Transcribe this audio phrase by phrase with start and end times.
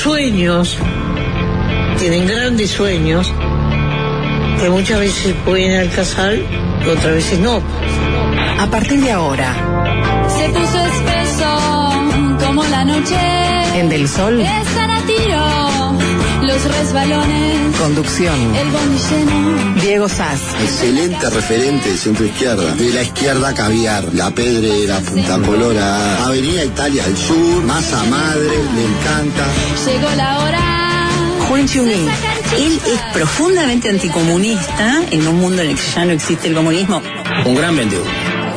[0.00, 0.78] sueños,
[1.98, 3.30] tienen grandes sueños,
[4.58, 7.60] que muchas veces pueden alcanzar y otras veces no.
[8.58, 9.54] A partir de ahora,
[10.28, 13.16] Se puso espeso como la noche.
[13.74, 15.59] en Del Sol, Están a tiro
[16.64, 17.76] los resbalones.
[17.76, 19.74] conducción, El lleno.
[19.80, 22.74] Diego Sass, Excelente referente de centro izquierda.
[22.74, 28.84] De la izquierda caviar, La Pedrera, Punta Colora, Avenida Italia del Sur, Masa Madre, me
[28.84, 29.46] encanta.
[29.86, 31.08] Llegó la hora.
[31.48, 32.08] Juan Chunin,
[32.56, 37.02] Él es profundamente anticomunista en un mundo en el que ya no existe el comunismo.
[37.46, 38.06] Un gran vendedor.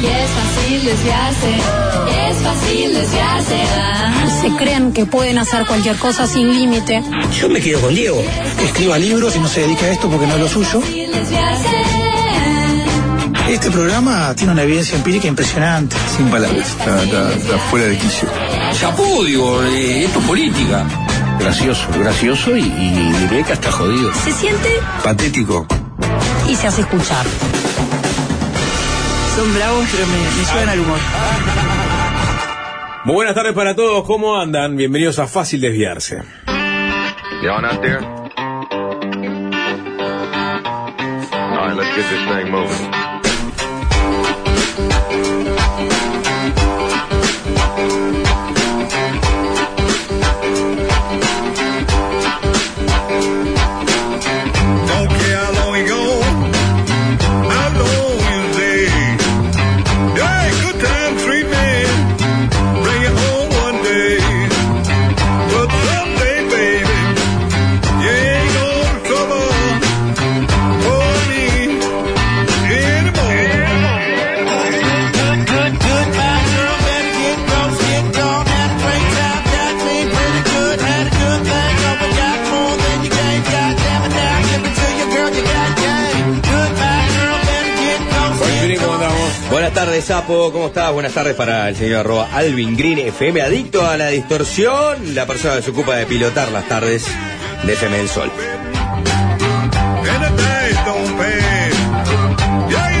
[0.00, 1.50] Y es fácil desviarse.
[2.30, 3.56] Es fácil desviarse.
[3.78, 4.38] ah.
[4.40, 7.02] Se creen que pueden hacer cualquier cosa sin límite.
[7.40, 8.22] Yo me quedo con Diego.
[8.64, 10.82] escriba libros y no se dedica a esto porque no es lo suyo.
[13.48, 15.94] Este programa tiene una evidencia empírica impresionante.
[16.16, 18.28] Sin palabras, está, está- está fuera de quicio.
[18.80, 20.84] Chapú, digo, eh, esto es política.
[21.38, 24.10] Gracioso, gracioso y, y diré que hasta jodido.
[24.24, 24.68] Se siente
[25.02, 25.66] Patético.
[26.48, 27.26] y se hace escuchar.
[29.34, 30.98] Son bravos, pero me, me suben al humor.
[33.04, 34.76] Muy buenas tardes para todos, ¿cómo andan?
[34.76, 36.22] Bienvenidos a Fácil Desviarse.
[41.74, 43.01] Let's get this thing moving.
[90.12, 90.52] Sapo.
[90.52, 90.92] ¿Cómo estás?
[90.92, 95.56] Buenas tardes para el señor arroba Alvin Green FM, adicto a la distorsión, la persona
[95.56, 97.06] que se ocupa de pilotar las tardes
[97.64, 98.30] de FM del Sol.
[102.68, 102.92] Yeah.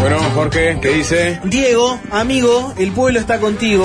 [0.00, 1.40] Bueno, Jorge, ¿qué dice?
[1.44, 3.84] Diego, amigo, el pueblo está contigo.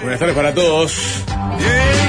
[0.00, 1.22] Buenas tardes para todos.
[1.58, 2.03] You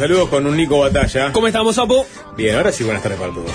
[0.00, 1.30] saludos con un Nico Batalla.
[1.30, 2.06] ¿Cómo estamos, Sapo?
[2.34, 3.50] Bien, ahora sí, buenas tardes para todos.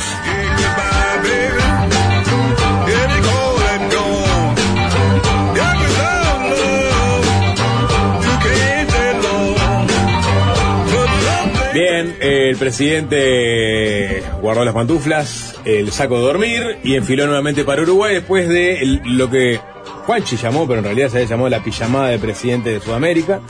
[11.73, 18.13] Bien, el presidente guardó las pantuflas, el saco de dormir y enfiló nuevamente para Uruguay
[18.13, 19.59] después de lo que
[20.05, 23.41] Juanchi llamó, pero en realidad se había llamado la pijamada de presidente de Sudamérica,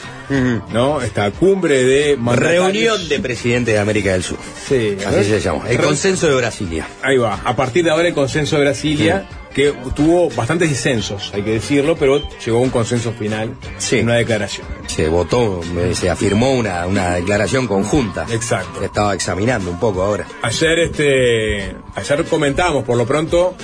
[0.72, 1.02] ¿no?
[1.02, 2.64] Esta cumbre de mandatarios.
[2.66, 4.38] Reunión de presidentes de América del Sur.
[4.68, 5.70] Sí, Así se llama.
[5.70, 6.88] El Re- consenso de Brasilia.
[7.02, 7.40] Ahí va.
[7.44, 11.96] A partir de ahora el consenso de Brasilia, que tuvo bastantes disensos, hay que decirlo,
[11.96, 14.00] pero llegó a un consenso final Sí.
[14.00, 14.68] en una declaración.
[14.88, 18.26] Se votó, eh, se afirmó una, una declaración conjunta.
[18.32, 18.80] Exacto.
[18.80, 20.26] Que estaba examinando un poco ahora.
[20.42, 23.56] Ayer, este, ayer comentamos, por lo pronto,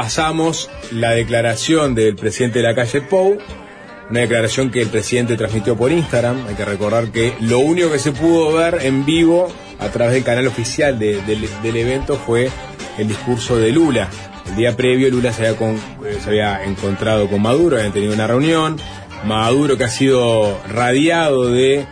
[0.00, 3.38] pasamos la declaración del presidente de la calle Pou,
[4.10, 6.44] una declaración que el presidente transmitió por Instagram.
[6.46, 9.48] Hay que recordar que lo único que se pudo ver en vivo
[9.78, 12.50] a través del canal oficial de- del- evento fue
[12.98, 14.10] el discurso de Lula.
[14.50, 18.26] El día previo Lula se había, eh, se había encontrado con Maduro, habían tenido una
[18.26, 18.76] reunión.
[19.24, 21.86] Maduro que ha sido radiado de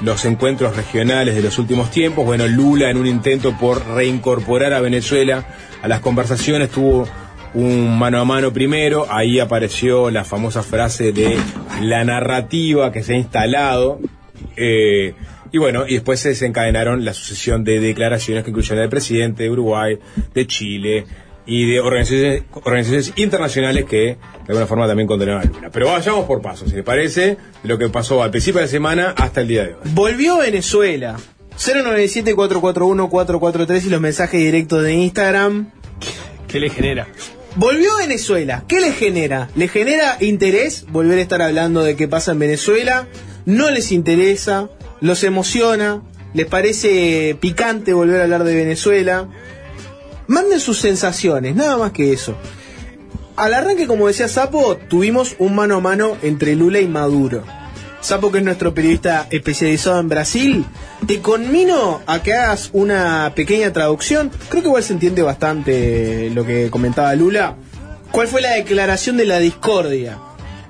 [0.00, 2.24] los encuentros regionales de los últimos tiempos.
[2.24, 5.44] Bueno, Lula en un intento por reincorporar a Venezuela
[5.82, 7.06] a las conversaciones tuvo
[7.54, 11.36] un mano a mano primero, ahí apareció la famosa frase de
[11.82, 13.98] la narrativa que se ha instalado.
[14.56, 15.14] eh,
[15.52, 19.50] y bueno, y después se desencadenaron la sucesión de declaraciones que incluyeron del presidente de
[19.50, 19.98] Uruguay,
[20.32, 21.06] de Chile,
[21.46, 24.16] y de organizaciones, organizaciones internacionales que de
[24.46, 25.70] alguna forma también condenaron a Lula.
[25.72, 28.70] Pero vayamos por pasos, si les parece, de lo que pasó al principio de la
[28.70, 29.80] semana hasta el día de hoy.
[29.92, 31.16] Volvió Venezuela.
[31.58, 35.72] 097-441-443 y los mensajes directos de Instagram.
[36.46, 37.08] ¿Qué le genera?
[37.56, 38.64] Volvió Venezuela.
[38.68, 39.50] ¿Qué le genera?
[39.56, 43.08] ¿Le genera interés volver a estar hablando de qué pasa en Venezuela?
[43.44, 44.68] ¿No les interesa?
[45.00, 46.02] ¿Los emociona?
[46.32, 49.28] ¿Les parece picante volver a hablar de Venezuela?
[50.28, 52.36] Manden sus sensaciones, nada más que eso.
[53.34, 57.42] Al arranque, como decía Sapo, tuvimos un mano a mano entre Lula y Maduro.
[58.00, 60.64] Sapo, que es nuestro periodista especializado en Brasil,
[61.06, 64.30] te conmino a que hagas una pequeña traducción.
[64.48, 67.56] Creo que igual se entiende bastante lo que comentaba Lula.
[68.10, 70.18] ¿Cuál fue la declaración de la discordia?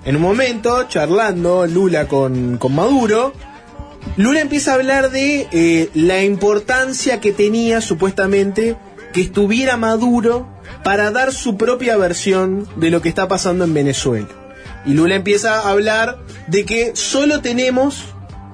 [0.04, 3.32] En un momento, charlando Lula con, con Maduro,
[4.16, 8.76] Lula empieza a hablar de eh, la importancia que tenía supuestamente
[9.12, 10.48] que estuviera Maduro
[10.82, 14.28] para dar su propia versión de lo que está pasando en Venezuela.
[14.86, 18.04] Y Lula empieza a hablar de que solo tenemos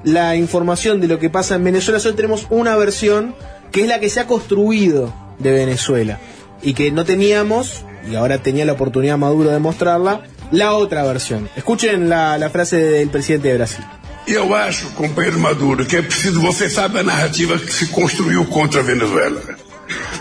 [0.05, 3.34] la información de lo que pasa en Venezuela, solo tenemos una versión
[3.73, 6.19] que es la que se ha construido de Venezuela.
[6.62, 11.49] Y que no teníamos, y ahora tenía la oportunidad Maduro de mostrarla, la otra versión.
[11.56, 13.84] Escuchen la, la frase del presidente de Brasil.
[14.26, 16.40] Eu acho, companheiro Maduro, que é preciso.
[16.40, 19.40] Você sabe a narrativa que se construiu contra Venezuela.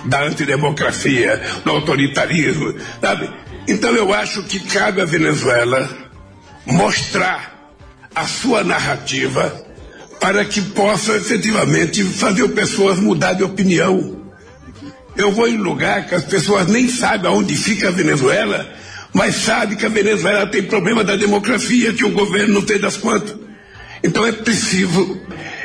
[0.06, 3.32] Da antidemocracia, do autoritarismo, sabe?
[3.68, 5.90] Então eu acho que cabe à Venezuela
[6.66, 7.74] mostrar
[8.14, 9.66] a sua narrativa
[10.20, 14.24] para que possa efetivamente fazer pessoas mudar de opinião.
[15.18, 18.68] Eu vou em lugar que as pessoas nem sabem aonde fica a Venezuela,
[19.14, 22.98] mas sabem que a Venezuela tem problema da democracia, que o governo não tem das
[22.98, 23.36] quantas.
[24.04, 25.20] Então é preciso,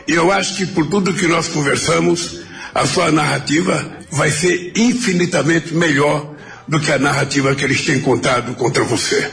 [0.07, 2.41] e eu acho que por tudo que nós conversamos,
[2.75, 6.30] a sua narrativa vai ser infinitamente melhor
[6.71, 9.29] do que a narrativa que eles têm contado contra você.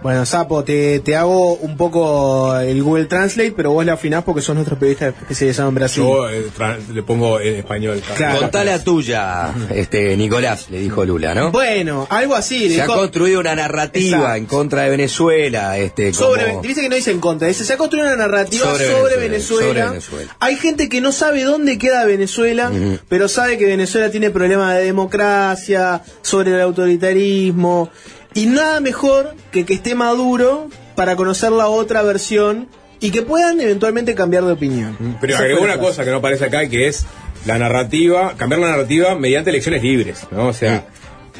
[0.00, 4.40] Bueno, Sapo, te, te hago un poco el Google Translate, pero vos le afinás porque
[4.40, 6.04] sos nuestro periodista especializado en Brasil.
[6.04, 6.44] Yo eh,
[6.92, 8.00] le pongo en español.
[8.16, 8.38] Claro.
[8.40, 11.50] Contá la tuya, este, Nicolás, le dijo Lula, ¿no?
[11.50, 12.68] Bueno, algo así.
[12.72, 14.34] Se ha dijo- construido una narrativa Exacto.
[14.36, 17.72] en contra de Venezuela, este, como- Sobre, dice que no dice en contra, dice se
[17.72, 19.74] ha construido una narrativa Sobre sobre, Venezuela, Venezuela.
[19.74, 20.36] sobre Venezuela.
[20.38, 22.70] Hay gente que no sabe dónde queda Venezuela,
[23.08, 27.90] pero sabe que Venezuela tiene problemas de democracia, sobre el autoritarismo,
[28.34, 32.68] y nada mejor que que esté Maduro para conocer la otra versión
[33.00, 34.96] y que puedan eventualmente cambiar de opinión.
[35.20, 37.06] Pero Esa agregó una cosa que no aparece acá, que es
[37.46, 40.48] la narrativa, cambiar la narrativa mediante elecciones libres, ¿no?
[40.48, 40.86] O sea,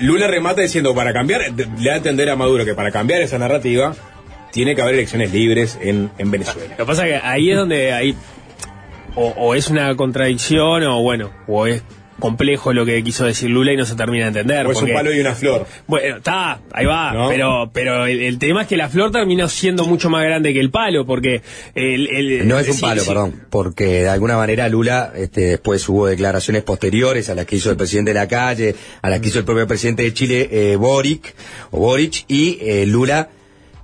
[0.01, 3.39] Lula remata diciendo, para cambiar, le da a entender a Maduro que para cambiar esa
[3.39, 3.95] narrativa,
[4.53, 6.71] tiene que haber elecciones libres en, en Venezuela.
[6.71, 8.17] Lo que pasa es que ahí es donde hay
[9.15, 11.83] o, o es una contradicción o bueno, o es
[12.19, 14.67] complejo lo que quiso decir Lula y no se termina de entender.
[14.67, 15.67] O es un palo y una flor.
[15.87, 17.29] Bueno, está, ahí va, ¿No?
[17.29, 20.61] pero pero el, el tema es que la flor terminó siendo mucho más grande que
[20.61, 21.43] el palo, porque
[21.75, 23.09] el, el- No es un sí, palo, sí.
[23.09, 27.71] perdón, porque de alguna manera Lula, este, después hubo declaraciones posteriores a las que hizo
[27.71, 30.77] el presidente de la calle, a las que hizo el propio presidente de Chile, eh,
[30.77, 31.35] Boric,
[31.71, 33.29] o Boric, y eh, Lula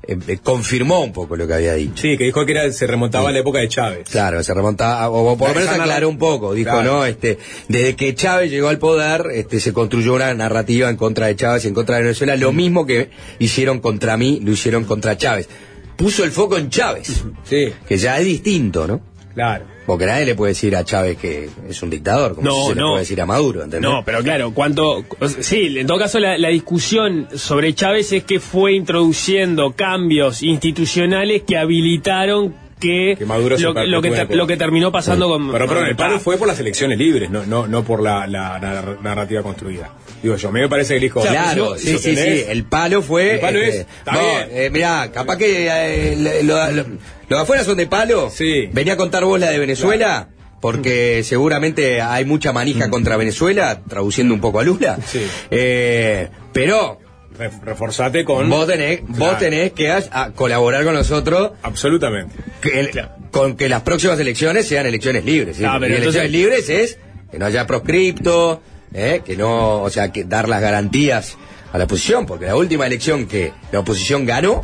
[0.08, 1.94] eh, eh, confirmó un poco lo que había dicho.
[2.02, 4.08] Sí, que dijo que era, se remontaba a la época de Chávez.
[4.10, 6.92] Claro, se remontaba, o por lo menos aclaró un poco, dijo, Claro.
[6.98, 7.04] ¿no?
[7.06, 11.36] Este, desde que Chávez llegó al poder, este, se construyó una narrativa en contra de
[11.36, 15.16] Chávez y en contra de Venezuela, lo mismo que hicieron contra mí, lo hicieron contra
[15.16, 15.48] Chávez.
[15.96, 19.00] Puso el foco en Chávez, Sí, que ya es distinto, ¿no?
[19.34, 19.73] claro.
[19.86, 22.74] Porque nadie le puede decir a Chávez que es un dictador, como No, si se
[22.74, 22.88] le no.
[22.92, 23.90] puede decir a Maduro, ¿entendés?
[23.90, 25.04] No, pero claro, cuánto.
[25.20, 29.72] o sea, Sí, en todo caso, la, la discusión sobre Chávez es que fue introduciendo
[29.76, 34.90] cambios institucionales que habilitaron que, Que Maduro se lo, lo que ter- lo que terminó
[34.90, 35.50] pasando con.
[35.52, 38.26] Pero, perdón, con- el palo fue por las elecciones libres, no, no, no por la,
[38.26, 39.90] la nar- narrativa construida.
[40.22, 41.20] Digo yo, a mí me parece que el hijo...
[41.20, 42.42] Claro, sí, sí, sí.
[42.48, 43.34] El palo fue.
[43.34, 44.48] El palo este, es, está no, bien.
[44.50, 46.84] eh, mirá, capaz que eh, lo, lo- lo-
[47.28, 48.30] los afuera son de palo.
[48.30, 48.68] Sí.
[48.72, 50.28] Venía a contar vos la de Venezuela.
[50.60, 54.96] Porque seguramente hay mucha manija contra Venezuela, traduciendo un poco a Lula.
[54.96, 55.02] Mm.
[55.06, 55.26] Sí.
[55.50, 56.98] Eh, pero
[57.36, 58.48] Re- reforzate con...
[58.48, 59.36] vos tenés, vos Claro.
[59.38, 62.34] tenés que a colaborar con nosotros Absolutamente.
[62.62, 62.90] que el-
[63.30, 65.58] con que las próximas elecciones sean elecciones libres.
[65.58, 65.64] ¿sí?
[65.66, 66.98] Ah, pero y entonces- elecciones libres es
[67.30, 68.62] que no haya proscripto,
[68.94, 69.20] ¿eh?
[69.22, 71.36] que no, o sea, que dar las garantías
[71.74, 74.62] a la oposición, porque la última elección que la oposición ganó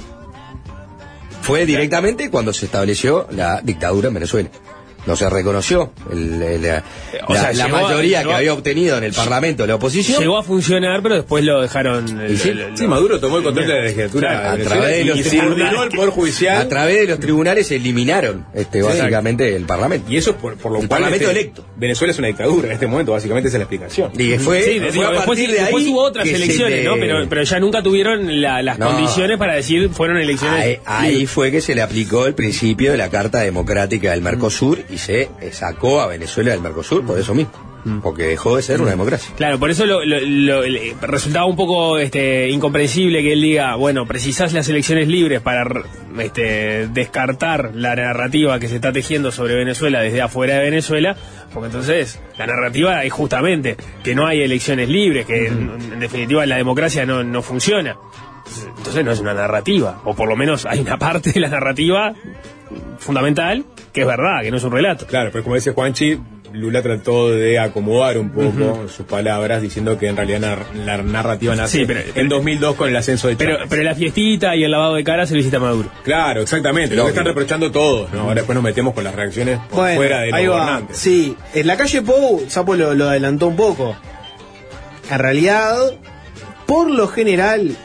[1.43, 4.51] fue directamente cuando se estableció la dictadura en Venezuela.
[5.07, 6.85] No se reconoció el- el- la,
[7.27, 10.21] O sea, la llegó a- mayoría que había obtenido en el Parlamento la oposición.
[10.21, 12.07] Llegó a funcionar, pero después lo dejaron.
[12.31, 12.51] ¿Y sí?
[12.51, 15.23] el- el- Sí, Maduro tomó el control de la legislatura a través de los y
[15.23, 15.57] tribunales.
[15.59, 16.57] subordinó el Poder Judicial.
[16.59, 18.87] A través de los tribunales eliminaron este, Sí.
[18.87, 20.11] básicamente el Parlamento.
[20.11, 21.67] Y eso por, por lo El cual Parlamento este, electo.
[21.77, 24.13] Venezuela es una dictadura en este momento, básicamente esa es la explicación.
[24.19, 26.85] Y fue, Sí, fue digo, a después, de después ahí hubo otras se elecciones, le-
[26.85, 26.95] ¿no?
[26.97, 28.87] Pero, pero ya nunca tuvieron la- las No.
[28.89, 30.61] condiciones para decir fueron elecciones.
[30.61, 34.79] Ahí, ahí fue que se le aplicó el principio de la Carta Democrática del Mercosur
[34.93, 37.53] y se sacó a Venezuela del Mercosur por eso mismo,
[38.03, 39.33] porque dejó de ser una democracia.
[39.37, 40.63] Claro, por eso lo, lo- lo-
[41.03, 45.65] resultaba un poco este, incomprensible que él diga, bueno, precisás las elecciones libres para
[46.19, 51.17] este, descartar la narrativa que se está tejiendo sobre Venezuela desde afuera de Venezuela,
[51.55, 56.45] porque entonces la narrativa es justamente que no hay elecciones libres, que en, en definitiva
[56.47, 57.97] la democracia no, no funciona.
[58.77, 62.15] Entonces no es una narrativa, o por lo menos hay una parte de la narrativa
[62.99, 65.07] fundamental que es verdad, que no es un relato.
[65.07, 66.19] Claro, pero como dice Juanchi,
[66.53, 71.55] Lula trató de acomodar un poco sus palabras diciendo que en realidad nar- la narrativa
[71.55, 73.69] nace Sí, pero- en 2002 con el ascenso de Pero, Chávez.
[73.71, 75.89] pero la fiestita y el lavado de cara se lo hiciste a Maduro.
[76.03, 78.23] Claro, exactamente, lo que están reprochando todos, ¿no?
[78.23, 80.55] Ahora después nos metemos con las reacciones por Bueno, fuera de los ahí va.
[80.59, 80.97] gobernantes.
[80.97, 83.97] Sí, en la calle Pou, Sapo lo, lo adelantó un poco.
[85.11, 85.77] En realidad,
[86.67, 87.77] por lo general,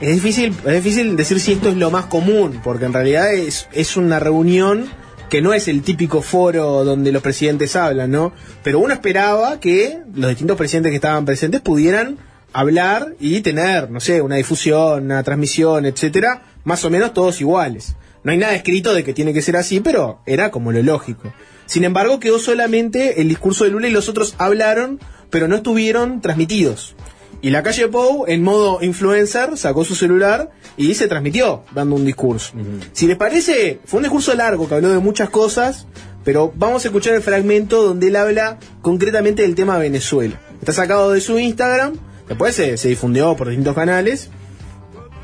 [0.00, 3.68] es difícil, es difícil decir si esto es lo más común, porque en realidad es,
[3.72, 4.88] es una reunión
[5.28, 8.32] que no es el típico foro donde los presidentes hablan, ¿no?
[8.64, 12.18] Pero uno esperaba que los distintos presidentes que estaban presentes pudieran
[12.52, 17.94] hablar y tener, no sé, una difusión, una transmisión, etcétera, más o menos todos iguales.
[18.24, 21.32] No hay nada escrito de que tiene que ser así, pero era como lo lógico.
[21.66, 24.98] Sin embargo, quedó solamente el discurso de Lula y los otros hablaron,
[25.30, 26.96] pero no estuvieron transmitidos.
[27.42, 32.04] Y la calle Pou, en modo influencer, sacó su celular y se transmitió dando un
[32.04, 32.52] discurso.
[32.92, 35.86] Si les parece, fue un discurso largo que habló de muchas cosas,
[36.22, 40.38] pero vamos a escuchar el fragmento donde él habla concretamente del tema Venezuela.
[40.60, 41.94] Está sacado de su Instagram,
[42.28, 44.28] después se, se difundió por distintos canales,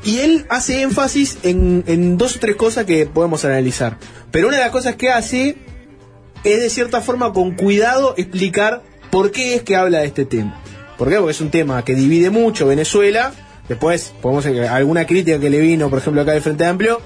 [0.03, 3.97] y él hace énfasis en, en dos o tres cosas que podemos analizar.
[4.31, 5.57] Pero una de las cosas que hace
[6.43, 10.59] es de cierta forma con cuidado explicar por qué es que habla de este tema.
[10.97, 11.17] ¿Por qué?
[11.17, 13.31] Porque es un tema que divide mucho Venezuela.
[13.69, 17.01] Después, podemos alguna crítica que le vino, por ejemplo, acá del Frente Amplio,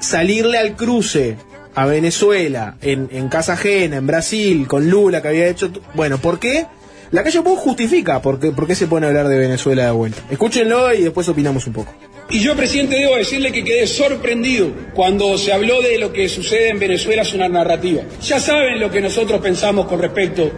[0.00, 1.36] salirle al cruce
[1.74, 5.70] a Venezuela en, casa ajena, en Brasil, con Lula que había hecho.
[5.94, 6.66] Bueno, ¿por qué?
[7.12, 9.92] La calle Pou justifica por qué, por qué se pone a hablar de Venezuela de
[9.92, 10.22] vuelta.
[10.28, 11.94] Escúchenlo y después opinamos un poco.
[12.28, 16.70] Y yo, presidente, debo decirle que quedé sorprendido cuando se habló de lo que sucede
[16.70, 18.02] en Venezuela es una narrativa.
[18.20, 20.50] Ya saben lo que nosotros pensamos con respecto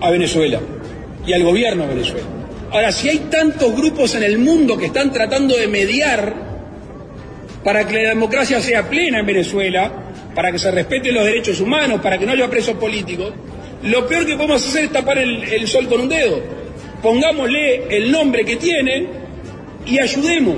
[0.00, 0.60] a Venezuela
[1.26, 2.26] y al gobierno de Venezuela.
[2.70, 6.34] Ahora, si hay tantos grupos en el mundo que están tratando de mediar
[7.62, 9.92] para que la democracia sea plena en Venezuela,
[10.34, 13.32] para que se respeten los derechos humanos, para que no haya presos políticos,
[13.82, 16.40] lo peor que podemos hacer es tapar el, el sol con un dedo.
[17.02, 19.08] Pongámosle el nombre que tienen
[19.86, 20.56] y ayudemos.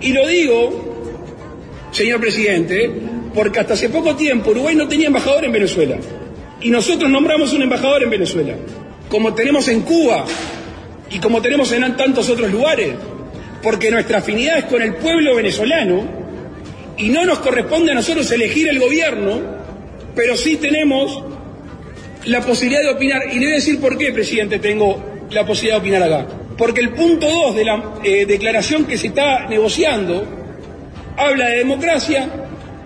[0.00, 0.92] Y lo digo,
[1.92, 2.90] señor presidente,
[3.34, 5.96] porque hasta hace poco tiempo Uruguay no tenía embajador en Venezuela.
[6.60, 8.54] Y nosotros nombramos un embajador en Venezuela,
[9.12, 10.24] como tenemos en Cuba
[11.10, 12.94] y como tenemos en tantos otros lugares,
[13.62, 16.02] porque nuestra afinidad es con el pueblo venezolano
[16.96, 19.38] y no nos corresponde a nosotros elegir el gobierno,
[20.16, 21.22] pero sí tenemos
[22.24, 23.24] la posibilidad de opinar.
[23.30, 26.26] Y le voy a decir por qué, presidente, tengo la posibilidad de opinar acá.
[26.56, 30.26] Porque el punto 2 de la eh, declaración que se está negociando
[31.18, 32.30] habla de democracia,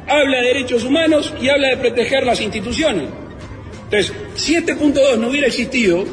[0.09, 3.26] habla de derechos humanos y habla de proteger las instituciones.
[3.91, 6.05] Entonces, si este punto 2 no hubiera existido,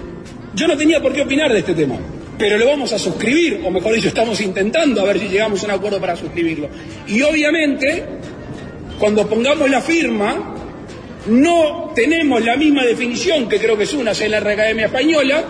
[0.54, 1.98] yo no tenía por qué opinar de este tema.
[2.38, 5.66] Pero lo vamos a suscribir, o mejor dicho, estamos intentando a ver si llegamos a
[5.66, 6.70] un acuerdo para suscribirlo.
[7.08, 8.04] Y obviamente,
[9.00, 10.56] cuando pongamos la firma,
[11.28, 15.44] no tenemos la misma definición, que creo que es una, es la Academia Española,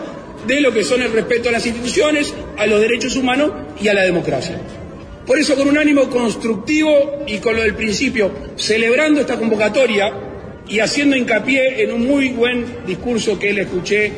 [0.48, 3.52] de lo que son el respeto a las instituciones, a los derechos humanos
[3.82, 4.60] y a la democracia.
[5.26, 10.33] Por eso, con un ánimo constructivo y con lo del principio, celebrando esta convocatoria
[10.68, 14.12] y haciendo hincapié en un muy buen discurso que le escuché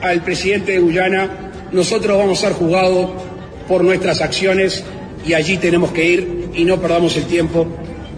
[0.00, 3.10] al presidente de Guyana, nosotros vamos a ser juzgados
[3.68, 4.84] por nuestras acciones
[5.26, 7.66] y allí tenemos que ir y no perdamos el tiempo,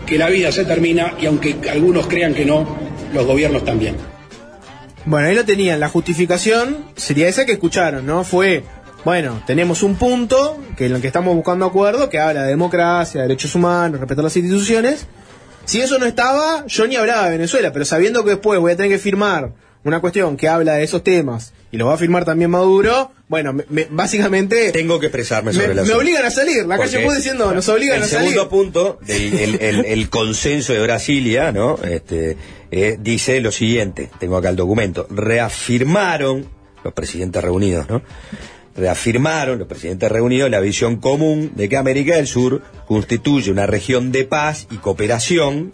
[0.05, 2.67] que la vida se termina y aunque algunos crean que no,
[3.13, 3.97] los gobiernos también.
[5.05, 5.79] Bueno, ahí lo tenían.
[5.79, 8.25] La justificación sería esa que escucharon, ¿no?
[8.25, 8.65] Fue,
[9.05, 13.23] bueno, tenemos un punto que en el que estamos buscando acuerdo, que habla de democracia,
[13.23, 15.07] derechos humanos, respetar las instituciones.
[15.67, 18.77] Si eso no estaba, yo ni hablaba de Venezuela, pero sabiendo que después voy a
[18.77, 19.53] tener que firmar
[19.85, 23.53] una cuestión que habla de esos temas y lo va a firmar también Maduro, Bueno,
[23.53, 24.71] me- me- básicamente.
[24.71, 26.65] Tengo que expresarme me, sobre la me obligan a salir.
[26.65, 28.29] La calle Pou diciendo, nos obligan el a salir.
[28.31, 31.77] segundo punto del el, el- el consenso de Brasilia, ¿no?
[31.83, 32.37] Este,
[32.71, 36.47] eh, dice lo siguiente, tengo acá el documento, reafirmaron
[36.85, 38.03] los presidentes reunidos, ¿no?
[38.77, 44.13] Reafirmaron los presidentes reunidos la visión común de que América del Sur constituye una región
[44.13, 45.73] de paz y cooperación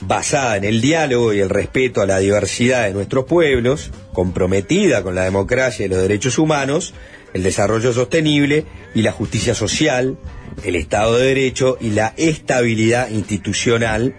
[0.00, 5.14] basada en el diálogo y el respeto a la diversidad de nuestros pueblos, comprometida con
[5.14, 6.94] la democracia y los derechos humanos,
[7.34, 10.16] el desarrollo sostenible y la justicia social,
[10.64, 14.14] el Estado de Derecho y la estabilidad institucional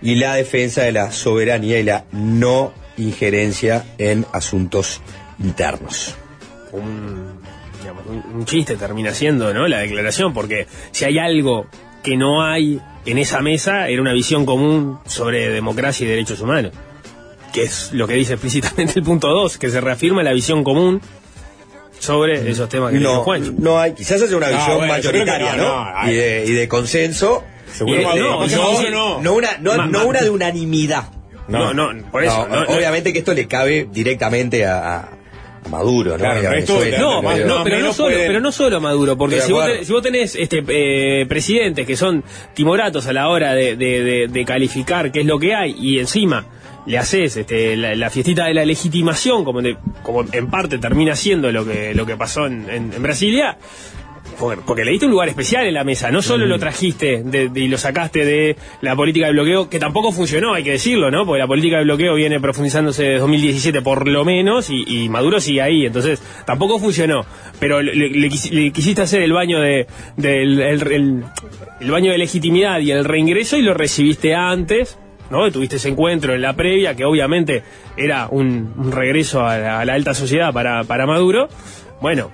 [0.00, 5.00] y la defensa de la soberanía y la no injerencia en asuntos
[5.38, 6.16] internos.
[8.12, 9.66] Un- chiste termina siendo, ¿no?
[9.68, 11.66] La declaración, porque si hay algo
[12.02, 16.72] que no hay en esa mesa, era una visión común sobre democracia y derechos humanos.
[17.52, 21.00] Que es lo que dice explícitamente el punto 2, que se reafirma la visión común
[21.98, 23.52] sobre esos temas que dijo No, Juancho.
[23.58, 25.68] no hay, quizás haya una Ah, visión bueno, mayoritaria, no, ¿no?
[25.84, 27.44] no, hay- y, de, y de consenso.
[27.72, 31.04] Seguro de- no, no, no, una, no, Ma- no ma- una de unanimidad.
[31.48, 32.46] No, no, por eso.
[32.48, 32.76] No, no, no.
[32.76, 35.08] obviamente que esto le cabe directamente a
[35.70, 36.18] Maduro, ¿no?
[36.18, 36.74] Claro, resto-.
[36.98, 39.86] No, Más- no, pero, no solo, pueden- pero no solo Maduro, porque si vos, tenés,
[39.86, 44.28] si vos tenés este, eh, presidentes que son timoratos a la hora de, de- de-
[44.28, 46.44] de calificar qué es lo que hay y encima
[46.84, 51.14] le haces este, la, la fiestita de la legitimación, como, de- como en parte termina
[51.14, 53.56] siendo lo que, lo que pasó en, en- en Brasilia,
[54.38, 57.60] porque le diste un lugar especial en la mesa, no solo lo trajiste de- de-
[57.60, 61.24] y lo sacaste de la política de bloqueo, que tampoco funcionó, hay que decirlo, ¿no?
[61.24, 65.40] Porque la política de bloqueo viene profundizándose desde 2017 por lo menos y, y Maduro
[65.40, 67.24] sigue ahí, entonces tampoco funcionó.
[67.60, 69.86] Pero le, le quis- le quisiste hacer el baño de
[70.22, 71.24] el, el-
[71.80, 74.98] el baño de legitimidad y el reingreso y lo recibiste antes.
[75.30, 75.50] ¿no?
[75.50, 77.62] Tuviste ese encuentro en la previa, que obviamente
[77.96, 81.48] era un, un regreso a la, a la alta sociedad para, para Maduro.
[82.02, 82.30] Bueno,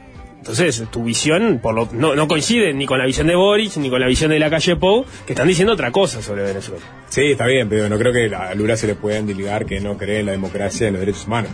[0.49, 3.91] entonces, tu visión por lo, no, no coincide ni con la visión de Boric ni
[3.91, 6.83] con la visión de la calle Pou, que están diciendo otra cosa sobre Venezuela.
[7.09, 9.97] Sí, está bien, pero no creo que a Lula se le puedan diligar que no
[9.97, 11.51] cree en la democracia y en los derechos humanos.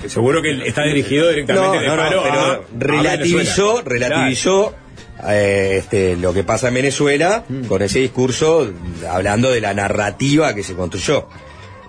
[0.00, 4.74] Que seguro que está dirigido directamente No, de no, no, palo pero a- relativizó, relativizó
[5.28, 7.64] eh, este, lo que pasa en Venezuela Mm.
[7.66, 8.70] con ese discurso
[9.08, 11.26] hablando de la narrativa que se construyó.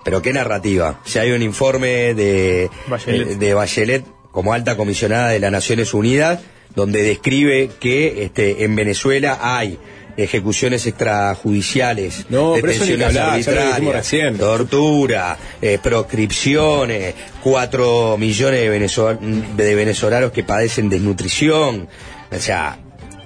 [0.03, 1.01] Pero ¿qué narrativa?
[1.03, 3.27] Si hay un informe de Bachelet.
[3.31, 4.05] eh, de Bachelet
[4.38, 6.41] como alta comisionada de las Naciones Unidas
[6.75, 9.79] donde describe que este, en Venezuela hay
[10.15, 20.43] ejecuciones extrajudiciales, No, detenciones arbitrarias, tortura, eh, proscripciones, cuatro millones de, venezol- de venezolanos que
[20.43, 21.88] padecen desnutrición.
[22.32, 22.78] O sea,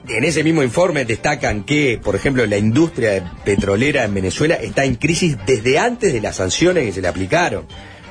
[0.08, 4.96] en ese mismo informe destacan que, por ejemplo, la industria petrolera en Venezuela está en
[4.96, 7.66] crisis desde antes de las sanciones que se le aplicaron.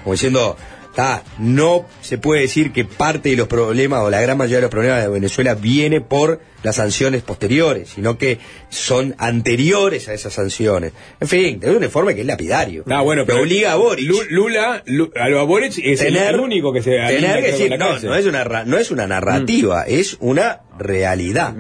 [0.05, 0.57] Como diciendo,
[1.01, 4.63] "Ta, no se puede decir que parte de los problemas o la gran mayoría de
[4.63, 10.35] los problemas de Venezuela viene por las sanciones posteriores, sino que son anteriores a esas
[10.35, 10.93] sanciones.
[11.19, 12.85] En fin, es un informe que es lapidario.
[12.91, 16.41] Ah, bueno, pero obliga a Boris Lu- Lula, Lu- a Boric es el- tener, el
[16.41, 20.19] único que se tener que decir, no, no es una, no es una narrativa, es
[20.21, 21.55] una realidad.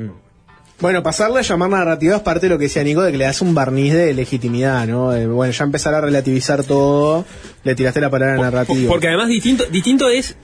[0.80, 3.24] Bueno, pasarle a llamar narrativa es parte de lo que decía Nico, de que le
[3.24, 5.14] das un barniz de legitimidad, ¿no?
[5.14, 7.26] Eh, bueno, ya empezar a relativizar todo,
[7.64, 8.88] le tiraste la palabra narrativa.
[8.88, 10.36] Porque además distinto, distinto es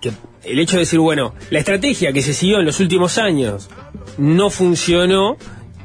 [0.00, 3.68] que el hecho de decir, bueno, la estrategia que se siguió en los últimos años
[4.18, 5.36] no funcionó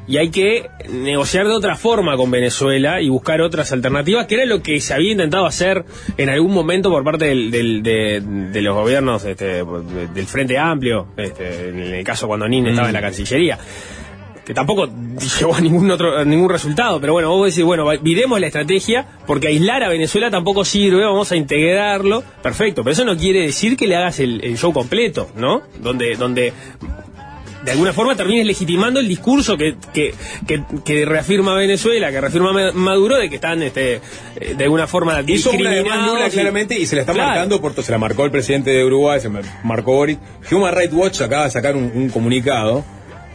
[0.06, 4.44] y hay que negociar de otra forma con Venezuela y buscar otras alternativas, que era
[4.46, 5.84] lo que se había intentado hacer
[6.16, 11.06] en algún momento por parte del, del- de, de los gobiernos este, del Frente Amplio,
[11.16, 13.58] este, en el caso cuando Nin estaba en la Cancillería
[14.44, 14.88] que tampoco
[15.38, 19.06] llegó a ningún otro a ningún resultado, pero bueno, vos decís, bueno, miremos la estrategia,
[19.24, 23.76] porque aislar a Venezuela tampoco sirve, vamos a integrarlo, perfecto, pero eso no quiere decir
[23.76, 25.62] que le hagas el, el show completo, ¿no?
[25.80, 26.52] Donde, donde
[27.64, 30.14] de alguna forma termines legitimando el discurso que, que,
[30.46, 34.00] que, que reafirma Venezuela, que reafirma Ma- Maduro de que están este,
[34.36, 37.28] eh, de alguna forma una discriminados Lula y- claramente y se la está Claro.
[37.30, 39.28] marcando por se la marcó el presidente de Uruguay, se
[39.62, 40.18] marcó Boric.
[40.50, 42.84] Human Rights Watch acaba de sacar un, un comunicado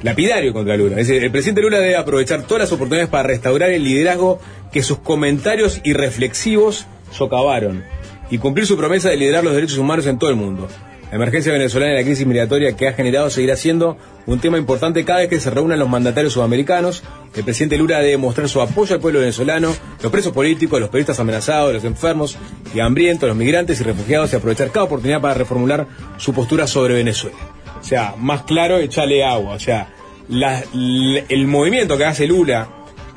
[0.03, 0.97] lapidario contra Lula.
[0.97, 4.39] Dice, el presidente Lula debe aprovechar todas las oportunidades para restaurar el liderazgo
[4.71, 7.83] que sus comentarios irreflexivos socavaron
[8.29, 10.67] y cumplir su promesa de liderar los derechos humanos en todo el mundo.
[11.09, 15.05] La emergencia venezolana y la crisis migratoria que ha generado seguirá siendo un tema importante
[15.05, 17.01] cada vez que se reúnan los mandatarios sudamericanos.
[17.33, 21.19] El presidente Lula debe mostrar su apoyo al pueblo venezolano, los presos políticos, los periodistas
[21.21, 22.37] amenazados, los enfermos
[22.75, 26.95] y hambrientos, los migrantes y refugiados y aprovechar cada oportunidad para reformular su postura sobre
[26.95, 27.37] Venezuela.
[27.79, 29.53] O sea, más claro, echarle agua.
[29.53, 29.87] O sea,
[30.29, 32.67] el movimiento que hace Lula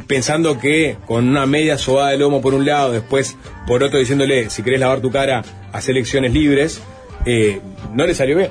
[0.07, 4.51] pensando que con una media sobada de lomo por un lado, después por otro diciéndole,
[4.51, 6.81] si querés lavar tu cara, haz elecciones libres,
[7.27, 7.61] eh,
[7.95, 8.51] no le salió bien.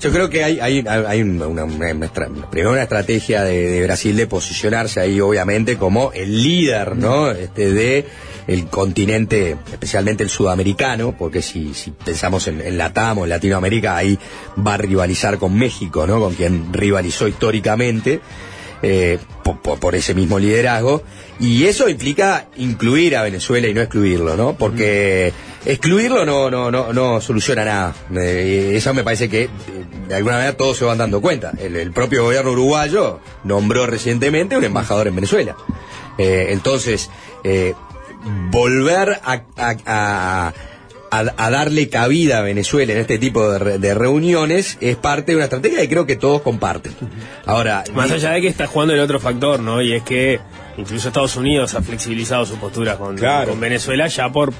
[0.00, 5.18] Yo creo que hay, hay, hay una, una- estrategia de, de Brasil de posicionarse ahí,
[5.20, 7.30] obviamente, como el líder, ¿no?
[7.30, 8.04] Este, de
[8.46, 13.96] el continente, especialmente el sudamericano, porque si, si pensamos en, en Latam o en Latinoamérica,
[13.96, 14.18] ahí
[14.66, 16.20] va a rivalizar con México, ¿no?
[16.20, 18.20] Con quien rivalizó históricamente.
[18.86, 21.02] Eh, po- po- por, ese mismo liderazgo
[21.40, 24.54] y eso implica incluir a Venezuela y no excluirlo, ¿no?
[24.56, 25.32] Porque
[25.64, 27.94] excluirlo no no no no soluciona nada.
[28.14, 29.48] Eh, eso me parece que
[30.08, 31.52] de alguna manera todos se van dando cuenta.
[31.58, 35.56] El, el propio gobierno uruguayo nombró recientemente un embajador en Venezuela.
[36.18, 37.10] Eh, entonces
[37.42, 37.72] eh,
[38.50, 40.52] volver a, a- a-
[41.20, 45.32] a- a darle cabida a Venezuela en este tipo de, re- de reuniones es parte
[45.32, 46.92] de una estrategia que creo que todos comparten.
[47.46, 49.80] Ahora, Más allá de que está jugando el otro factor, ¿no?
[49.82, 50.40] Y es que
[50.76, 53.50] incluso Estados Unidos ha flexibilizado su postura con, Claro.
[53.50, 54.52] con Venezuela ya por...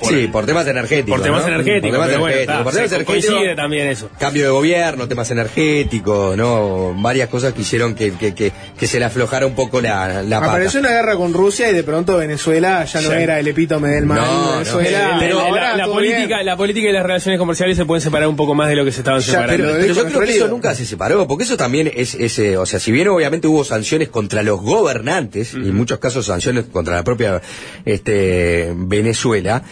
[0.00, 1.16] por- sí, por temas energéticos.
[1.18, 1.48] por temas ¿no?
[1.54, 1.82] energéticos.
[1.82, 2.54] Por temas pero bueno, energéticos.
[2.54, 4.10] está, por temas se- energéticos, coincide también eso.
[4.18, 6.94] Cambio de gobierno, temas energéticos, ¿no?
[6.96, 10.40] Varias cosas que hicieron que, que, que, que se le aflojara un poco la, la
[10.40, 10.52] pata.
[10.52, 13.14] Apareció una guerra con Rusia y de pronto Venezuela ya no Sí.
[13.16, 14.20] era el epítome del mal.
[14.20, 14.52] No, no.
[14.58, 18.28] Venezuela, La- la- ahora la, política, la política y las relaciones comerciales se pueden separar
[18.28, 19.64] un poco más de lo que se estaban Ya, separando.
[19.66, 22.56] pero, pero yo creo que eso nunca se separó, porque eso también es, es, eh,
[22.56, 26.64] o sea, si bien obviamente hubo sanciones contra los gobernantes, y en muchos casos sanciones
[26.72, 27.40] contra la propia
[27.84, 29.62] este, Venezuela,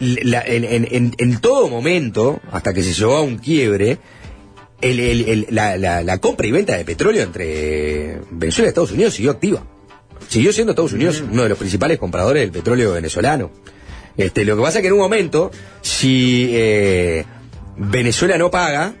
[0.00, 3.98] la- en, en- en- en todo momento, hasta que se llegó a un quiebre,
[4.80, 8.92] el- el- el- la, la- la compra y venta de petróleo entre Venezuela y Estados
[8.92, 9.64] Unidos siguió activa.
[10.28, 13.50] Siguió siendo Estados Unidos uno de los principales compradores del petróleo venezolano.
[14.16, 15.50] Este, lo que pasa es que en un momento,
[15.82, 17.24] si eh,
[17.76, 18.94] Venezuela no paga,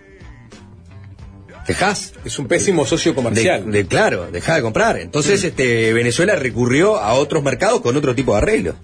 [1.66, 2.12] dejás.
[2.24, 3.64] Es un pésimo socio comercial.
[3.70, 4.98] De, de- claro, dejá de comprar.
[4.98, 8.76] Entonces, este, Venezuela recurrió a otros mercados con otro tipo de arreglos.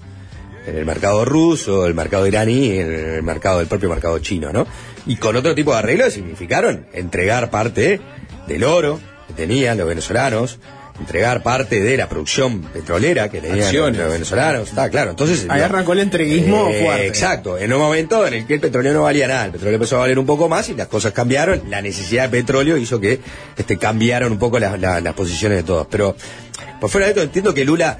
[0.66, 4.66] En el mercado ruso, el mercado iraní, en el mercado del propio mercado chino, ¿no?
[5.06, 8.00] Y con otro tipo de arreglos significaron entregar parte
[8.46, 10.60] del oro que tenían los venezolanos,
[11.00, 13.98] entregar parte de la producción petrolera que tenían Acciones.
[14.00, 14.68] los venezolanos.
[14.68, 15.10] Está claro.
[15.10, 17.06] Entonces, Ahí arrancó el entreguismo Eh, fuerte.
[17.08, 19.96] Exacto, en un momento en el que el petróleo no valía nada, el petróleo empezó
[19.96, 23.18] a valer un poco más y las cosas cambiaron, la necesidad de petróleo hizo que
[23.56, 25.88] este, cambiaron un poco las posiciones de todos.
[25.90, 26.14] Pero
[26.80, 27.98] por fuera de esto entiendo que Lula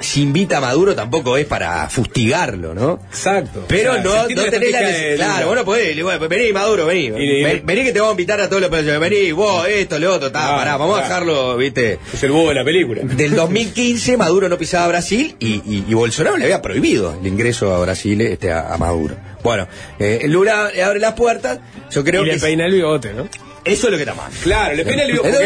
[0.00, 3.00] si invita a Maduro tampoco es para fustigarlo, ¿no?
[3.08, 3.64] Exacto.
[3.68, 5.16] Pero O sea, no, no tenés la necesidad.
[5.16, 5.46] Claro, Lula.
[5.46, 7.06] bueno, podés, vení Maduro, vení.
[7.16, 9.10] Y- Ven- vení que te vamos a invitar a todos los presidentes.
[9.10, 11.98] Vení, vos, esto, lo otro, está, Ah, pará, vamos a dejarlo, viste.
[12.12, 13.02] Es el bobo de la película.
[13.04, 17.74] Del 2015 Maduro no pisaba Brasil y, y- y Bolsonaro le había prohibido el ingreso
[17.74, 19.16] a Brasil este, a, a Maduro.
[19.42, 22.32] Bueno, eh, Lula le abre las puertas, yo creo y que...
[22.34, 23.28] le peina el bigote, ¿no?
[23.66, 24.30] Eso es lo que está mal.
[24.42, 25.28] Claro, le peina el bigote.
[25.30, 25.40] Es es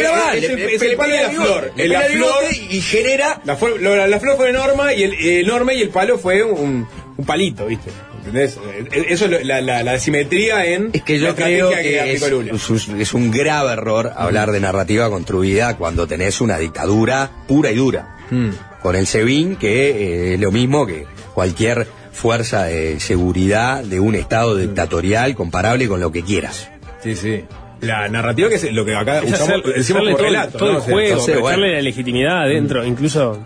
[0.54, 1.72] le- el- es palo de la flor.
[1.74, 3.40] le La flor y genera...
[3.44, 6.42] La, flor- la- la flor fue enorme y el eh, enorme y el palo fue
[6.42, 7.90] un, un palito, ¿viste?
[8.18, 8.58] ¿Entendés?
[8.92, 12.22] Eh, Eso es la, la, la simetría en Es que yo la creo que es,
[12.22, 17.70] es un- es un grave error hablar de narrativa construida cuando tenés una dictadura pura
[17.70, 18.18] y dura.
[18.30, 18.50] Mm.
[18.82, 24.14] Con el SEBIN, que eh, es lo mismo que cualquier fuerza de seguridad de un
[24.14, 26.68] estado dictatorial comparable con lo que quieras.
[27.02, 27.44] Sí, sí.
[27.80, 30.58] La narrativa que es lo que acá Es usamos, hacer- decimos hacerle como todo, relato.
[30.58, 30.76] todo ¿no?
[30.78, 31.66] el juego, entonces, bueno.
[31.66, 33.44] la legitimidad adentro, incluso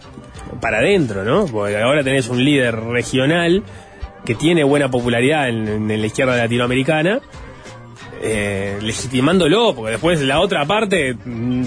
[0.61, 1.47] para adentro, ¿no?
[1.47, 3.63] Porque ahora tenés un líder regional
[4.25, 7.21] que tiene buena popularidad en, en la izquierda latinoamericana,
[8.23, 11.65] eh, legitimándolo, porque después la otra parte mm,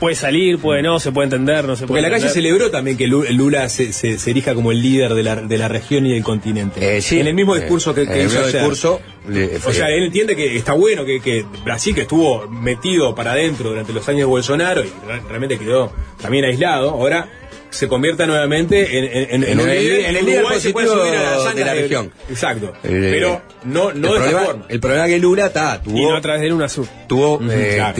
[0.00, 2.96] puede salir, puede no, se puede entender, no se Porque puede la calle celebró también
[2.96, 6.04] que Lu- Lula se, se, se erija como el líder de la, de la región
[6.06, 6.96] y del continente.
[6.96, 7.20] Eh, sí.
[7.20, 8.60] en el mismo discurso que, Eh, que el hizo mismo ayer.
[8.60, 13.14] discurso, le- O sea, él entiende que está bueno que, que Brasil, que estuvo metido
[13.14, 17.28] para adentro durante los años de Bolsonaro y re- realmente quedó también aislado, ahora
[17.70, 20.60] se convierta nuevamente en, en- en- en En un el- líder, en el Uruguay líder
[20.60, 22.12] se puede positivo subir a las de la región.
[22.28, 22.72] Exacto.
[22.84, 24.66] Eh, Pero no, no el de esta problema, forma.
[24.68, 25.96] El problema que Lula está, tuvo...
[25.98, 26.86] Y no a través de Luna Sur.
[27.08, 27.94] tuvo eh, claro.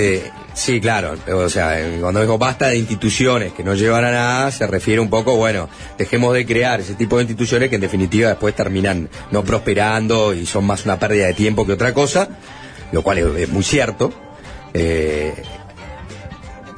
[0.55, 4.67] Sí claro o sea cuando dijo basta de instituciones que no llevan a nada se
[4.67, 8.55] refiere un poco bueno dejemos de crear ese tipo de instituciones que en definitiva después
[8.55, 12.29] terminan no prosperando y son más una pérdida de tiempo que otra cosa
[12.93, 14.13] lo cual es, muy cierto
[14.75, 15.35] Eh,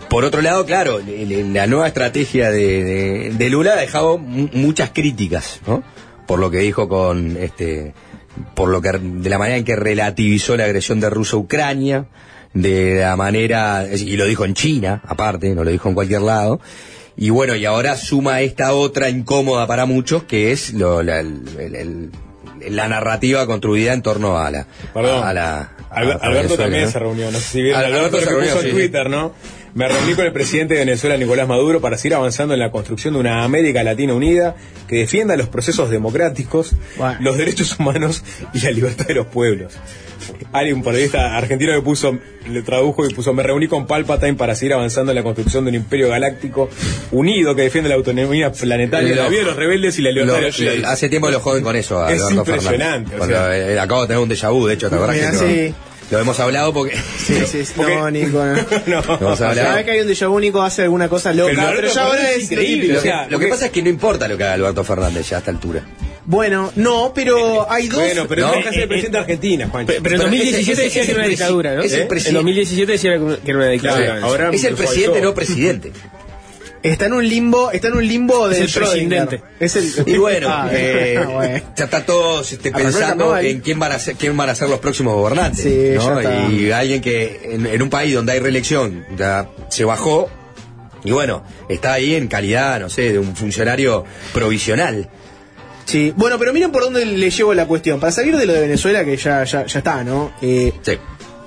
[0.09, 5.83] por otro lado, claro, la nueva estrategia de, Lula ha dejado mu- muchas críticas, ¿no?
[6.27, 7.95] Por lo que dijo con este,
[8.55, 12.07] por lo que de la manera en que relativizó la agresión de Rusia a Ucrania,
[12.55, 16.61] de la manera y lo dijo en China, aparte, no lo dijo en cualquier lado.
[17.17, 21.43] Y bueno, y ahora suma esta otra incómoda para muchos, que es lo- la, el-
[21.59, 22.11] el- el-
[22.77, 25.23] la narrativa construida en torno a la, Perdón.
[25.25, 25.59] a la
[25.91, 26.91] a- Alberto Venezuela, también ¿no?
[26.91, 28.73] se reunió, no sé si vieron, Alberto Alberto, se reunió, puso en sí.
[28.73, 29.33] Twitter, ¿no?
[29.75, 33.15] Me reuní con el presidente de Venezuela, Nicolás Maduro, para seguir avanzando en la construcción
[33.15, 34.55] de una América Latina unida
[34.87, 36.73] que defienda los procesos democráticos,
[37.21, 39.73] los derechos humanos y la libertad de los pueblos.
[40.53, 42.17] Alguien, un periodista argentino, me puso,
[42.49, 45.71] le tradujo y puso, me reuní con Palpatine para seguir avanzando en la construcción de
[45.71, 46.71] un imperio galáctico
[47.11, 50.41] unido que defiende la autonomía planetaria, la vida de los rebeldes y la libertad Lo-
[50.41, 50.83] de los Jedi.
[50.85, 53.55] hace tiempo lo joden con eso a Es impresionante, o sea.
[53.59, 55.75] eh, acabo de tener un déjà vu, de hecho, ¿te acordás Mira, que
[56.11, 56.97] lo- hemos hablado porque...
[57.19, 57.75] Sí, sí, sí.
[57.77, 58.43] No, Nico.
[58.87, 59.03] No.
[59.03, 59.65] Vamos a hablar.
[59.65, 61.53] Cada vez que hay un déjà vu, Nico hace alguna cosa loca.
[61.55, 62.95] Pero Pero, ya ahora es increíble.
[62.95, 65.37] Lo que, lo que pasa es que no importa lo que haga Alberto Fernández ya
[65.37, 65.83] a esta altura.
[66.27, 68.01] Bueno, no, pero hay dos.
[68.01, 69.87] Bueno, pero No, es el presidente de Argentina, Juancho.
[69.89, 71.83] Pero, pero en 2017 decía que era una dictadura, ¿no?
[71.83, 72.09] es el ¿Eh?
[72.09, 73.11] presi- En 2017 decía
[73.45, 74.19] que era una dictadura.
[74.23, 75.93] ahora es el presidente, no presidente.
[76.85, 79.43] Está en un limbo, está en un limbo Es del el presidente.
[79.59, 81.73] Es el Y bueno, Ah, eh, bueno.
[81.75, 84.81] ya está todos este, pensando en quién van, a ser, quién van a ser los
[84.81, 85.65] próximos gobernantes.
[86.53, 90.29] Y alguien que en, en un país donde hay reelección ya se bajó
[91.05, 95.09] y bueno, está ahí en calidad, no sé, de un funcionario provisional.
[95.85, 98.01] Sí, bueno, pero miren por dónde le llevo la cuestión.
[98.01, 100.33] Para salir de lo de Venezuela, que ya, ya, ya está, ¿no?
[100.41, 100.99] Eh, Sí.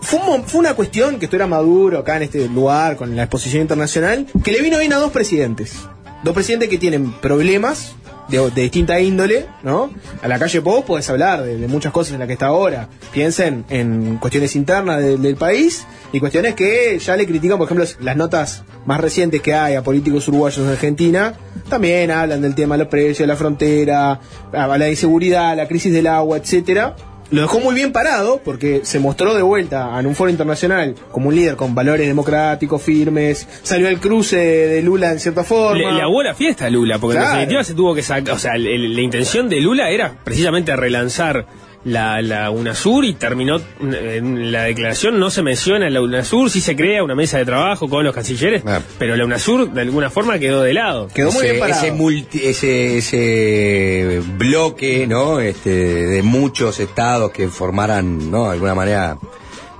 [0.07, 3.23] Fue, un fue una cuestión que esto era Maduro acá en este lugar, con la
[3.23, 5.75] exposición internacional, que le vino bien a dos presidentes.
[6.23, 7.93] Dos presidentes que tienen problemas
[8.27, 9.89] de, de distinta índole, ¿no?
[10.21, 12.89] A la calle Pou podés hablar de, muchas cosas en las que está ahora.
[13.13, 17.85] Piensen en cuestiones internas de- del país y cuestiones que ya le critican, por ejemplo,
[18.01, 21.33] las notas más recientes que hay a políticos uruguayos en Argentina,
[21.69, 24.19] también hablan del tema de los precios, la frontera,
[24.51, 26.95] la inseguridad, la crisis del agua, etcétera.
[27.29, 31.27] Lo dejó muy bien parado porque se mostró de vuelta en un foro internacional como
[31.29, 35.77] un líder con valores democráticos firmes, salió al cruce de Lula en cierta forma.
[35.91, 37.37] Le, le fiesta a Lula, porque en Claro.
[37.39, 38.33] definitiva se tuvo que sacar.
[38.33, 41.45] O sea, la intención de Lula era precisamente relanzar
[41.85, 43.61] la, la UNASUR y terminó.
[43.79, 47.87] En la declaración no se menciona la UNASUR, sí se crea una mesa de trabajo
[47.87, 48.81] con los cancilleres, Ah.
[48.99, 51.07] pero la UNASUR de alguna forma quedó de lado.
[51.13, 51.81] Quedó muy ese, bien parado.
[51.85, 55.39] ese, multi- ese, ese bloque, ¿no?
[55.39, 55.69] Este,
[56.07, 58.47] de muchos estados que formaran, ¿no?
[58.47, 59.17] De alguna manera,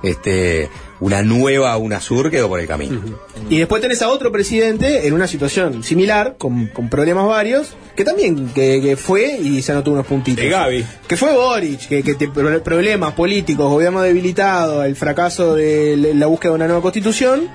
[0.02, 0.68] este,
[1.00, 3.00] una nueva UNASUR quedó por el camino.
[3.48, 8.04] Y después tenés a otro presidente en una situación similar, con, con problemas varios, que
[8.04, 10.42] también que, que fue y se anotó unos puntitos.
[10.42, 10.84] De Gaby.
[11.06, 16.50] Que fue Boric, que, que te- problemas políticos, gobierno debilitado, el fracaso de la- búsqueda
[16.52, 17.48] de una nueva constitución,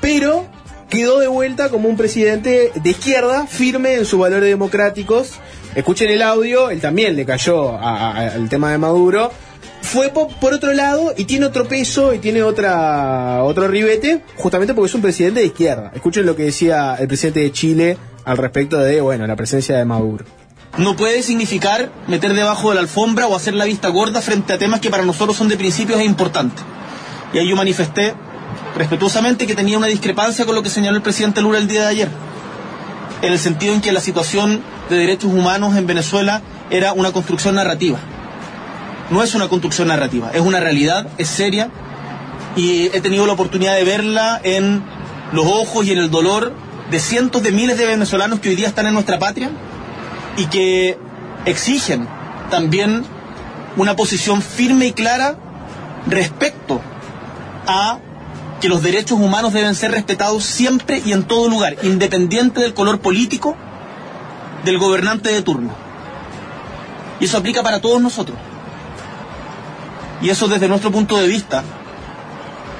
[0.00, 0.46] pero
[0.88, 5.32] quedó de vuelta como un presidente de izquierda, firme en sus valores democráticos.
[5.74, 9.30] Escuchen el audio, él también le cayó al tema de Maduro.
[9.92, 14.74] Fue po- por otro lado y tiene otro peso y tiene otra otro ribete, justamente
[14.74, 15.90] porque es un presidente de izquierda.
[15.94, 19.84] Escuchen lo que decía el presidente de Chile al respecto de bueno la presencia de
[19.84, 20.24] Maduro.
[20.78, 24.58] no puede significar meter debajo de la alfombra o hacer la vista gorda frente a
[24.58, 26.62] temas que para nosotros son de principios e importantes.
[27.32, 28.12] Y ahí yo manifesté
[28.76, 31.86] respetuosamente que tenía una discrepancia con lo que señaló el presidente Lula el día de
[31.86, 32.08] ayer,
[33.22, 37.54] en el sentido en que la situación de derechos humanos en Venezuela era una construcción
[37.54, 37.98] narrativa.
[39.10, 41.70] No es una construcción narrativa, es una realidad, es seria,
[42.56, 44.82] y he tenido la oportunidad de verla en
[45.32, 46.52] los ojos y en el dolor
[46.90, 49.50] de cientos de miles de venezolanos que hoy día están en nuestra patria
[50.36, 50.98] y que
[51.44, 52.08] exigen
[52.50, 53.04] también
[53.76, 55.36] una posición firme y clara
[56.06, 56.80] respecto
[57.66, 57.98] a
[58.60, 63.00] que los derechos humanos deben ser respetados siempre y en todo lugar, independiente del color
[63.00, 63.54] político
[64.64, 65.74] del gobernante de turno.
[67.20, 68.36] Y eso aplica para todos nosotros.
[70.22, 71.62] Y eso desde nuestro punto de vista,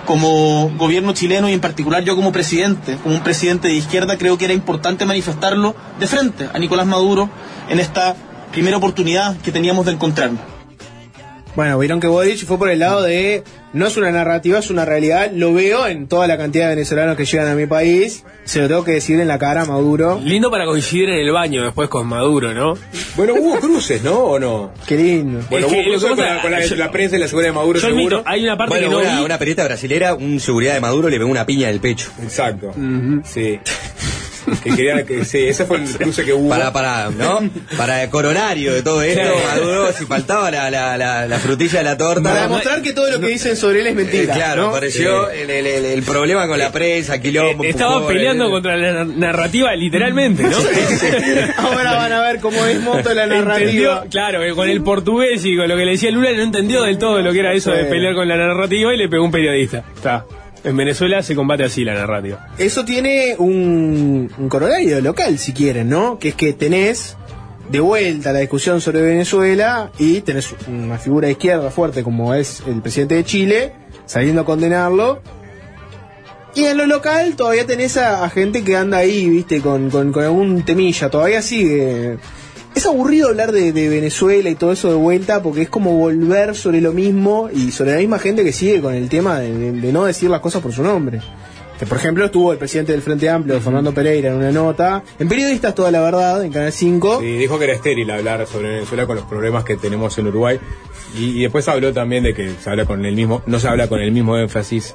[0.06, 4.38] como gobierno chileno y en particular yo como presidente, como un presidente de izquierda, creo
[4.38, 7.28] que era importante manifestarlo de frente a Nicolás Maduro
[7.68, 8.16] en esta
[8.52, 10.55] primera oportunidad que teníamos de encontrarnos.
[11.56, 13.42] Bueno, vieron que Boric fue por el lado de
[13.72, 15.30] no es una narrativa, es una realidad.
[15.34, 18.24] Lo veo en toda la cantidad de venezolanos que llegan a mi país.
[18.44, 20.20] Se lo tengo que decir en la cara a Maduro.
[20.22, 22.74] Lindo para coincidir en el baño después con Maduro, ¿no?
[23.16, 24.18] Bueno, hubo cruces, ¿no?
[24.18, 24.70] ¿O no?
[24.86, 25.40] Qué lindo.
[25.50, 27.18] Bueno, Es que hubo lo cruces que con la, con la- yo- la prensa y
[27.20, 28.16] la seguridad de Maduro, Yo seguro.
[28.18, 29.24] admito, hay una parte Bueno, que no una, vi.
[29.24, 32.10] una periodista brasilera, un seguridad de Maduro le pegó una piña en el pecho.
[32.22, 32.72] Exacto.
[33.24, 33.58] Sí.
[34.62, 36.48] que querían que, sí, ese fue el cruce que hubo.
[36.48, 37.40] Para, para, ¿no?
[37.76, 39.36] Para el coronario de todo esto, Claro.
[39.54, 42.22] Maduro, si faltaba la, la, la, la frutilla de la torta.
[42.22, 44.34] Para demostrar que todo lo que dicen sobre él es mentira.
[44.34, 44.68] Eh, claro, ¿no?
[44.68, 47.64] apareció el, el- el- el problema con la prensa, quilombo.
[47.64, 48.18] Eh, Estaba empujones.
[48.18, 50.56] peleando contra la nar- narrativa literalmente, ¿no?
[51.58, 53.56] Ahora van a ver cómo es moto la narrativa.
[53.58, 56.82] Entendió, claro, eh, con el portugués y con lo que le decía Lula no entendió
[56.82, 59.30] del todo lo que era eso de pelear con la narrativa y le pegó un
[59.30, 59.84] periodista.
[59.94, 60.24] Está.
[60.66, 62.48] En Venezuela se combate así la narrativa.
[62.58, 66.18] Eso tiene un, corolario local, si quieren, ¿no?
[66.18, 67.16] Que es que tenés
[67.70, 72.64] de vuelta la discusión sobre Venezuela y tenés una figura de izquierda fuerte como es
[72.66, 73.72] el presidente de Chile,
[74.06, 75.22] saliendo a condenarlo.
[76.56, 80.10] Y en lo local todavía tenés a, a gente que anda ahí, viste, con, con,
[80.10, 82.18] con algún temilla, todavía sigue.
[82.76, 86.54] Es aburrido hablar de, de Venezuela y todo eso de vuelta porque es como volver
[86.54, 89.72] sobre lo mismo y sobre la misma gente que sigue con el tema de, de-
[89.72, 91.20] de no decir las cosas por su nombre.
[91.78, 95.02] Que por ejemplo estuvo el presidente del Frente Amplio, Fernando Pereira, en una nota.
[95.18, 97.22] En Periodistas Toda la Verdad, en Canal 5.
[97.22, 100.58] Y dijo que era estéril hablar sobre Venezuela con los problemas que tenemos en Uruguay.
[101.18, 103.88] Y, y después habló también de que se habla con el mismo, no se habla
[103.88, 104.94] con el mismo énfasis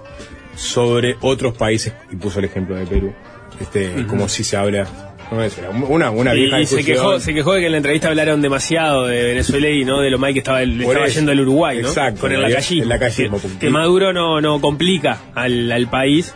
[0.56, 3.14] sobre otros países, y puso el ejemplo de Perú,
[3.60, 7.62] este, como si se habla Una, una Y- vieja y, se quejó, se quejó de
[7.62, 10.62] que en la entrevista hablaron demasiado de Venezuela y no de lo mal que estaba,
[10.62, 11.16] le estaba eso.
[11.16, 11.88] yendo el Uruguay, ¿no?
[11.88, 12.84] Exacto, Con el lacayismo.
[12.84, 16.34] el lacayismo, Que, Maduro no, no complica al, al país,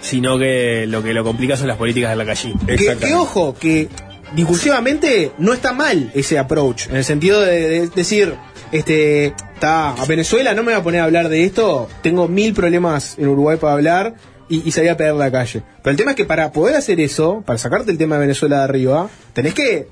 [0.00, 2.66] sino que lo que lo complica son las políticas del lacayismo.
[2.66, 3.88] Que, que ojo, que
[4.34, 8.34] discursivamente no está mal ese approach, en el sentido de, de decir,
[8.72, 12.54] este, está a Venezuela, no me voy a poner a hablar de esto, tengo mil
[12.54, 14.14] problemas en Uruguay para hablar
[14.52, 15.62] y, salir a pegar la calle.
[15.82, 18.58] Pero el tema es que para poder hacer eso, para sacarte el tema de Venezuela
[18.58, 19.88] de arriba, tenés que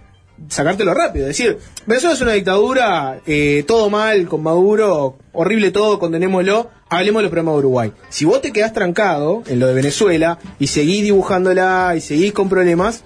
[0.49, 6.71] sacártelo rápido, decir, Venezuela es una dictadura, eh, todo mal con Maduro, horrible todo, condenémoslo,
[6.89, 7.93] hablemos de los problemas de Uruguay.
[8.09, 12.49] Si vos te quedás trancado en lo de Venezuela y seguís dibujándola y seguís con
[12.49, 13.05] problemas,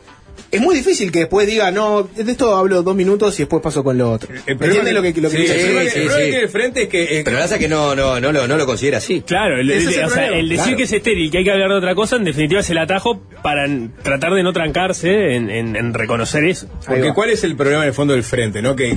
[0.51, 3.83] es muy difícil que después diga, no, de esto hablo dos minutos y después paso
[3.83, 4.33] con lo otro.
[4.47, 6.83] El problema ¿Entiendes lo que, lo que sí, el problema problema que tiene el frente
[6.85, 7.19] es que.
[7.21, 9.23] eh, Pero pasa que no, no, no, lo, no lo considera así.
[9.23, 10.77] Claro, el, o sea, el decir Claro.
[10.77, 13.21] que es estéril, que hay que hablar de otra cosa, en definitiva es el atajo
[13.43, 13.67] para
[14.03, 16.69] tratar de no trancarse en, en- en reconocer eso.
[16.87, 18.63] Porque ¿cuál es el problema en el fondo del frente?
[18.63, 18.77] ¿no?
[18.77, 18.97] Que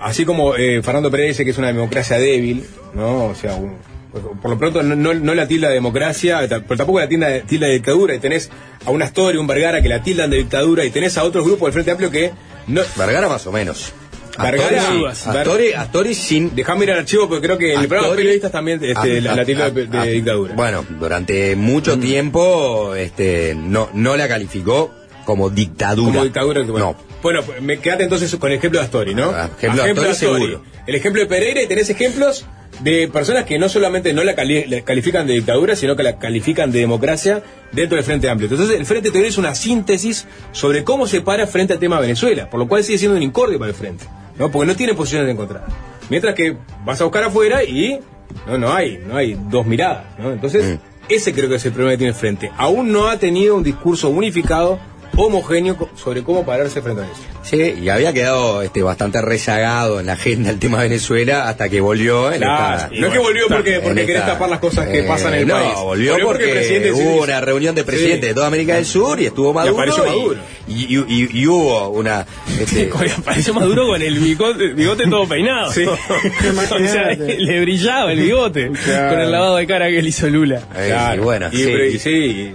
[0.00, 3.26] así como eh, Fernando Pérez dice que es una democracia débil, ¿no?
[3.26, 3.76] O sea, un-
[4.20, 7.40] por lo pronto no, no, no la tilda de democracia, pero tampoco la tilda de,
[7.42, 8.14] tilda de dictadura.
[8.14, 8.50] Y tenés
[8.84, 11.66] a una Astori, un Vergara que la tildan de dictadura y tenés a otros grupos
[11.66, 12.32] del Frente Amplio que
[12.68, 12.82] no...
[12.96, 13.92] Vergara más o menos.
[14.38, 15.28] Vergara, Astori, sí.
[15.30, 16.54] Astori, Astori sin...
[16.54, 19.34] Dejame ir al archivo porque creo que en el programa de periodistas también este, la,
[19.34, 20.54] la tilda de, de Ah, dictadura.
[20.54, 24.90] Bueno, durante mucho tiempo este, no, no la calificó
[25.24, 26.12] como dictadura.
[26.12, 26.62] Como dictadura.
[26.62, 26.96] Bueno, No.
[27.22, 29.30] bueno pues me quedate entonces con el ejemplo de Astori, ¿no?
[29.58, 30.62] ejemplo de Astori, seguro.
[30.86, 32.44] El ejemplo de Pereira y tenés ejemplos
[32.80, 36.18] de personas que no solamente no la, cali- la califican de dictadura, sino que la
[36.18, 38.50] califican de democracia dentro del Frente Amplio.
[38.50, 42.02] Entonces, el Frente Teoría es una síntesis sobre cómo se para frente al tema de
[42.02, 44.04] Venezuela, por lo cual sigue siendo un incordio para el Frente,
[44.38, 44.50] ¿no?
[44.50, 45.72] Porque no tiene posiciones encontradas.
[46.10, 47.98] Mientras que vas a buscar afuera y
[48.46, 50.30] no, no hay, no hay dos miradas, ¿no?
[50.32, 52.50] Entonces, ese creo que es el problema que tiene el Frente.
[52.56, 54.78] Aún no ha tenido un discurso unificado,
[55.16, 57.14] homogéneo sobre cómo pararse frente a eso.
[57.42, 61.68] Sí, y había quedado este, bastante rezagado en la agenda el tema de Venezuela hasta
[61.68, 62.32] que volvió.
[62.32, 65.00] en Claro, esta- no es que volvió porque, porque querés esta- tapar las cosas que
[65.00, 65.74] Eh, pasan en el no, país.
[65.80, 68.26] volvió, porque, hubo una reunión de presidentes Sí.
[68.28, 69.74] de toda América del Sur y estuvo Maduro.
[69.74, 70.40] apareció Maduro.
[70.68, 72.26] Y, y- y- y hubo una.
[72.60, 75.72] Este, Apareció Maduro con el bigote, bigote todo peinado.
[75.72, 75.84] Sí.
[75.86, 79.10] o sea, le brillaba el bigote Claro.
[79.10, 80.62] con el lavado de cara que le hizo Lula.
[80.76, 81.64] Eh, y bueno, Y- sí.
[81.64, 82.54] pero- y sí,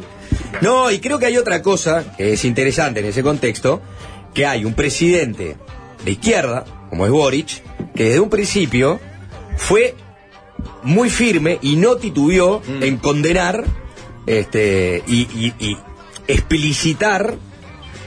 [0.62, 3.82] No, y creo que hay otra cosa que es interesante en ese contexto,
[4.34, 5.58] que hay un presidente
[6.06, 7.64] de izquierda, como es Boric,
[7.96, 9.00] que desde un principio
[9.58, 9.96] fue
[10.84, 12.84] muy firme y no titubeó Mm.
[12.84, 13.64] en condenar
[14.28, 15.78] este y, y- y
[16.28, 17.36] explicitar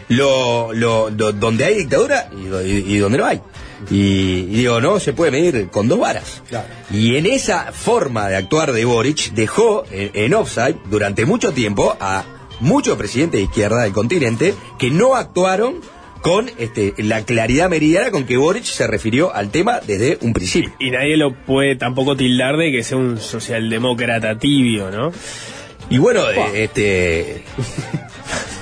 [0.08, 2.28] lo, lo- do- donde hay dictadura
[2.64, 3.40] y- y donde no hay.
[3.90, 6.42] Y, y digo, no se puede medir con dos varas.
[6.90, 11.96] Y en esa forma de actuar de Boric dejó en, en offside durante mucho tiempo
[12.00, 12.24] a
[12.60, 15.80] muchos presidentes de izquierda del continente que no actuaron
[16.24, 20.72] con este, la claridad meridiana con que Boric se refirió al tema desde un principio.
[20.78, 25.12] Y nadie lo puede tampoco tildar de que sea un socialdemócrata tibio, ¿no?
[25.90, 27.44] Y bueno, eh, este.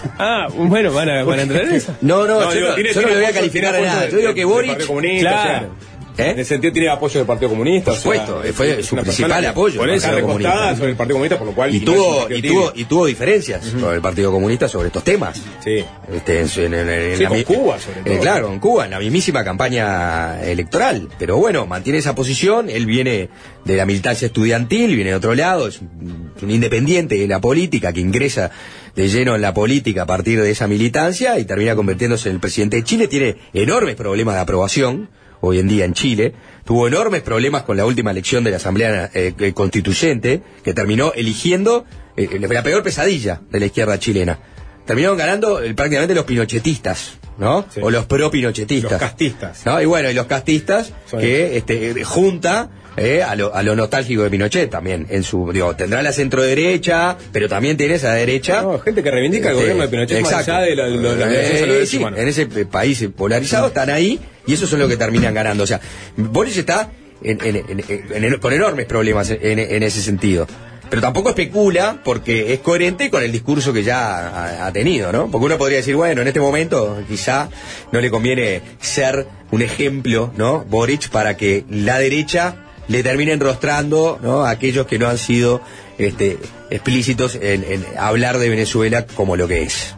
[0.19, 1.97] Ah, bueno, van a, van a entrar en eso.
[2.01, 4.09] No, no, No, yo, no, yo no le voy a calificar a nada.
[4.09, 4.87] Yo digo que Boric.
[4.87, 5.71] Partido
[6.17, 7.91] Sea, En ese sentido tiene apoyo del Partido Comunista.
[7.93, 10.77] Por supuesto, fue su principal apoyo, Por eso, Comunista.
[10.77, 11.75] sobre el Partido Comunista, por lo cual.
[11.75, 15.41] Y no tuvo, y tuvo, y tuvo diferencias con el Partido Comunista sobre estos temas.
[15.65, 15.83] Sí.
[16.13, 18.21] Este, en, su- en- en- en Sí, la con mi- Cuba, sobre eh, todo.
[18.21, 21.09] claro, en Cuba, en la mismísima campaña electoral.
[21.19, 22.69] Pero bueno, mantiene esa posición.
[22.69, 23.31] Él viene
[23.65, 28.01] de la militancia estudiantil, viene de otro lado, es un independiente de la política que
[28.01, 28.51] ingresa
[28.95, 32.41] de lleno en la política a partir de esa militancia y termina convirtiéndose en el
[32.41, 33.09] presidente de Chile.
[33.09, 35.09] Tiene enormes problemas de aprobación
[35.43, 36.33] hoy en día en Chile.
[36.65, 41.13] Tuvo enormes problemas con la última elección de la Asamblea eh, eh, Constituyente, que terminó
[41.15, 41.85] eligiendo
[42.17, 44.39] eh, la peor pesadilla de la izquierda chilena.
[44.85, 47.65] Terminaron ganando eh, prácticamente los pinochetistas, ¿no?
[47.81, 48.91] O los pro-pinochetistas.
[48.91, 49.65] Los castistas.
[49.65, 49.81] ¿no?
[49.81, 54.23] Y bueno, y los castistas, que este, eh, junta eh, a, lo, a lo nostálgico
[54.23, 55.07] de Pinochet también.
[55.11, 58.63] En su, digo, tendrá la centro derecha, pero también tiene esa derecha.
[58.63, 61.63] No, gente que reivindica el gobierno de Pinochet más allá de la- lo- las violaciones
[61.63, 64.97] a los Eh, sí, en ese país polarizado están ahí y eso son lo que
[64.97, 65.65] terminan ganando.
[65.65, 65.81] O sea,
[66.17, 66.91] Boris está
[67.23, 70.47] en- en- en- en- en- con enormes problemas en, en ese sentido.
[70.91, 75.31] pero tampoco especula porque es coherente con el discurso que ya ha, ha tenido, ¿no?
[75.31, 77.49] Porque uno podría decir, bueno, en este momento quizá
[77.93, 80.67] no le conviene ser un ejemplo, ¿no?
[80.69, 82.57] Boric para que la derecha
[82.89, 84.45] le termine enrostrando, ¿no?
[84.45, 85.61] A aquellos que no han sido
[85.99, 86.39] este,
[86.71, 89.95] explícitos en, hablar de Venezuela como lo que es.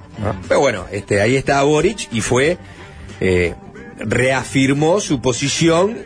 [0.48, 2.56] Pero bueno, este, ahí está Boric y fue
[3.20, 3.54] eh,
[3.98, 5.98] reafirmó su posición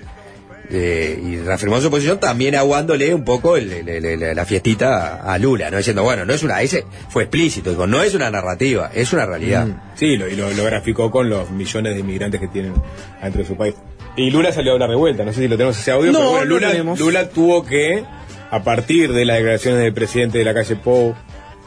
[0.70, 5.78] eh, y reafirmó su posición también aguándole un poco el- la fiestita a, Lula, no
[5.78, 9.24] diciendo, bueno, no es una, ese fue explícito, dijo, no es una narrativa, es una
[9.24, 9.66] realidad.
[9.66, 9.80] Mm.
[9.94, 12.74] Sí, lo, y lo, lo graficó con los millones de inmigrantes que tienen
[13.20, 13.74] adentro de su país.
[14.18, 16.18] Y Lula salió a hablar de vuelta, no sé si lo tenemos ese audio, No,
[16.18, 16.50] pero bueno, no
[16.84, 16.94] Lula.
[16.98, 18.04] Lula tuvo que,
[18.50, 21.14] a partir de las declaraciones del presidente de la calle Pou,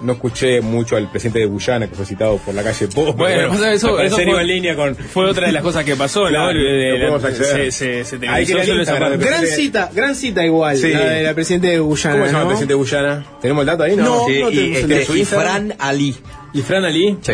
[0.01, 3.05] no escuché mucho al presidente de Guyana, que fue citado por la calle Pou.
[3.05, 4.95] pero Bueno, pasa eso- eso fue- iba en línea con...
[4.95, 6.59] Fue otra de las cosas que pasó, Claro, ¿no?
[6.59, 10.75] De- no podemos se, se, se Hay que Instagram de Gran cita, gran cita igual,
[10.75, 10.89] Sí.
[10.91, 12.15] la de la presidenta de Guyana.
[12.15, 13.25] ¿Cómo se llama el presidente de Guyana?
[13.41, 13.95] ¿Tenemos el dato ahí?
[13.95, 15.25] No, No, Sí, no y, tenemos el este, de y.
[15.25, 16.15] Fran Ali.
[16.53, 17.17] ¿Y Fran Ali?
[17.21, 17.33] Sí.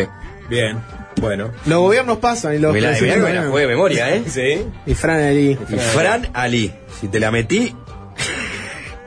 [0.50, 0.78] Bien,
[1.20, 1.50] bueno.
[1.66, 3.50] Los gobiernos pasan y los Mirá, mirá que me la no.
[3.50, 4.22] jugué de memoria, ¿eh?
[4.26, 4.64] Sí.
[4.86, 5.50] Y Fran Ali.
[5.68, 6.72] Y Fran Ali.
[7.00, 7.74] Si te la metí.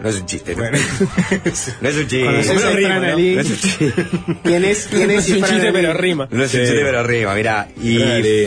[0.02, 0.64] No es un chiste, ¿no?
[0.72, 2.26] no es un chiste.
[2.26, 3.14] ¿Conocés No a rima, Fran ¿no?
[3.14, 3.36] Ali?
[3.36, 3.94] No es un chiste.
[4.44, 4.88] ¿Quién es?
[4.90, 5.30] ¿Quién es?
[5.30, 6.28] Es un chiste, pero rima.
[6.32, 6.66] No es un Sí.
[6.66, 7.68] chiste, pero arriba, mirá.
[7.80, 8.00] Y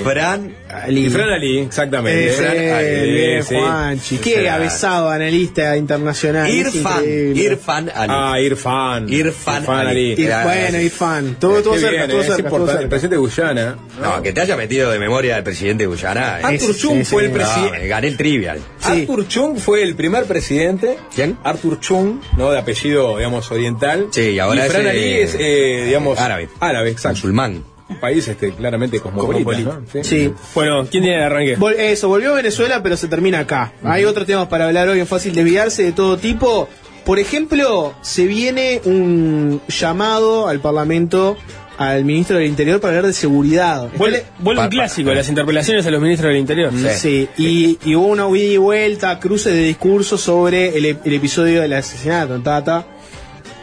[0.02, 0.52] Fran
[0.82, 1.06] Ali.
[1.06, 2.28] Y Ali, exactamente.
[2.28, 3.54] Ese, Fran Ali, bien, sí.
[3.54, 4.16] Juanchi.
[4.18, 6.48] Qué avesado analista internacional.
[6.50, 7.04] es Irfan.
[7.36, 8.12] Irfan Ali.
[8.14, 9.08] Ah, Irfan.
[9.08, 10.14] Irfan Ali.
[10.16, 11.36] Ir- bueno, Irfan.
[11.38, 12.72] Todo, todo cerca, bien, todo eh, cerca, es todo importante.
[12.72, 12.88] El cerca.
[12.90, 13.78] presidente de Guyana.
[14.00, 16.40] No, que te haya metido de memoria el presidente de Guyana.
[16.40, 16.42] eh.
[16.44, 17.26] Arthur Sí, Chung sí, fue sí.
[17.26, 17.78] el No, presidente.
[17.78, 18.58] me gané el trivial.
[18.80, 18.90] Sí.
[19.02, 20.96] Arthur Chung fue el primer presidente.
[21.14, 21.38] ¿Quién?
[21.44, 22.50] Arthur Chung, ¿no?
[22.50, 24.08] De apellido, digamos, oriental.
[24.10, 26.48] Sí, y ahora Fran es, Ali eh, es, eh, digamos, árabe.
[26.60, 27.16] Árabe, exacto.
[27.18, 27.64] Musulmán.
[27.88, 29.50] Un país este, claramente cosmopolita.
[29.60, 29.82] ¿no?
[30.02, 30.32] Sí.
[30.54, 31.58] Bueno, ¿quién tiene el arranque?
[31.58, 33.72] Vol- eso, volvió a Venezuela, pero se termina acá.
[33.82, 36.68] Hay otros temas para hablar hoy, es fácil desviarse de todo tipo.
[37.04, 41.36] Por ejemplo, se viene un llamado al Parlamento
[41.76, 43.88] al ministro del Interior para hablar de seguridad.
[43.98, 46.72] Vuelve, vuelve un clásico, pa- las interpelaciones a los ministros del Interior.
[46.94, 51.12] Sí, y, y hubo una ida y vuelta, cruce de discursos sobre el, e- el
[51.12, 52.86] episodio del asesinato en Tata.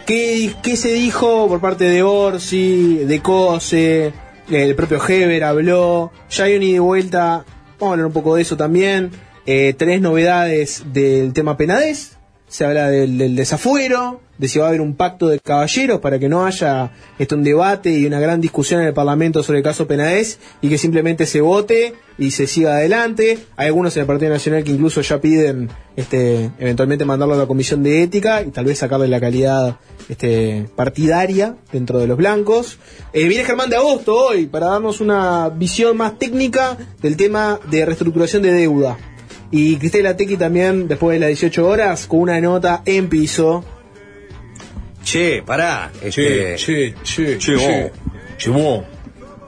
[0.05, 4.13] ¿Qué, qué se dijo por parte de Orsi, de Cose,
[4.49, 6.11] el propio Heber habló?
[6.29, 7.45] Ya hay una ida y vuelta,
[7.79, 9.11] vamos a hablar un poco de eso también.
[9.45, 12.17] Eh, tres novedades del tema Penades.
[12.47, 16.17] Se habla del, del desafuero, de si va a haber un pacto de caballeros para
[16.17, 19.63] que no haya este, un debate y una gran discusión en el Parlamento sobre el
[19.63, 23.37] caso Penades y que simplemente se vote y se siga adelante.
[23.55, 27.45] Hay algunos en el Partido Nacional que incluso ya piden este, eventualmente mandarlo a la
[27.45, 29.77] Comisión de Ética y tal vez sacarle la calidad
[30.09, 32.79] este, partidaria dentro de los blancos.
[33.13, 37.85] Eh, viene Germán de Agosto hoy para darnos una visión más técnica del tema de
[37.85, 38.97] reestructuración de deuda.
[39.51, 43.63] Y Cristela Tequi también, después de las 18 horas, con una nota en piso.
[45.03, 45.89] Che, pará.
[45.99, 47.91] Che, Este, che, che, che, che,
[48.37, 48.83] che, vos.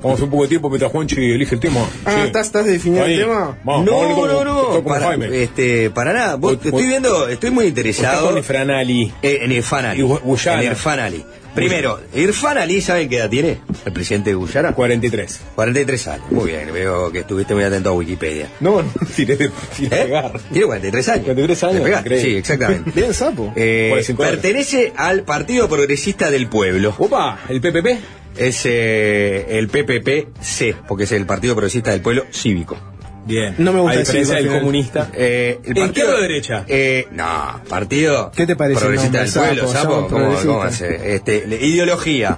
[0.02, 1.80] Vamos un poco de tiempo mientras Juanchi elige el tema.
[2.04, 2.24] Ah, Che.
[2.26, 3.58] ¿estás, estás definiendo el tema?
[3.64, 6.36] Vamos, vamos, no, como- no, no, como para, este, para nada.
[6.36, 9.14] Vos- Vos- estoy viendo, estoy muy interesado con Fran Ali.
[9.22, 10.02] eh, en Irfan Ali.
[10.02, 10.62] Y Gu- Guyana.
[10.64, 11.24] En Irfan Ali.
[11.56, 13.60] Primero, Irfan Ali, ¿saben qué edad tiene?
[13.86, 14.74] El presidente de Guyana.
[14.74, 15.42] 43.
[15.56, 16.32] 43 años.
[16.32, 18.50] Muy bien, veo que estuviste muy atento a Wikipedia.
[18.60, 20.04] No, no, tiré de, tiré ¿Eh?
[20.06, 20.40] pegar.
[20.52, 21.26] Tiene 43 años.
[21.26, 22.22] 43 años, De.
[22.22, 22.92] Sí, exactamente.
[22.96, 23.54] Bien, sapo.
[23.56, 24.34] Eh, 45 horas.
[24.34, 26.96] pertenece al Partido Progresista del Pueblo.
[26.98, 28.00] Opa, el PPP.
[28.36, 32.78] Es eh, el PPP-C, porque es el Partido Progresista del Pueblo Cívico.
[33.26, 33.56] Bien.
[33.58, 35.10] No me gusta A diferencia del comunista.
[35.14, 36.66] Eh, el ¿En izquierda o derecha?
[36.68, 38.32] Eh, no, partido.
[38.36, 40.08] ¿Qué te parece Progresista del pueblo, sapo?
[40.10, 41.16] ¿Cómo, cómo hace?
[41.16, 42.38] Este, ideología.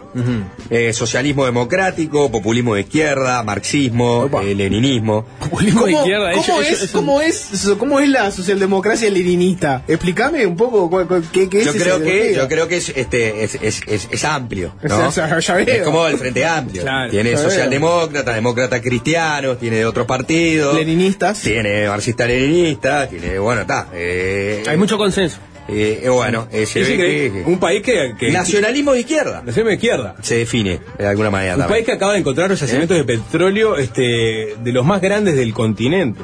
[0.69, 5.25] eh, socialismo democrático, populismo de izquierda, marxismo, eh, leninismo.
[5.39, 9.83] Populismo de ¿Cómo, izquierda, cómo ellos- es, ellos- cómo, es, ¿Cómo es la socialdemocracia leninista?
[9.88, 12.77] Explícame un poco cuál- cuál- qué, qué es Yo esa creo que, yo creo que
[12.77, 15.07] es, este, es, es, es, es amplio, ¿no?
[15.07, 15.65] O sea, ya veo.
[15.67, 16.81] Es como el Frente Amplio.
[16.81, 20.74] Claro, tiene socialdemócratas, demócratas cristianos, tiene de otros partidos.
[20.78, 21.41] Leninistas.
[21.41, 23.88] Tiene marxista-leninista, tiene, bueno, está.
[23.93, 25.38] Eh, Hay mucho consenso.
[25.67, 28.13] eh, eh, bueno, eh, se ve que- Un país que.
[28.19, 29.41] que Nacionalismo de izquierda.
[29.43, 30.15] Nacionalismo de izquierda.
[30.21, 31.76] Se define de alguna manera Un también.
[31.78, 35.53] país que acaba de encontrar los yacimientos de petróleo este, de los más grandes del
[35.53, 36.21] continente.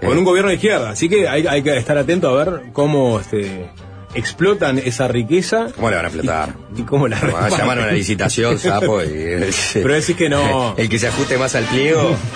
[0.00, 0.90] Con un gobierno de izquierda.
[0.90, 3.66] Así que hay, hay que estar atento a ver cómo este,
[4.14, 5.68] explotan esa riqueza.
[5.76, 6.54] ¿Cómo le van a explotar?
[6.76, 9.06] Y cómo la Van a llamar a una licitación, sapo, y
[9.74, 10.74] Pero decís que no.
[10.76, 12.16] El que se ajuste más al pliego.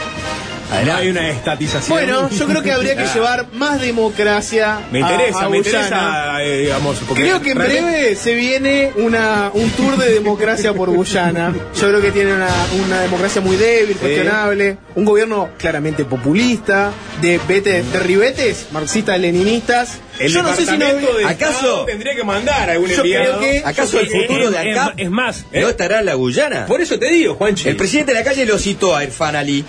[0.85, 1.89] No hay una estatización.
[1.97, 3.15] Bueno, yo creo que habría que Ah.
[3.15, 4.81] llevar más democracia.
[4.91, 6.97] Me interesa, a me interesa, eh, digamos.
[7.07, 11.55] porque Creo que en realmente- breve se viene una, un tour de democracia por Guyana.
[11.75, 12.49] Yo creo que tiene una,
[12.85, 14.79] una democracia muy débil, cuestionable.
[14.97, 16.93] Un gobierno claramente populista.
[17.21, 19.99] de, vete, de ribetes, marxistas, leninistas.
[20.19, 20.79] El Yo no sé si no.
[20.79, 23.39] Departamento de ¿Acaso- tendría que mandar a algún Yo enviado.
[23.39, 26.67] creo que- ¿Acaso el futuro de acá Es más, no estará en la Guyana?
[26.67, 27.69] Por eso te digo, Juanchi.
[27.69, 29.65] El presidente de la calle lo citó a Irfan Ali,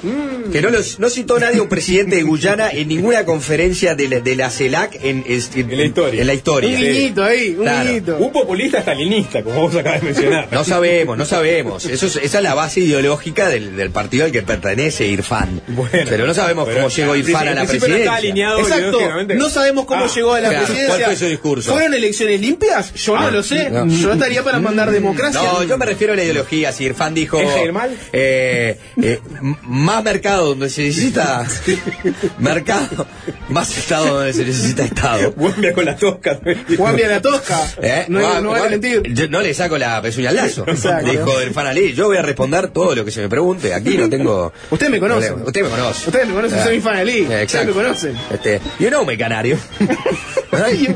[0.52, 4.20] que no, los- no citó nadie un presidente de Guyana en ninguna conferencia de la,
[4.20, 6.22] de la CELAC en, en- En la historia.
[6.22, 6.70] en la historia.
[6.70, 7.88] Un guiñito ahí, un Claro.
[7.90, 8.18] guiñito.
[8.18, 10.48] Un populista stalinista, como vos acabas de mencionar.
[10.52, 11.86] No sabemos, no sabemos.
[11.86, 15.62] Eso es- esa es la base ideológica del, del partido al que pertenece Irfan.
[15.68, 18.14] Bueno, pero no sabemos pero cómo llegó Irfan a la no está presidencia.
[18.16, 19.00] alineado Exacto.
[19.36, 20.66] No sabemos cómo Ah, llegó a la claro.
[20.66, 20.96] presidencia.
[20.98, 21.72] ¿Cuál fue su discurso?
[21.74, 22.94] ¿Fueron elecciones limpias?
[22.94, 23.70] Yo no Ah, lo sé.
[23.70, 23.88] no.
[23.88, 25.42] Yo estaría para mandar democracia.
[25.42, 26.72] No, yo me refiero a la ideología.
[26.72, 27.40] Si Irfan dijo.
[27.40, 27.90] ¿Es Germán?
[28.14, 29.20] eh, eh,
[29.64, 31.46] más mercado donde se necesita.
[32.40, 33.08] mercado.
[33.50, 35.32] Más Estado donde se necesita Estado.
[35.34, 36.40] Guambia con la tosca.
[36.78, 37.60] Guambia la tosca.
[37.82, 38.06] ¿Eh?
[38.08, 38.68] No, no va
[39.10, 40.64] yo no le saco la pezuña al lazo.
[40.68, 41.10] Exacto.
[41.10, 41.94] Dijo Irfan Ali.
[41.94, 43.74] Yo voy a responder todo lo que se me pregunte.
[43.74, 44.52] Aquí no tengo.
[44.72, 45.32] Usted me conoce.
[45.34, 46.08] Usted me conoce.
[46.08, 46.64] Ustedes me conocen, Ah.
[46.64, 47.18] soy mi fan Ali.
[47.20, 47.68] Eh, Ustedes Exacto.
[47.68, 48.18] me conocen.
[48.32, 49.58] Este, you know me canario.
[50.78, 50.88] Sí.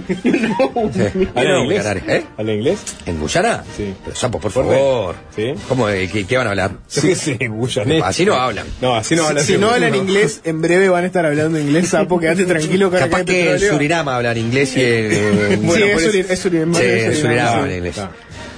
[1.36, 1.84] ¿Habla You know me inglés?
[1.84, 2.04] canario.
[2.08, 2.24] ¿Eh?
[2.38, 2.80] ¿Habla inglés?
[3.06, 3.64] ¿En Guyana?
[3.76, 3.94] Sí.
[4.04, 5.16] Pero, sapo, por ¿Por favor.
[5.36, 5.56] qué?
[5.68, 5.90] ¿Cómo?
[5.90, 6.72] eh, ¿Qué, qué van a hablar?
[6.88, 8.04] Sí, sí, guyanés.
[8.04, 8.66] Así no hablan.
[8.82, 9.44] No, así no hablan.
[9.46, 12.20] Si no hablan inglés, en breve van a estar hablando inglés, sapo.
[12.20, 13.60] Quédate tranquilo, cara, Capaz que en.
[13.60, 15.12] Surinam hablan inglés y en...
[15.12, 16.74] en- Sí, es por eso- Surin- es Surinam.
[16.76, 17.48] Sí, es en Surinam.
[17.48, 17.54] Sí.
[17.60, 17.96] hablan inglés.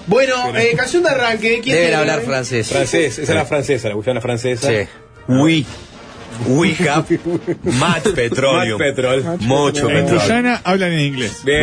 [0.07, 1.61] Bueno, eh, canción de arranque.
[1.63, 2.67] ¿Quién Deben hablar francés.
[2.67, 4.67] Francés, esa es la francesa, la guyana francesa.
[4.67, 4.75] Sí.
[5.27, 5.65] Oui.
[6.47, 7.05] We have
[7.63, 8.71] much petroleum.
[8.71, 9.23] Much petrol.
[9.39, 10.21] Mucho En petróleo.
[10.21, 11.41] Guyana hablan en inglés.
[11.43, 11.61] Bien,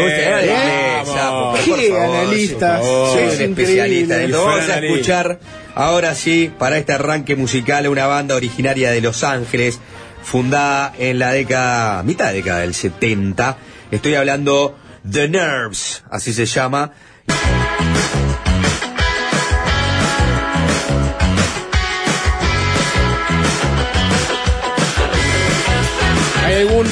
[1.07, 1.59] vamos.
[1.61, 3.09] por Qué favor, analista, por favor.
[3.11, 4.17] sos Soy un especialista.
[4.31, 5.41] vamos a escuchar
[5.75, 9.81] ahora sí, para este arranque musical, una banda originaria de Los Ángeles,
[10.23, 13.57] fundada en la década, mitad década del 70.
[13.91, 14.77] Estoy hablando
[15.11, 16.93] The Nerves, así se llama.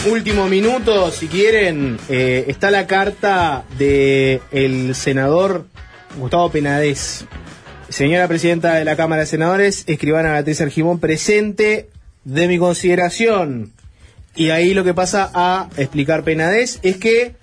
[0.07, 1.11] Último minuto?
[1.11, 5.67] Si quieren, eh, está la carta de el senador
[6.19, 7.25] Gustavo Penades.
[7.89, 11.89] Señora presidenta de la Cámara de Senadores, escribana Beatriz Argimón, presente
[12.25, 13.73] de mi consideración.
[14.37, 17.35] Y ahí lo que pasa a explicar Penades es que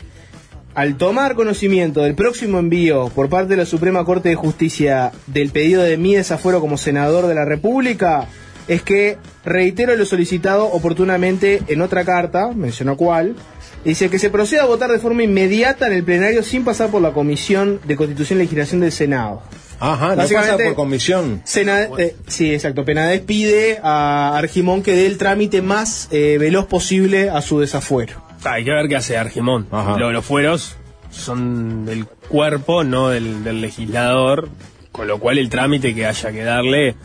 [0.75, 5.49] al tomar conocimiento del próximo envío por parte de la Suprema Corte de Justicia del
[5.49, 8.27] pedido de mi desafuero como senador de la República,
[8.67, 13.35] es que reitero lo solicitado oportunamente en otra carta, mencionó cuál,
[13.83, 17.01] dice que se proceda a votar de forma inmediata en el plenario sin pasar por
[17.01, 19.41] la Comisión de Constitución y Legislación del Senado.
[19.79, 21.41] Ajá, no pasa por comisión.
[21.43, 22.85] Sena- eh, sí, exacto.
[22.85, 28.21] Penades pide a Argimón que dé el trámite más eh, veloz posible a su desafuero.
[28.45, 29.67] Ah, Hay que ver qué hace Argimón.
[29.71, 30.77] Lo- los fueros
[31.11, 34.47] son del cuerpo, no del, del legislador,
[34.93, 36.95] con lo cual el trámite que haya que darle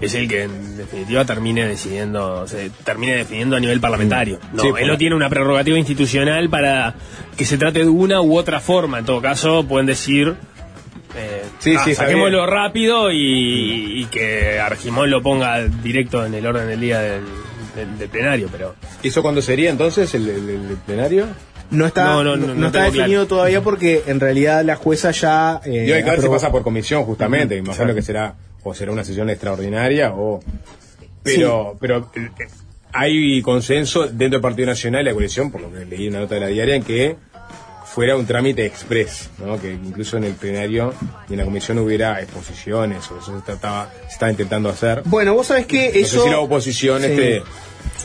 [0.00, 4.38] es el que en definitiva termine decidiendo, se termine definiendo a nivel parlamentario.
[4.52, 6.94] No, Sí, él no tiene una prerrogativa institucional para
[7.36, 8.98] que se trate de una u otra forma.
[9.00, 10.34] En todo caso, pueden decir
[11.16, 16.46] eh, Sí, ah, sí, saquémoslo rápido y, y que Argimón lo ponga directo en el
[16.46, 17.24] orden del día del,
[17.74, 21.26] del- del plenario, pero ¿Y eso cuándo sería entonces el, el- el plenario?
[21.70, 24.76] No está, No, no, no, no, no no está definido todavía porque en realidad la
[24.76, 25.60] jueza ya.
[25.66, 28.34] eh, y hay que ver si pasa por comisión justamente, me imagino que será
[28.68, 30.40] o será una sesión extraordinaria o
[31.22, 32.30] pero pero eh,
[32.92, 36.20] hay consenso dentro del Partido Nacional y la coalición, por lo que leí en una
[36.20, 37.16] nota de la diaria, en que
[37.84, 39.60] fuera un trámite express, ¿no?
[39.60, 40.94] que incluso en el plenario
[41.28, 45.02] y en la comisión hubiera exposiciones, o eso se trataba, se estaba intentando hacer.
[45.04, 46.18] Bueno, vos sabés que No eso.
[46.18, 47.06] sé si la oposición Sí.
[47.08, 47.42] este,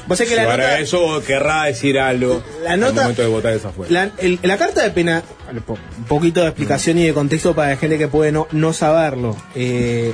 [0.07, 3.27] Vos sabés que la llevará nota- eso querrá decir algo La al nota- momento de
[3.29, 3.91] votar esa fuera.
[3.91, 7.77] La, el- la carta de pena, un poquito de explicación y de contexto para la
[7.77, 9.37] gente que puede no, no saberlo.
[9.55, 10.13] Eh,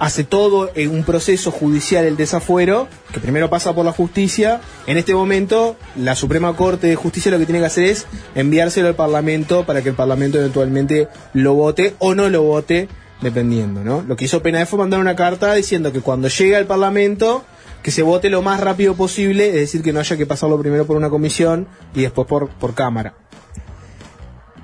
[0.00, 4.60] hace todo en un proceso judicial el desafuero, que primero pasa por la justicia.
[4.86, 8.88] En este momento, la Suprema Corte de Justicia lo que tiene que hacer es enviárselo
[8.88, 12.88] al Parlamento para que el Parlamento eventualmente lo vote o no lo vote,
[13.20, 14.02] dependiendo, ¿no?
[14.02, 17.44] Lo que hizo Penade fue mandar una carta diciendo que cuando llegue al Parlamento
[17.82, 20.86] que se vote lo más rápido posible, es decir, que no haya que pasarlo primero
[20.86, 23.14] por una comisión y después por, por Cámara.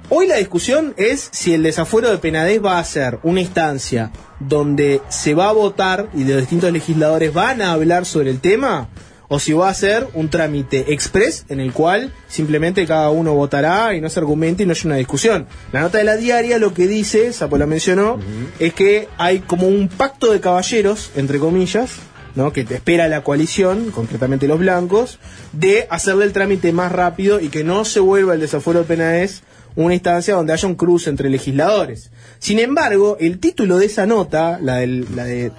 [0.09, 5.01] Hoy la discusión es si el desafuero de Penades va a ser una instancia donde
[5.09, 8.89] se va a votar y los distintos legisladores van a hablar sobre el tema,
[9.27, 13.97] o si va a ser un trámite express en el cual simplemente cada uno votará
[13.97, 15.49] y no se argumente y no haya una discusión.
[15.73, 18.21] La nota de la diaria lo que dice, Sapo la mencionó,
[18.61, 21.95] es que hay como un pacto de caballeros, entre comillas,
[22.37, 22.53] ¿no?
[22.53, 25.19] que te espera la coalición, concretamente los blancos,
[25.53, 29.43] de hacerle el trámite más rápido y que no se vuelva el desafuero de Penades
[29.77, 32.11] una instancia donde haya un cruce entre legisladores.
[32.39, 35.53] Sin embargo, el título de esa nota, la, del, la de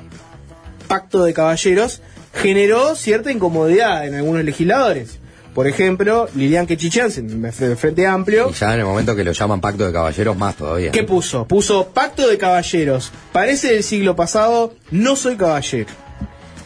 [0.87, 2.01] Pacto de Caballeros,
[2.33, 5.19] generó cierta incomodidad en algunos legisladores.
[5.53, 9.59] Por ejemplo, Lilian Quechichán, del Frente Amplio, Y ya en el momento que lo llaman
[9.59, 10.91] pacto de caballeros, más todavía.
[10.91, 11.47] ¿Qué puso?
[11.47, 13.11] Puso pacto de caballeros.
[13.31, 15.89] Parece del siglo pasado, no soy caballero.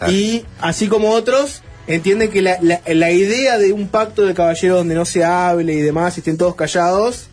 [0.10, 4.80] Y así como otros, entienden que la, la- la idea de un pacto de caballeros
[4.80, 7.28] donde no se hable y demás, y estén todos callados,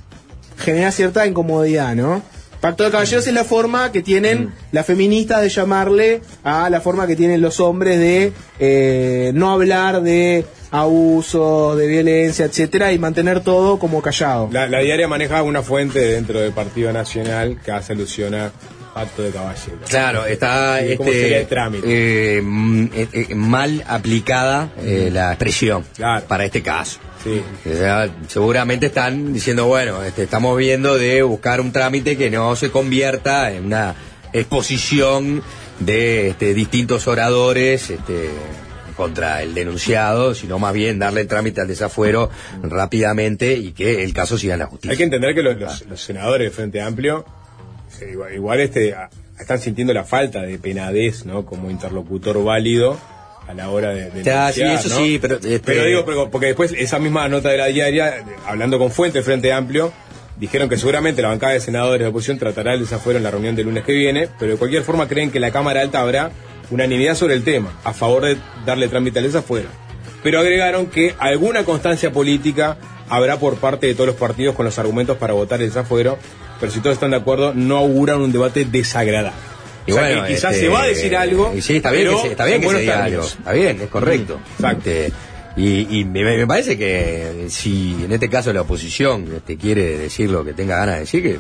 [0.59, 2.23] genera cierta incomodidad, ¿no?
[2.61, 7.07] Pacto de caballeros es la forma que tienen las feministas de llamarle a la forma
[7.07, 13.41] que tienen los hombres de eh, no hablar de abusos, de violencia, etcétera, y mantener
[13.41, 14.49] todo como callado.
[14.53, 18.51] La, la diaria maneja una fuente dentro del Partido Nacional que hace alusión a
[18.93, 19.89] pacto de caballeros.
[19.89, 21.87] Claro, está Y ¿Cómo este, sería el trámite?
[22.39, 25.85] eh, mm, eh, eh, mal aplicada eh, la expresión
[26.27, 26.99] para este caso.
[27.65, 32.71] Sea, seguramente están diciendo, bueno, este, estamos viendo de buscar un trámite que no se
[32.71, 33.95] convierta en una
[34.33, 35.43] exposición
[35.81, 38.31] de este, distintos oradores este,
[38.97, 42.31] contra el denunciado, sino más bien darle el trámite al desafuero
[42.63, 44.91] rápidamente y que el caso siga en la justicia.
[44.93, 47.25] Hay que entender que los, los- los senadores del Frente Amplio
[48.01, 48.95] eh, igual, igual, este,
[49.39, 51.47] están sintiendo la falta de penadez ¿no?
[51.47, 52.99] como interlocutor válido
[53.49, 54.97] a la hora de, de Ya, sí, eso ¿no?
[54.97, 58.91] sí, pero, este- Pero digo, porque después esa misma nota de la diaria, hablando con
[58.91, 59.93] fuentes del Frente Amplio,
[60.37, 63.31] dijeron que seguramente la bancada de senadores de la oposición tratará el desafuero en la
[63.31, 66.31] reunión del lunes que viene, pero de cualquier forma creen que la Cámara Alta habrá
[66.71, 68.37] unanimidad sobre el tema, a favor de
[68.67, 69.69] darle trámite al desafuero.
[70.23, 72.77] Pero agregaron que alguna constancia política
[73.09, 76.19] habrá por parte de todos los partidos con los argumentos para votar el desafuero,
[76.61, 79.33] pero si todos están de acuerdo, no auguran un debate desagradable.
[79.89, 81.53] Y o sea, bueno, que quizás este, se va a decir algo.
[81.61, 83.23] sí, está bien que se, está bien en que se diga algo.
[83.25, 84.39] Está bien, es correcto.
[84.71, 85.13] Este,
[85.57, 90.31] y y me, me parece que si en este caso la oposición este, quiere decir
[90.31, 91.39] lo que tenga ganas de decir, que,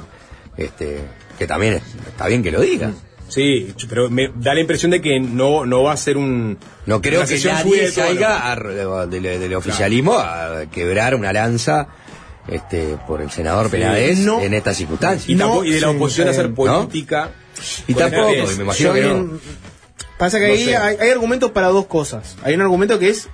[0.56, 0.98] este,
[1.38, 2.90] que también es- está bien que lo diga.
[3.28, 6.56] Sí, pero me da la impresión de que no, no va a ser un.
[6.86, 11.88] No creo que nadie salga a- del, del oficialismo a quebrar una lanza
[12.48, 13.72] este, por el senador Sí.
[13.72, 14.40] Penades No.
[14.40, 15.28] en estas circunstancias.
[15.28, 16.88] Y, tampoco- y de la oposición hacer ¿No?
[17.86, 18.56] Y tampoco, Penades.
[18.58, 19.38] me imagino que no.
[20.18, 20.76] Pasa que No ahí sé.
[20.76, 22.36] hay, hay argumentos para dos cosas.
[22.42, 23.28] Hay un argumento que es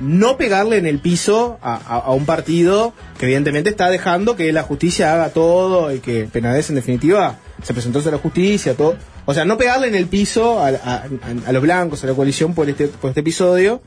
[0.00, 4.50] no pegarle en el piso a, a- a un partido que evidentemente está dejando que
[4.52, 8.96] la justicia haga todo y que Penades en definitiva se presentó ante la justicia, todo.
[9.26, 11.04] O sea, no pegarle en el piso a, a-
[11.46, 13.82] a los blancos, a la coalición por este, por este episodio.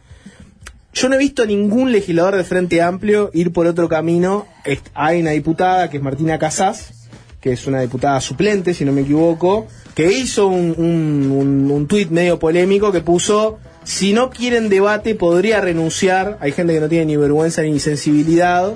[0.93, 4.47] Yo no he visto a ningún legislador del Frente Amplio ir por otro camino.
[4.93, 6.98] Hay una diputada que es Martina Casás,
[7.41, 11.87] que es una diputada suplente, si no me equivoco, que hizo un, un, un, un
[11.87, 16.37] tuit medio polémico que puso, si no quieren debate podría renunciar.
[16.41, 18.73] Hay gente que no tiene ni vergüenza ni sensibilidad.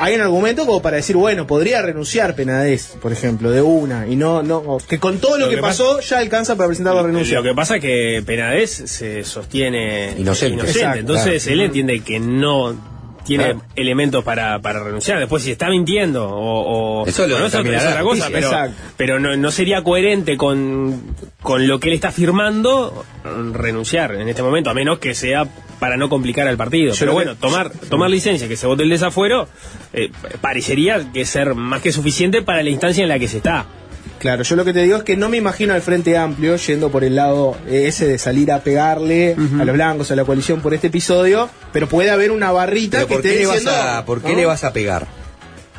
[0.00, 4.14] Hay un argumento como para decir, bueno, podría renunciar Penades, por ejemplo, de una, y
[4.14, 7.02] no, no, que con todo lo, Lo que, que pasó ya alcanza para presentar la
[7.02, 7.38] renuncia.
[7.38, 10.62] Lo que pasa es que Penades se sostiene Inocente.
[10.62, 11.54] Exacto, Entonces claro.
[11.54, 13.62] él entiende que no tiene Claro.
[13.76, 15.18] elementos para, para renunciar.
[15.18, 17.02] Después, si está mintiendo o.
[17.02, 18.28] o Eso lo bueno, es otra- es cosa, justicia.
[18.32, 18.76] pero, Exacto.
[18.96, 21.02] pero no, no sería coherente con,
[21.42, 23.04] con lo que él está firmando
[23.52, 25.46] renunciar en este momento, a menos que sea
[25.78, 26.92] para no complicar al partido.
[26.92, 29.48] Yo pero bueno, que- tomar, tomar licencia, que se vote el desafuero,
[29.92, 30.10] eh,
[30.40, 33.66] parecería que ser más que suficiente para la instancia en la que se está.
[34.18, 36.90] Claro, yo lo que te digo es que no me imagino al Frente Amplio yendo
[36.90, 40.74] por el lado ese de salir a pegarle a los blancos, a la coalición por
[40.74, 44.04] este episodio, pero puede haber una barrita que ¿por qué, esté le vas diciendo, a,
[44.04, 44.36] ¿por qué ¿no?
[44.36, 45.06] le vas a pegar?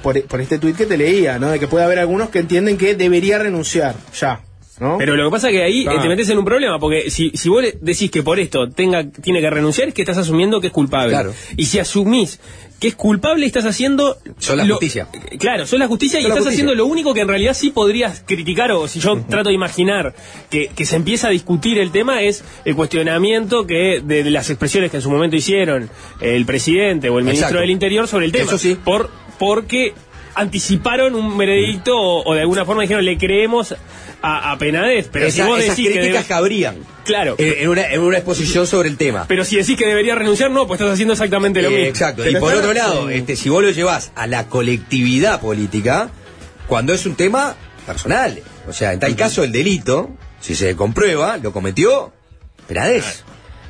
[0.01, 1.49] Por, por este tuit que te leía, ¿no?
[1.49, 4.41] De que puede haber algunos que entienden que debería renunciar, ya,
[4.79, 4.97] ¿no?
[4.97, 6.01] Pero lo que pasa es que ahí eh, Claro.
[6.01, 9.41] te metes en un problema, porque si, si vos decís que por esto tenga, tiene
[9.41, 11.11] que renunciar, es que estás asumiendo que es culpable.
[11.11, 11.33] Claro.
[11.57, 12.39] Y si asumís
[12.79, 14.15] que es culpable, estás haciendo...
[14.37, 15.07] Sos la lo- justicia.
[15.37, 16.63] Claro, sos la justicia y la estás justicia.
[16.65, 20.15] haciendo lo único que en realidad sí podrías criticar, o si yo trato de imaginar
[20.49, 24.49] que, que se empieza a discutir el tema, es el cuestionamiento que de, de las
[24.49, 25.89] expresiones que en su momento hicieron
[26.21, 27.59] el presidente o el ministro Exacto.
[27.61, 28.45] del Interior sobre el tema.
[28.45, 28.77] Eso sí.
[28.81, 29.93] Por, porque
[30.35, 33.75] anticiparon un veredicto o, o de alguna forma dijeron le creemos
[34.21, 37.35] a, a Penades, pero Esa- si vos esas decís que críticas debe- cabrían Claro.
[37.37, 39.25] en, en una, en una exposición sobre el tema.
[39.27, 41.85] Pero si decís que debería renunciar, no, pues estás haciendo exactamente lo Eh, mismo.
[41.87, 42.29] Exacto.
[42.29, 46.09] Y por otro lado, este, si vos lo llevas a la colectividad política,
[46.67, 47.55] cuando es un tema
[47.85, 48.39] personal.
[48.67, 52.13] O sea, en tal caso el delito, si se comprueba, lo cometió
[52.67, 53.23] Penades.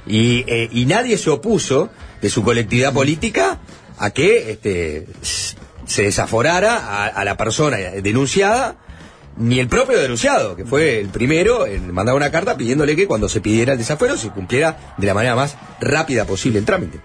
[0.06, 1.90] Y, eh, y nadie se opuso
[2.22, 3.60] de su colectividad política
[3.98, 5.06] a que este,
[5.86, 8.76] se desaforara a, a la persona denunciada,
[9.40, 13.30] ni el propio denunciado, que fue el primero en mandar una carta pidiéndole que cuando
[13.30, 17.00] se pidiera el desafuero se cumpliera de la manera más rápida posible el trámite.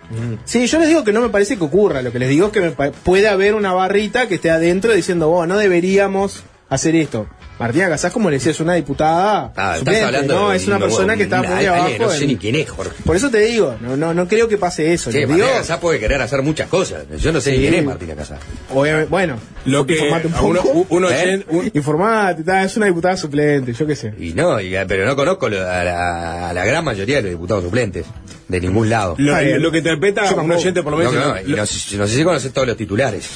[0.45, 2.03] Sí, yo les digo que no me parece que ocurra.
[2.03, 5.31] Lo que les digo es que me puede haber una barrita que esté adentro diciendo,
[5.31, 7.27] oh, no deberíamos hacer esto.
[7.59, 9.53] Martina Casás, como le decía, es una diputada.
[9.57, 10.51] Ah, estás suplente, hablando ¿no?
[10.51, 11.91] de Es una un- persona que está muy alguien, abajo.
[12.01, 12.93] No sé en- ni quién es, Jorge.
[13.05, 15.13] Por eso te digo, no, no, no creo que pase eso.
[15.13, 17.05] Sí, Martina digo, Casás puede querer hacer muchas cosas.
[17.21, 18.41] Yo no sé ni quién es Martina Casás.
[18.73, 19.37] obviamente, bueno,
[19.67, 20.87] Lo que informate un uno- poco.
[20.91, 21.45] uno ¿Eh?
[21.49, 24.13] un- Informate, ta, es una diputada suplente, yo qué sé.
[24.19, 27.31] Y no, y- pero no conozco lo- a la, a la gran mayoría de los
[27.31, 28.05] diputados suplentes.
[28.49, 29.15] De ningún lado.
[29.17, 29.63] lo, bien.
[29.63, 31.29] lo que interpreta un oyente por lo No, menos.
[31.29, 33.27] no, y no, sé- no sé si conoces todos los titulares.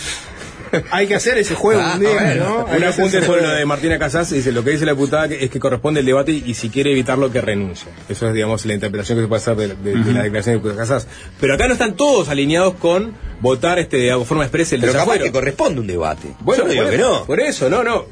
[0.90, 2.20] Hay que hacer ese juego Ah, un día.
[2.20, 2.38] Hay
[2.76, 5.50] Un apunte sobre lo de Martina Casás dice lo que dice la diputada que- es
[5.50, 7.88] que corresponde el debate y, y si quiere evitarlo que renuncie.
[8.08, 10.74] Eso es digamos la interpretación que se puede hacer de, de- de la declaración de
[10.76, 11.06] Casás.
[11.40, 15.18] Pero acá no están todos alineados con votar este de forma expresa el Pero capaz
[15.18, 16.28] que corresponde un debate.
[16.40, 17.24] Bueno, Yo no digo por, que no.
[17.24, 18.06] Por eso, no, no.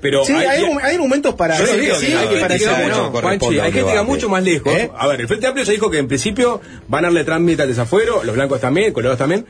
[0.00, 2.66] Pero Sí, hay, argu- hay argumentos para Yo digo que sí, que hay gente que
[2.66, 3.18] va que mucho, no.
[3.62, 4.72] hay gente que va más lejos.
[4.74, 4.90] ¿Eh?
[4.98, 7.68] A ver, el Frente Amplio ya dijo que en principio van a darle trámite al
[7.68, 9.46] desafuero, los blancos también, colorados también.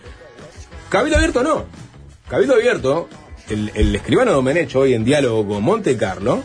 [0.91, 1.65] Cabildo abierto no.
[2.33, 3.11] Cabildo abierto,
[3.51, 6.43] el, el escribano Domenech hoy en diálogo con Monte Carlo,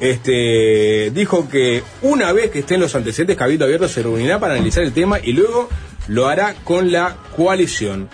[0.00, 4.82] este, dijo que una vez que estén los antecedentes, Cabildo Abierto se reunirá para analizar
[4.82, 5.68] el tema y luego
[6.08, 8.08] lo hará con la coalición.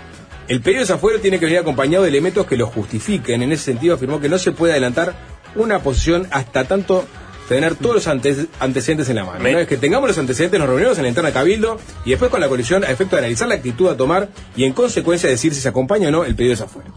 [0.47, 3.41] El periodo de desafuero tiene que venir acompañado de elementos que lo justifiquen.
[3.41, 5.15] En ese sentido, afirmó que no se puede adelantar
[5.55, 7.07] una posición hasta tanto
[7.55, 9.41] tener todos los ante- antecedentes en la mano.
[9.41, 12.31] Una vez que tengamos los antecedentes, nos reunimos en la interna de Cabildo y después
[12.31, 15.53] con la coalición a efecto de analizar la actitud a tomar y en consecuencia decir
[15.55, 16.95] si se acompaña o no el pedido de desafuero.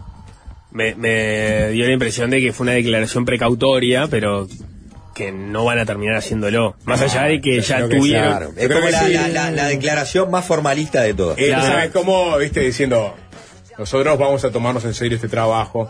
[0.70, 4.48] Me, me dio la impresión de que fue una declaración precautoria, pero
[5.14, 6.76] que no van a terminar haciéndolo.
[6.84, 8.28] Más allá de que ya que tuvieron.
[8.28, 8.52] claro.
[8.56, 11.38] Es como la, la- la- la declaración más formalista de todas.
[11.38, 11.66] Eh, Claro.
[11.66, 13.14] ¿Sabes cómo, viste, diciendo,
[13.78, 15.88] nosotros vamos a tomarnos en serio este trabajo?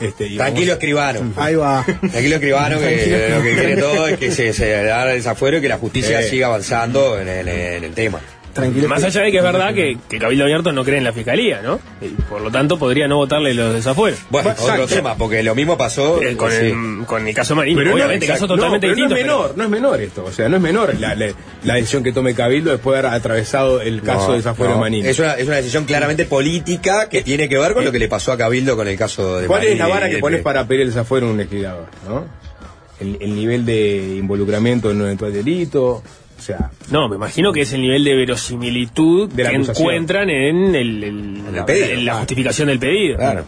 [0.00, 1.32] Este, y Tranquilo, vamos- escribano.
[1.36, 1.84] Ahí va.
[1.84, 5.58] Tranquilo, escribano, que Tranquilo, lo que quiere todo es que se, se haga el desafuero
[5.58, 6.30] y que la justicia Sí.
[6.30, 8.20] siga avanzando en el, en el tema.
[8.54, 8.88] Tranquilo.
[8.88, 11.60] Más allá de que es verdad que, que Cabildo Abierto no cree en la fiscalía,
[11.60, 11.80] ¿no?
[12.00, 14.20] Y por lo tanto podría no votarle los desafueros.
[14.30, 14.84] Bueno, Exacto.
[14.84, 16.56] otro tema, porque lo mismo pasó Eh, con, sí.
[16.66, 19.14] el, con el caso Marín, Pero no, obviamente, exacto, caso totalmente no, pero distinto.
[19.14, 20.24] No es menor, no es menor esto.
[20.24, 21.34] O sea, no es menor la, la-
[21.64, 24.76] la decisión que tome Cabildo después de haber atravesado el caso No, de desafuero no.
[24.76, 25.08] de Manini.
[25.08, 28.08] Es una, es una decisión claramente política que tiene que ver con lo que le
[28.08, 30.82] pasó a Cabildo con el caso de ¿Cuál es la vara que pones para pedir
[30.82, 31.86] el desafuero en un legislador?
[32.08, 32.24] ¿no?
[33.00, 36.02] El, el nivel de involucramiento en un eventual delito.
[36.38, 39.86] O sea, No, me imagino que es el nivel de verosimilitud De la que acusación.
[39.88, 41.86] encuentran en, el, el- el la, pedido.
[41.86, 43.16] en la justificación del pedido.
[43.16, 43.44] Claro.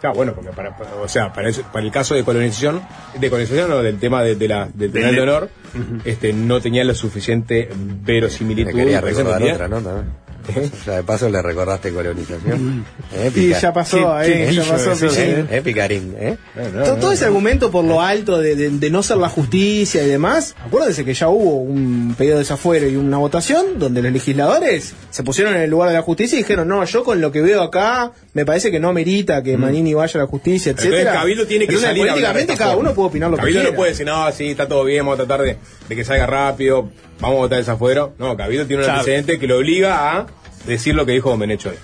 [0.00, 2.82] claro, bueno, porque para, para- o sea, para, eso- para el caso de colonización,
[3.18, 5.50] de colonización no, del tema de, de la, del penal Del- de honor,
[6.04, 8.72] este, no tenía la suficiente verosimilitud.
[8.72, 9.80] Me quería ¿por eso recordar otra, ¿no?
[10.82, 12.84] O sea, de paso le recordaste colonización.
[13.14, 13.60] ¿Eh, Y Pica?
[13.60, 14.94] ya pasó, Qué- ahí, qué ya pasó.
[14.96, 15.06] sí.
[15.16, 15.46] ¿Eh?
[15.50, 16.14] ¿Eh, Picarín?
[16.18, 16.36] ¿Eh?
[16.56, 17.28] No, no, todo, no, ese no.
[17.28, 21.14] argumento por lo alto de, de- de no ser la justicia y demás, acuérdense que
[21.14, 25.62] ya hubo un pedido de desafuero y una votación donde los legisladores se pusieron en
[25.62, 28.46] el lugar de la justicia y dijeron, no, yo con lo que veo acá me
[28.46, 31.12] parece que no amerita que Manini vaya a la justicia, Entonces etcétera.
[31.18, 33.76] Cabildo tiene que Entonces, salir políticamente cada uno puede opinar lo Cabildo que no quiera.
[33.76, 35.56] puede decir, no, sí, está todo bien, vamos a tratar de,
[35.88, 36.88] de que salga rápido,
[37.20, 38.14] vamos a votar desafuero.
[38.18, 39.00] No, Cabildo tiene un Claro.
[39.00, 40.26] antecedente que lo obliga a
[40.66, 41.74] decir lo que dijo Domenech hoy.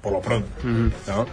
[0.00, 0.48] Por lo pronto.
[0.64, 1.26] ¿no?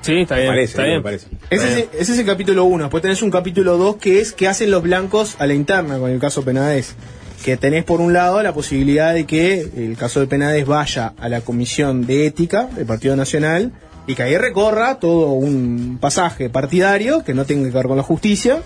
[0.00, 0.48] Sí, está bien.
[0.48, 1.02] Parece, está me bien.
[1.02, 1.26] parece.
[1.50, 2.84] Ese es, ese es el capítulo 1.
[2.84, 6.10] Después tenés un capítulo 2 que es qué hacen los blancos a la interna con
[6.10, 6.94] el caso Penades.
[7.44, 11.28] Que tenés por un lado la posibilidad de que el caso de Penades vaya a
[11.28, 13.72] la Comisión de Ética del Partido Nacional
[14.06, 18.02] y que ahí recorra todo un pasaje partidario que no tenga que ver con la
[18.02, 18.60] justicia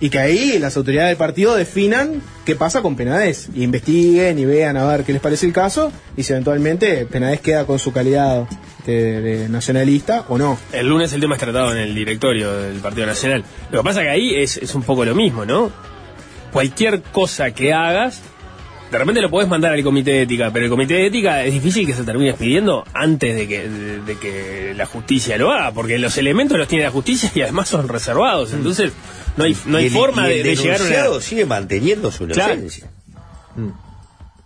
[0.00, 4.44] y que ahí las autoridades del partido definan qué pasa con Penades y investiguen y
[4.44, 7.92] vean a ver qué les parece el caso y si eventualmente Penades queda con su
[7.92, 8.46] calidad
[8.86, 10.58] de- nacionalista o no.
[10.72, 13.44] El lunes el tema es tratado en el directorio del Partido Nacional.
[13.70, 15.70] Lo que pasa que ahí es, es un poco lo mismo, ¿no?
[16.52, 18.20] Cualquier cosa que hagas,
[18.90, 21.52] de repente lo podés mandar al comité de ética, pero el comité de ética es
[21.54, 25.72] difícil que se termine expidiendo antes de que, de, de que la justicia lo haga,
[25.72, 28.52] porque los elementos los tiene la justicia y además son reservados.
[28.52, 28.92] Entonces,
[29.38, 31.20] no hay, no Y hay el- forma y de, el de llegar a denunciado una.
[31.22, 32.52] sigue manteniendo su Claro.
[32.52, 32.90] inocencia.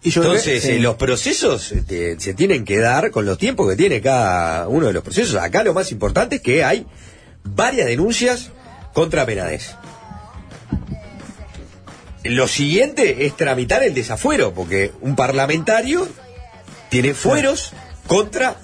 [0.03, 3.69] Y yo Entonces, creo- eh, los procesos este, se tienen que dar con los tiempos
[3.69, 5.35] que tiene cada uno de los procesos.
[5.43, 6.87] Acá lo más importante es que hay
[7.43, 8.53] varias denuncias
[8.93, 9.75] contra Penades.
[12.31, 16.09] Lo siguiente es tramitar el desafuero, porque un parlamentario
[16.89, 17.73] tiene fueros
[18.07, 18.57] contra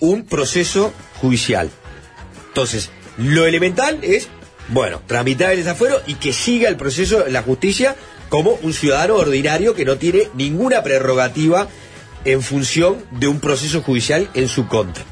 [0.00, 1.70] un proceso judicial.
[2.48, 4.28] Entonces, lo elemental es,
[4.68, 7.96] bueno, tramitar el desafuero y que siga el proceso en la justicia
[8.28, 11.68] como un ciudadano ordinario que no tiene ninguna prerrogativa
[12.24, 15.04] en función de un proceso judicial en su contra.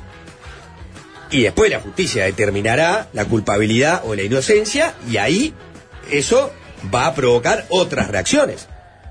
[1.30, 5.55] Y después la justicia determinará la culpabilidad o la inocencia y ahí
[6.11, 6.53] eso
[6.92, 8.68] va a provocar otras reacciones.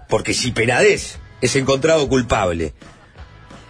[0.08, 2.74] Porque si Penades es encontrado culpable,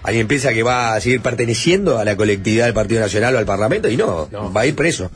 [0.03, 3.45] alguien piensa que va a seguir perteneciendo a la colectividad del Partido Nacional o al
[3.45, 5.11] Parlamento y no, va a ir preso.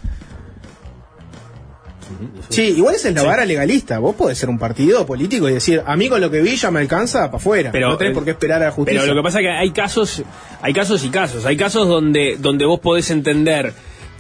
[2.50, 4.00] Sí, igual esa es la vara legalista.
[4.00, 6.70] Vos podés ser un partido político y decir, a mí con lo que vi ya
[6.70, 7.72] me alcanza para afuera.
[7.72, 9.02] Pero, no tenés por qué esperar a la justicia.
[9.02, 10.24] Pero lo que pasa es que hay casos,
[10.62, 11.46] hay casos y casos.
[11.46, 13.74] Hay casos donde, donde vos podés entender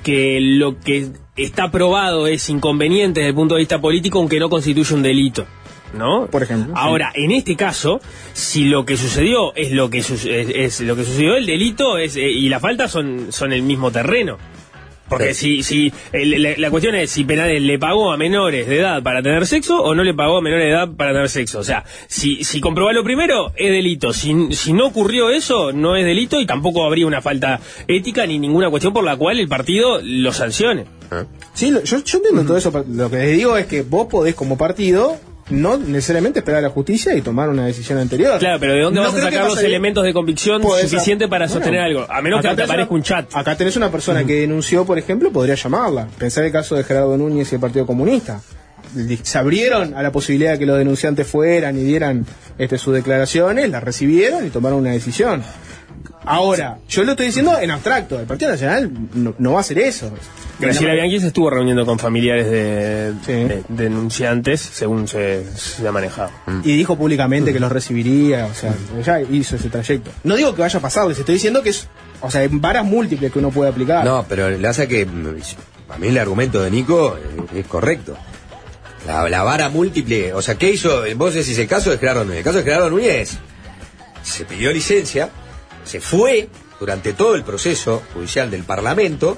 [0.03, 4.49] que lo que está probado es inconveniente desde el punto de vista político, aunque no
[4.49, 5.45] constituye un delito.
[5.97, 6.25] ¿No?
[6.25, 6.73] Por ejemplo.
[6.75, 8.01] Ahora, en este caso,
[8.33, 11.97] si lo que sucedió es lo que su- es, es lo que sucedió, el delito
[11.99, 14.37] es eh, y la falta son, son el mismo terreno.
[15.17, 18.79] Porque si, si el- la, la cuestión es si Penales le pagó a menores de
[18.79, 21.59] edad para tener sexo o no le pagó a menores de edad para tener sexo.
[21.59, 24.13] O sea, si, si comprobar lo primero, es delito.
[24.13, 28.39] Si, si no ocurrió eso, no es delito y tampoco habría una falta ética ni
[28.39, 30.85] ninguna cuestión por la cual el partido lo sancione.
[31.53, 32.71] Sí, lo- yo, yo entiendo todo eso.
[32.89, 35.17] Lo que les digo es que vos podés, como partido,
[35.49, 38.39] no necesariamente esperar a la justicia y tomar una decisión anterior.
[38.39, 41.53] Claro, pero ¿de dónde No vas a sacar los elementos de convicción suficiente para Bueno,
[41.53, 42.05] sostener algo?
[42.09, 43.35] A menos que te aparezca una- un chat.
[43.35, 46.07] Acá tenés una persona que denunció, por ejemplo, podría llamarla.
[46.17, 48.41] Pensar el caso de Gerardo Núñez y el Partido Comunista.
[49.23, 52.25] Se abrieron a la posibilidad de que los denunciantes fueran y dieran
[52.59, 55.41] este, sus declaraciones, las recibieron y tomaron una decisión.
[56.25, 58.19] Ahora, yo lo estoy diciendo en abstracto.
[58.19, 60.11] El Partido Nacional no, no va a hacer eso.
[60.59, 66.31] Graciela Bianchi se estuvo reuniendo con familiares de, de denunciantes, según se, se ha manejado.
[66.63, 70.11] Y dijo públicamente que los recibiría, o sea, ya hizo ese trayecto.
[70.23, 71.87] No digo que vaya a pasar, les estoy diciendo que es,
[72.21, 74.05] o sea, hay varas múltiples que uno puede aplicar.
[74.05, 75.07] No, pero le hace que.
[75.89, 78.15] A mí el argumento de Nico eh, es correcto.
[79.05, 80.33] La, la vara múltiple.
[80.33, 81.03] O sea, ¿qué hizo?
[81.17, 82.37] Vos decís el caso de Gerardo Núñez.
[82.39, 83.37] El caso de Gerardo Núñez
[84.23, 85.29] se pidió licencia,
[85.83, 89.37] se fue durante todo el proceso judicial del Parlamento,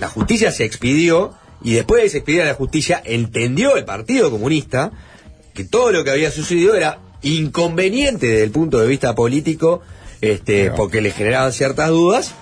[0.00, 4.30] la justicia se expidió y después de se expedir a la justicia entendió el Partido
[4.30, 4.92] Comunista
[5.54, 9.80] que todo lo que había sucedido era inconveniente desde el punto de vista político,
[10.20, 12.32] este, porque le generaban ciertas dudas,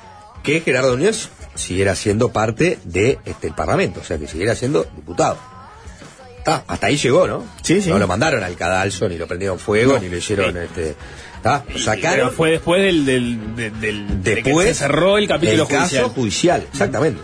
[0.42, 4.54] que Gerardo Núñez siguiera siendo parte del de, este, el Parlamento, o sea, que siguiera
[4.54, 5.38] siendo diputado.
[6.44, 7.44] Hasta ahí llegó, ¿no?
[7.62, 7.88] Sí, sí.
[7.90, 9.98] No lo mandaron al cadalso, ni lo prendieron fuego, No.
[9.98, 10.94] ni lo hicieron, este,
[11.54, 12.16] está, lo sacaron.
[12.18, 15.78] Pero fue después del, del, del- del- de que Después se cerró el capítulo caso
[16.08, 16.10] judicial.
[16.10, 17.20] judicial, exactamente.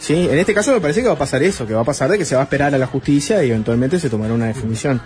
[0.00, 2.10] Sí, en este caso me parece que va a pasar eso, que va a pasar
[2.10, 5.00] de que se va a esperar a la justicia y eventualmente se tomará una definición.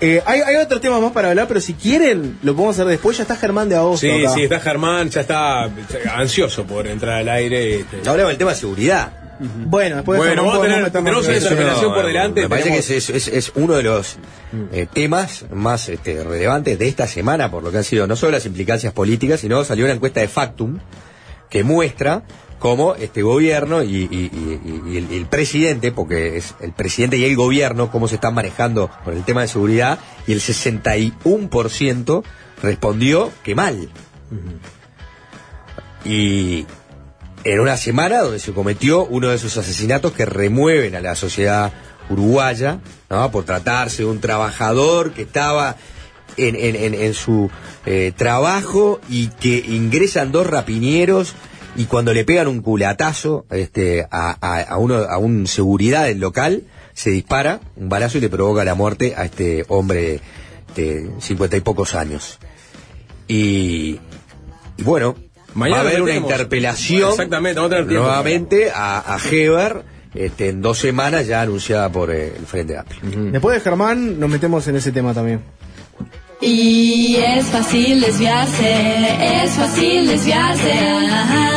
[0.00, 3.16] Eh, hay, hay otro tema más para hablar, pero si quieren, lo podemos hacer después.
[3.18, 4.04] Ya está Germán de Agosto.
[4.04, 4.34] Sí, acá.
[4.34, 5.70] sí, está Germán, ya está
[6.16, 7.76] ansioso por entrar al aire.
[7.80, 7.98] Este.
[8.08, 9.12] Hablamos del tema de seguridad.
[9.40, 11.48] Bueno, después de Bueno, vamos a tener- tenemos en una eso.
[11.50, 12.42] interpelación por delante.
[12.42, 14.16] Me parece tenemos- que es, es- es uno de los
[14.72, 18.32] eh, temas más este, relevantes de esta semana, por lo que han sido no solo
[18.32, 20.78] las implicancias políticas, sino salió una encuesta de Factum
[21.50, 22.22] que muestra
[22.58, 27.24] cómo este gobierno y, y- y- y el, el presidente, porque es el presidente y
[27.24, 32.22] el gobierno, cómo se están manejando con el tema de seguridad, y el 61%
[32.62, 33.88] respondió que mal.
[36.04, 36.66] Y
[37.44, 41.72] en una semana donde se cometió uno de esos asesinatos que remueven a la sociedad
[42.10, 42.80] uruguaya,
[43.10, 43.30] ¿no?
[43.30, 45.76] por tratarse de un trabajador que estaba
[46.36, 47.50] en, en- su
[47.84, 51.34] eh, trabajo y que ingresan dos rapiñeros
[51.76, 56.62] y cuando le pegan un culatazo este, a, a- uno, a un seguridad del local,
[56.94, 60.20] se dispara un balazo y le provoca la muerte a este hombre
[60.76, 62.38] de cincuenta y pocos años.
[63.28, 63.98] Y
[64.78, 65.16] bueno,
[65.54, 68.04] Mañana va a haber una interpelación Exactamente, vamos a tener tiempo.
[68.06, 69.82] nuevamente a, a Heber
[70.14, 73.00] este, en dos semanas ya anunciada por eh, el Frente Amplio.
[73.32, 75.40] Después de Germán, nos metemos en ese tema también.
[76.40, 80.72] Y es fácil desviarse, es fácil desviarse.
[80.72, 81.50] Ajá.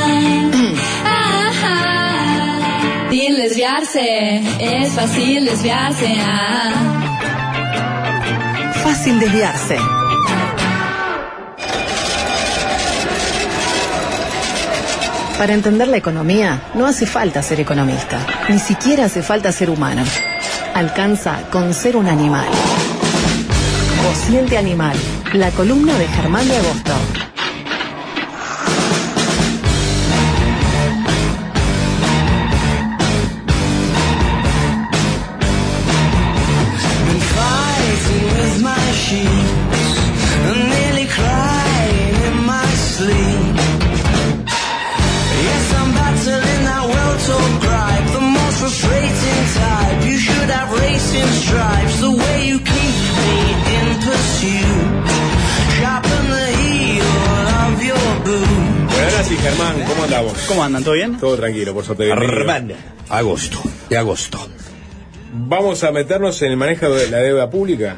[1.06, 2.60] Ajá.
[3.06, 6.08] Fácil desviarse, es fácil desviarse.
[6.20, 6.72] Ajá.
[8.84, 9.78] Fácil desviarse.
[15.38, 20.02] Para entender la economía no hace falta ser economista, ni siquiera hace falta ser humano.
[20.74, 22.48] Alcanza con ser un animal.
[24.08, 24.96] Cociente Animal,
[25.34, 27.24] la columna de Germán de Agosto.
[60.56, 60.84] ¿Cómo andan?
[60.86, 61.18] ¿Todo bien?
[61.20, 62.10] Todo tranquilo, por suerte.
[63.10, 63.58] agosto,
[63.89, 64.39] de agosto.
[65.34, 67.97] Vamos a meternos en el manejo de la deuda pública.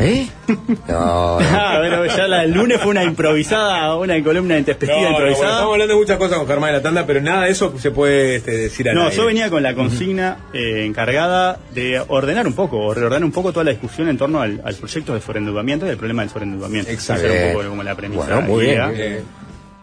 [0.00, 0.26] ¿Eh?
[0.88, 1.46] No, no.
[1.48, 5.26] Ah, pero ya la, el lunes fue una improvisada, una columna intempestiva No, no, bueno,
[5.28, 5.52] improvisada.
[5.52, 7.90] estamos hablando de muchas cosas con Germán en la tanda, pero nada de eso se
[7.92, 12.52] puede este, decir al No, yo venía con la consigna eh, encargada de ordenar un
[12.54, 15.86] poco, o reordenar un poco toda la discusión en torno al, al proyecto de sobreendeudamiento
[15.86, 16.90] y al problema del sobreendeudamiento.
[16.90, 17.26] Exacto.
[17.26, 17.56] Esa era un Bien.
[17.58, 18.22] poco como la premisa.
[18.24, 19.24] Bueno, muy bien,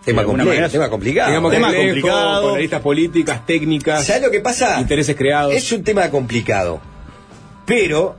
[0.06, 1.30] Tema, de alguna complejo, manera- tema complicado.
[1.30, 2.42] Digamos Tema complejo, complicado.
[2.50, 4.80] Con aristas políticas, técnicas, ¿Sabes lo que pasa?
[4.82, 5.54] intereses creados.
[5.54, 6.82] Es un tema complicado,
[7.66, 8.16] pero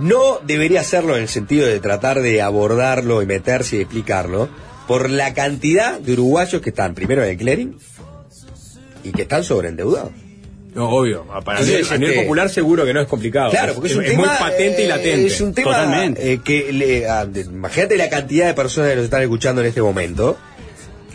[0.00, 4.48] no debería hacerlo en el sentido de tratar de abordarlo y meterse y explicarlo
[4.86, 7.76] por la cantidad de uruguayos que están primero en el clearing
[9.02, 10.10] y que están sobreendeudados.
[10.74, 11.24] No, obvio.
[11.44, 13.50] Para mí, Entonces, a nivel este- popular seguro que no es complicado.
[13.50, 15.26] Claro, porque es, un tema muy patente y latente.
[15.26, 16.32] Es un tema Totalmente.
[16.34, 19.68] eh, que le- ah, de- imagínate la cantidad de personas que nos están escuchando en
[19.68, 20.36] este momento.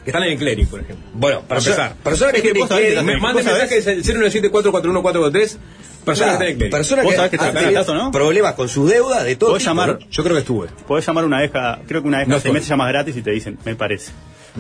[0.03, 1.05] Que están en el clearing, por ejemplo.
[1.13, 1.95] Bueno, Para perso- empezar.
[1.97, 5.57] personas que Es que tienen vos sabés que clearing, Me ¿Vos manden mensajes al 097441443.
[6.03, 6.71] Personas que están en el clearing.
[6.71, 8.11] personas ¿Vos que sabés que han está tenido acá, ¿no?
[8.11, 10.07] problemas con sus deudas de todo Podés tipo, llamar- ¿no?
[10.09, 10.67] Yo creo que estuve.
[10.87, 12.53] Podés llamar una cada, creo que una cada No seis fue.
[12.53, 14.11] meses llamas gratis y te dicen, me parece.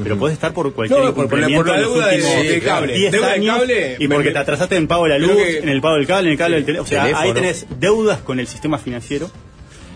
[0.03, 2.93] Pero podés estar por cualquier No, por- por la- en deuda de- de cable.
[2.95, 5.17] 10 Deuda de años cable, y porque me- te atrasaste en el pago de la
[5.17, 6.85] luz, que- en el pago del cable, en el cable del teléfono.
[6.85, 7.33] O sea, ahí Teléfono.
[7.33, 9.29] tenés deudas con el sistema financiero,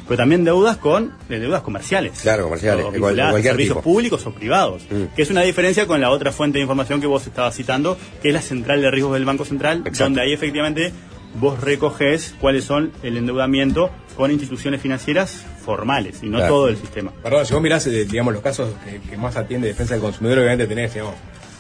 [0.08, 2.20] pero también deudas con eh, deudas comerciales.
[2.22, 3.82] Claro, comerciales, O de cual- cualquier servicios tipo.
[3.82, 4.84] públicos o privados.
[4.90, 5.16] Mm.
[5.16, 8.30] Que es una diferencia con la otra fuente de información que vos estabas citando, que
[8.30, 10.04] es la central de riesgos del Banco Central, Exacto.
[10.06, 10.94] donde ahí efectivamente
[11.40, 16.54] vos recoges cuáles son el endeudamiento con instituciones financieras formales y no Claro.
[16.54, 17.12] todo el sistema.
[17.24, 20.38] Perdón, si vos mirás, eh, digamos, los casos que, que más atiende defensa del consumidor,
[20.40, 21.16] obviamente tenés, digamos,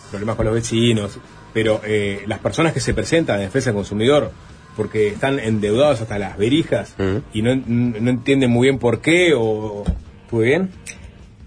[0.09, 1.17] problemas con los vecinos,
[1.53, 4.31] pero eh, las personas que se presentan en defensa del consumidor
[4.75, 6.95] porque están endeudados hasta las verijas
[7.33, 9.83] y no, no entienden muy bien por qué o...
[10.25, 10.69] ¿Estuve bien?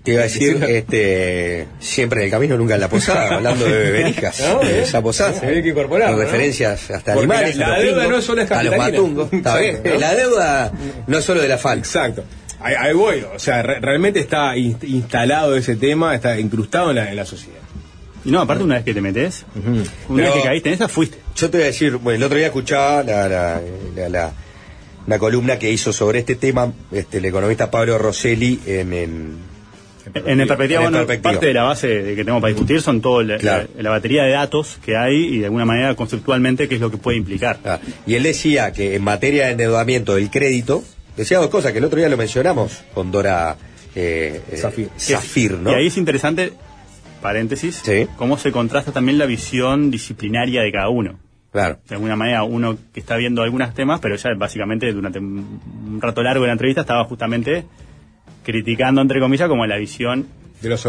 [0.04, 3.90] Te iba a decir, este, siempre en el camino, nunca en la posada, hablando de
[3.90, 5.34] verijas, No, de esa posada.
[5.34, 8.50] Se ve que incorporar, Con referencias hasta Porque animales, la- deuda pingos, no solo es
[8.50, 9.28] a los matungos.
[9.98, 10.72] La deuda
[11.06, 11.86] no es solo de la falta.
[11.86, 12.24] Exacto.
[12.60, 16.96] Ahí, ahí voy, o sea, re- realmente está inst- instalado ese tema, está incrustado en
[16.96, 17.58] la, en la sociedad.
[18.28, 20.88] Y no, aparte una vez que te metes, una Pero- vez que caíste en esa,
[20.88, 21.18] fuiste.
[21.34, 23.60] Yo te voy a decir, bueno, el otro día escuchaba la, la,
[23.96, 24.32] la- la-
[25.06, 29.36] una columna que hizo sobre este tema este, el economista Pablo Rosselli en, en,
[30.14, 31.32] En el perspectiva, bueno, perspectiva.
[31.32, 33.68] parte de la base de que tenemos para discutir son toda la, Claro.
[33.76, 36.90] la- la batería de datos que hay y de alguna manera conceptualmente qué es lo
[36.90, 37.58] que puede implicar.
[37.64, 40.84] Ah, y él decía que en materia de endeudamiento del crédito,
[41.16, 43.56] decía dos cosas que el otro día lo mencionamos con Dora
[43.94, 44.90] eh, eh, Zafir.
[44.98, 45.70] Zafir, ¿no?
[45.72, 46.52] Y ahí es interesante,
[47.20, 47.82] paréntesis,
[48.16, 51.18] cómo se contrasta también la visión disciplinaria de cada uno.
[51.52, 51.78] Claro.
[51.88, 56.22] De alguna manera, uno que está viendo algunos temas, pero ya básicamente durante un rato
[56.22, 57.64] largo de la entrevista estaba justamente
[58.44, 60.26] criticando, entre comillas, como la visión
[60.60, 60.80] De los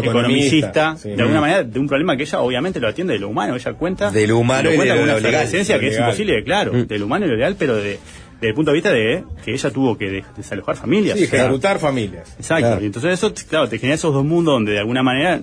[0.98, 1.10] sí.
[1.10, 3.72] de alguna manera, de un problema que ella obviamente lo atiende de lo humano, ella
[3.74, 5.88] cuenta De lo humano lo y cuenta de con lo una legal, esencia lo que
[5.88, 6.86] es imposible, claro, Mm.
[6.86, 7.98] de lo humano y lo legal, pero de,
[8.34, 11.18] desde el punto de vista de que ella tuvo que de- desalojar familias.
[11.18, 12.34] Sí, ejecutar familias.
[12.38, 12.82] Exacto, Claro.
[12.82, 15.40] y entonces eso, claro, te genera esos dos mundos donde de alguna manera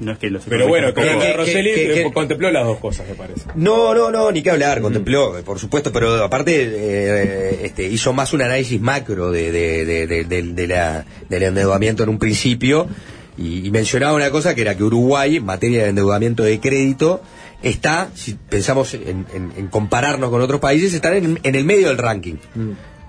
[0.00, 1.00] no es que los Pero bueno, que
[1.46, 3.42] que- que- eh, contempló las dos cosas, me parece.
[3.56, 8.12] No, no, no, ni que hablar, contempló, eh, por supuesto, pero aparte eh, este, hizo
[8.12, 12.18] más un análisis macro de, de, de- de- de- de la, del endeudamiento en un
[12.18, 12.86] principio
[13.36, 17.20] y, y mencionaba una cosa que era que Uruguay, en materia de endeudamiento de crédito,
[17.62, 21.88] está, si pensamos en, en- en compararnos con otros países, está en, en el medio
[21.88, 22.36] del ranking.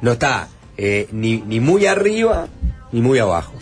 [0.02, 2.48] No está eh, ni, ni muy arriba
[2.92, 3.54] ni muy abajo.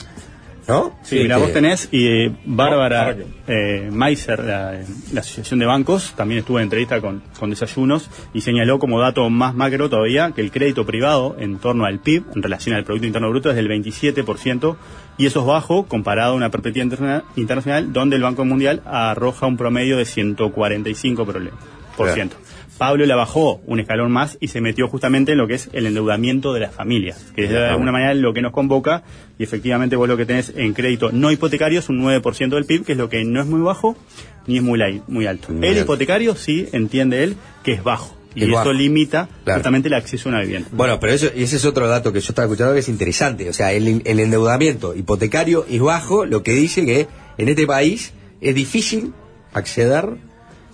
[0.67, 0.93] ¿No?
[1.01, 3.15] Sí, mira, Este, vos tenés, y eh, Bárbara
[3.47, 4.73] eh, Meiser, la,
[5.13, 9.29] la Asociación de Bancos, también estuvo en entrevista con, con Desayunos y señaló como dato
[9.29, 13.07] más macro todavía que el crédito privado en torno al PIB, en relación al Producto
[13.07, 14.75] Interno Bruto, es del 27%,
[15.17, 19.47] y eso es bajo comparado a una perspectiva interna- internacional donde el Banco Mundial arroja
[19.47, 21.25] un promedio de 145%.
[21.25, 22.15] prole- por Claro.
[22.15, 22.37] ciento.
[22.77, 25.87] Pablo la bajó un escalón más y se metió justamente en lo que es el
[25.87, 27.71] endeudamiento de las familias, que es de Claro.
[27.71, 29.01] alguna manera lo que nos convoca
[29.39, 32.85] y efectivamente vos lo que tenés en crédito no hipotecario es un 9% del PIB,
[32.85, 33.97] que es lo que no es muy bajo
[34.45, 35.51] ni es muy, lai- muy alto.
[35.51, 35.81] Muy el alto.
[35.85, 38.73] hipotecario sí entiende él que es bajo y Es eso bajo.
[38.73, 39.57] limita Claro.
[39.57, 40.69] justamente el acceso a una vivienda.
[40.71, 43.49] Bueno, pero eso, y ese es otro dato que yo estaba escuchando que es interesante.
[43.49, 47.07] O sea, el, el endeudamiento hipotecario es bajo, lo que dice que
[47.39, 49.13] en este país es difícil
[49.51, 50.09] acceder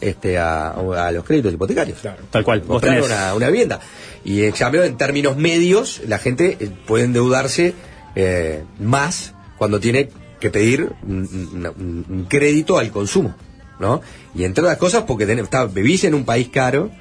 [0.02, 2.00] este, a, a los créditos hipotecarios.
[2.30, 2.62] Tal cual.
[2.62, 3.80] Vos tenés- una, una vivienda.
[4.26, 7.74] Y en cambio, en términos medios, la gente eh, puede endeudarse
[8.16, 11.18] eh, más cuando tiene que pedir un,
[11.54, 13.36] un- un- un crédito al consumo.
[13.80, 14.02] ¿no?
[14.36, 16.92] Y entre otras cosas, porque tenés- está- vivís en un país caro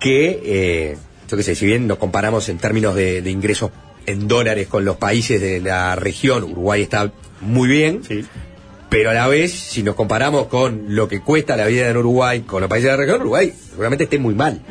[0.00, 0.96] que, eh,
[1.28, 3.70] yo qué sé, si bien nos comparamos en términos de, de ingresos
[4.06, 8.02] en dólares con los países de la región, Uruguay está muy bien,
[8.92, 12.42] pero a la vez, si nos comparamos con lo que cuesta la vida en Uruguay
[12.42, 14.62] con los países de la región, Uruguay seguramente esté muy mal.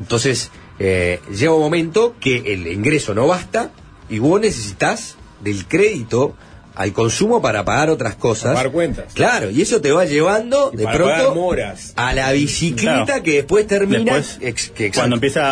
[0.00, 3.72] Entonces, eh, llega un momento que el ingreso no basta
[4.08, 6.34] y vos necesitas del crédito
[6.76, 8.54] al consumo para pagar otras cosas.
[8.54, 9.12] Pagar cuentas.
[9.14, 11.92] Claro, y eso te va llevando Y de para pronto pagar moras.
[11.96, 13.22] a la bicicleta Claro.
[13.22, 14.14] que después termina.
[14.14, 15.00] Después, ex- que exacto.
[15.00, 15.42] Cuando empieza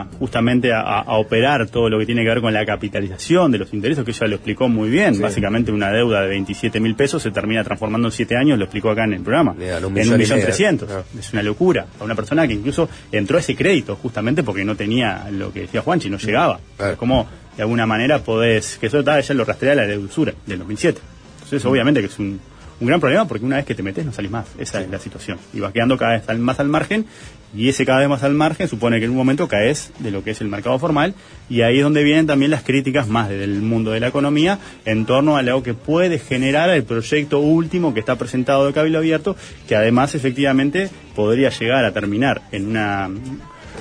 [0.00, 3.52] a justamente a, a- a operar todo lo que tiene que ver con la capitalización
[3.52, 5.22] de los intereses, que ella lo explicó muy bien, Sí.
[5.22, 8.90] básicamente una deuda de 27 mil pesos se termina transformando en 7 años, lo explicó
[8.90, 10.88] acá en el programa, en un millón trescientos.
[11.18, 11.86] Es una locura.
[12.00, 15.60] A una persona que incluso entró a ese crédito justamente porque no tenía lo que
[15.60, 16.58] decía Juanchi, no llegaba.
[16.96, 21.00] ¿Cómo de alguna manera podés, que eso estaba ella lo rastrea la deudura del 2007.
[21.34, 22.40] Entonces obviamente que es un,
[22.80, 24.46] un gran problema porque una vez que te metes no salís más.
[24.58, 25.38] Esa es la situación.
[25.52, 27.06] Y vas quedando cada vez más al margen
[27.54, 30.24] y ese cada vez más al margen supone que en un momento caes de lo
[30.24, 31.14] que es el mercado formal
[31.48, 35.04] y ahí es donde vienen también las críticas más del mundo de la economía en
[35.04, 39.36] torno a lo que puede generar el proyecto último que está presentado de Cabildo Abierto
[39.68, 43.10] que además efectivamente podría llegar a terminar en una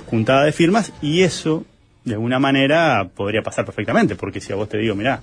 [0.08, 1.66] juntada de firmas y eso
[2.04, 5.22] de alguna manera podría pasar perfectamente porque si a vos te digo mirá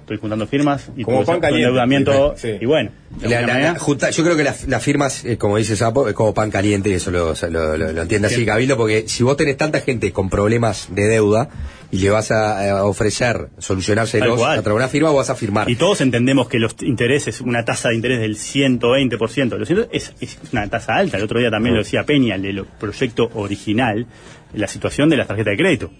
[0.00, 1.66] estoy juntando firmas y Como pan caliente.
[1.68, 2.56] endeudamiento Sí.
[2.60, 5.24] y bueno de La- alguna la- manera- la junta- yo creo que las, las firmas,
[5.24, 8.26] eh, como dice Sapo, es como pan caliente, y eso lo, lo, lo- lo entiende
[8.26, 8.46] así Sí.
[8.46, 11.48] Cabildo, porque si vos tenés tanta gente con problemas de deuda
[11.92, 15.34] y le vas a, a ofrecer solucionárselos a través de una firma, vos vas a
[15.36, 15.70] firmar.
[15.70, 20.12] Y todos entendemos que los intereses, una tasa de interés del 120%, lo siento, es,
[20.20, 21.18] es una tasa alta.
[21.18, 24.06] El otro día también lo decía Peña, el del proyecto original,
[24.54, 25.90] la situación de la tarjeta de crédito.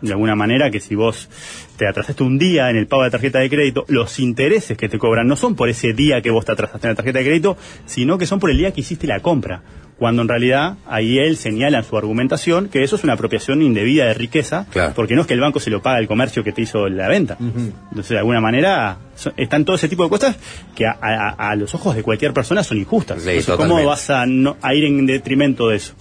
[0.00, 1.28] De alguna manera que si vos
[1.76, 4.88] te atrasaste un día en el pago de la tarjeta de crédito, los intereses que
[4.88, 7.24] te cobran no son por ese día que vos te atrasaste en la tarjeta de
[7.24, 9.62] crédito, sino que son por el día que hiciste la compra.
[9.98, 14.06] Cuando en realidad ahí él señala en su argumentación que eso es una apropiación indebida
[14.06, 14.66] de riqueza,
[14.96, 17.06] porque no es que el banco se lo paga el comercio que te hizo la
[17.06, 17.36] venta.
[17.38, 20.36] Entonces, de alguna manera, so- están todo ese tipo de cosas
[20.74, 23.18] que a, a- a los ojos de cualquier persona son injustas.
[23.52, 25.94] Entonces, ¿Cómo vas a, no- a ir en detrimento de eso?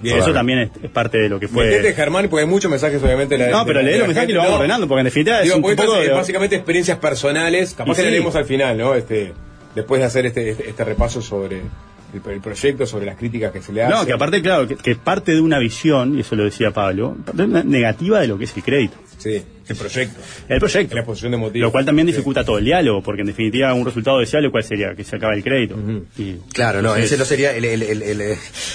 [0.00, 0.18] Bien.
[0.18, 1.66] eso también es, parte de lo que fue...
[1.66, 3.36] Metete, Germán, porque hay muchos mensajes, obviamente.
[3.36, 4.56] la- No, de- pero de lee la los mensajes y lo vamos no.
[4.58, 7.74] ordenando, porque en definitiva es un poco es de- básicamente experiencias personales.
[7.74, 8.04] Capaz Y que sí.
[8.06, 8.94] le leemos al final, ¿no?
[8.94, 9.32] Este,
[9.74, 13.60] después de hacer este, este, este repaso sobre el, el proyecto, sobre las críticas que
[13.60, 13.96] se le hacen.
[13.98, 17.16] No, que aparte, claro, que, que parte de una visión, y eso lo decía Pablo,
[17.64, 18.96] negativa de lo que es el crédito.
[19.18, 20.20] Sí, el proyecto.
[20.48, 20.94] El proyecto.
[20.94, 21.66] La exposición de motivos.
[21.66, 24.94] Lo cual también dificulta todo el diálogo, porque en definitiva un resultado deseable, ¿cuál sería?
[24.94, 25.76] Que se acabe el crédito.
[26.16, 28.02] Y- Claro, no, ese no sería el, el- el-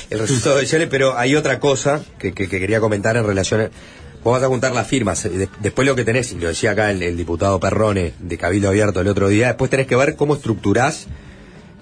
[0.09, 3.61] el- resultado deseable, pero hay otra cosa que, que- que quería comentar en relación.
[3.61, 3.69] a-
[4.23, 6.71] Vos vas a juntar las firmas, eh, de- después lo que tenés, y lo decía
[6.71, 10.15] acá el, el diputado Perrone de Cabildo Abierto el otro día, después tenés que ver
[10.15, 11.07] cómo estructurás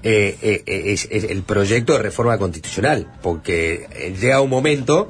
[0.03, 5.07] eh, eh, eh, es- es el proyecto de reforma constitucional, porque eh, llega un momento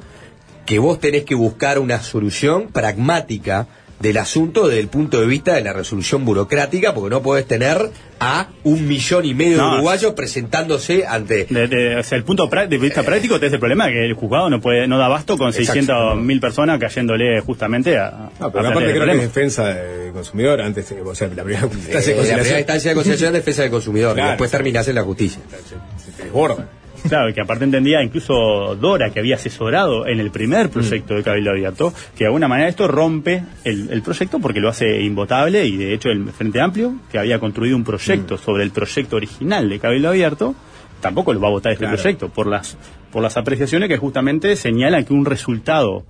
[0.66, 3.66] que vos tenés que buscar una solución pragmática
[4.00, 7.88] del asunto desde el punto de vista de la resolución burocrática, porque no podés tener
[8.18, 11.44] a un millón y medio No, de uruguayos presentándose ante...
[11.48, 14.50] De, de- o sea, el punto de vista práctico tenés el problema que el juzgado
[14.50, 15.72] no puede no da abasto con Exacto.
[15.74, 19.22] 600 mil personas cayéndole justamente a, No, pero aparte creo que es problema.
[19.22, 22.90] defensa del consumidor antes, eh, o sea, la primera Eh, instancia de la primera instancia
[22.90, 24.28] de conciliación es defensa del consumidor, Claro.
[24.28, 25.40] y después terminás en la justicia.
[26.04, 26.68] Se te desborda.
[27.08, 31.22] Claro, y que aparte entendía incluso Dora, que había asesorado en el primer proyecto de
[31.22, 35.64] Cabildo Abierto, que de alguna manera esto rompe el, el proyecto porque lo hace invotable
[35.66, 39.68] y de hecho el Frente Amplio, que había construido un proyecto sobre el proyecto original
[39.68, 40.54] de Cabildo Abierto,
[41.00, 41.96] tampoco lo va a votar este Claro.
[42.00, 42.76] proyecto por las,
[43.10, 46.04] por las apreciaciones que justamente señalan que un resultado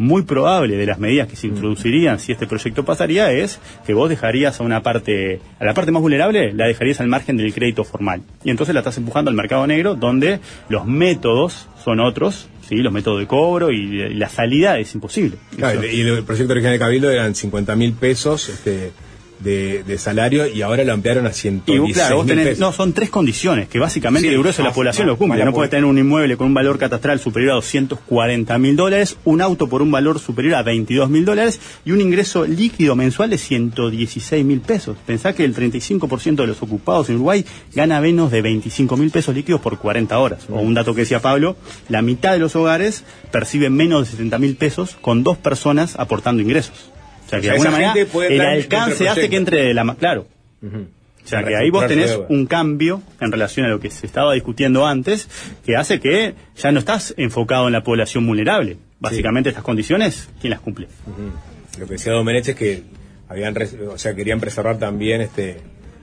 [0.00, 4.08] muy probable de las medidas que se introducirían si este proyecto pasaría es que vos
[4.08, 7.84] dejarías a una parte, a la parte más vulnerable, la dejarías al margen del crédito
[7.84, 8.22] formal.
[8.42, 10.40] Y entonces la estás empujando al mercado negro donde
[10.70, 12.76] los métodos son otros, ¿sí?
[12.76, 15.36] los métodos de cobro y, y la salida es imposible.
[15.54, 18.92] Claro, y el proyecto original de Cabildo eran 50 mil pesos este,
[19.40, 22.72] de, de salario y ahora lo ampliaron a Y 116 vos, claro, vos tenés- no,
[22.72, 25.44] son tres condiciones que básicamente Sí, el grueso de la más- población más- lo cumple.
[25.44, 29.40] No puede tener un inmueble con un valor catastral superior a 240 mil dólares, un
[29.40, 33.38] auto por un valor superior a 22 mil dólares y un ingreso líquido mensual de
[33.38, 34.96] 116 mil pesos.
[35.06, 39.34] Pensá que el 35% de los ocupados en Uruguay gana menos de 25 mil pesos
[39.34, 40.46] líquidos por 40 horas.
[40.50, 41.56] O un dato que decía Pablo,
[41.88, 46.42] la mitad de los hogares perciben menos de 70 mil pesos con dos personas aportando
[46.42, 46.90] ingresos.
[47.30, 47.94] O sea que O sea, de alguna manera
[48.28, 49.94] el alcance hace que entre la...
[49.94, 50.26] Claro.
[50.62, 54.34] O sea que ahí vos tenés un cambio en relación a lo que se estaba
[54.34, 55.28] discutiendo antes,
[55.64, 58.78] que hace que ya no estás enfocado en la población vulnerable.
[58.98, 60.88] Básicamente estas condiciones, ¿quién las cumple?
[61.78, 62.82] Lo que decía Domenech es que
[63.28, 63.56] habían,
[63.88, 65.58] o sea, querían preservar también este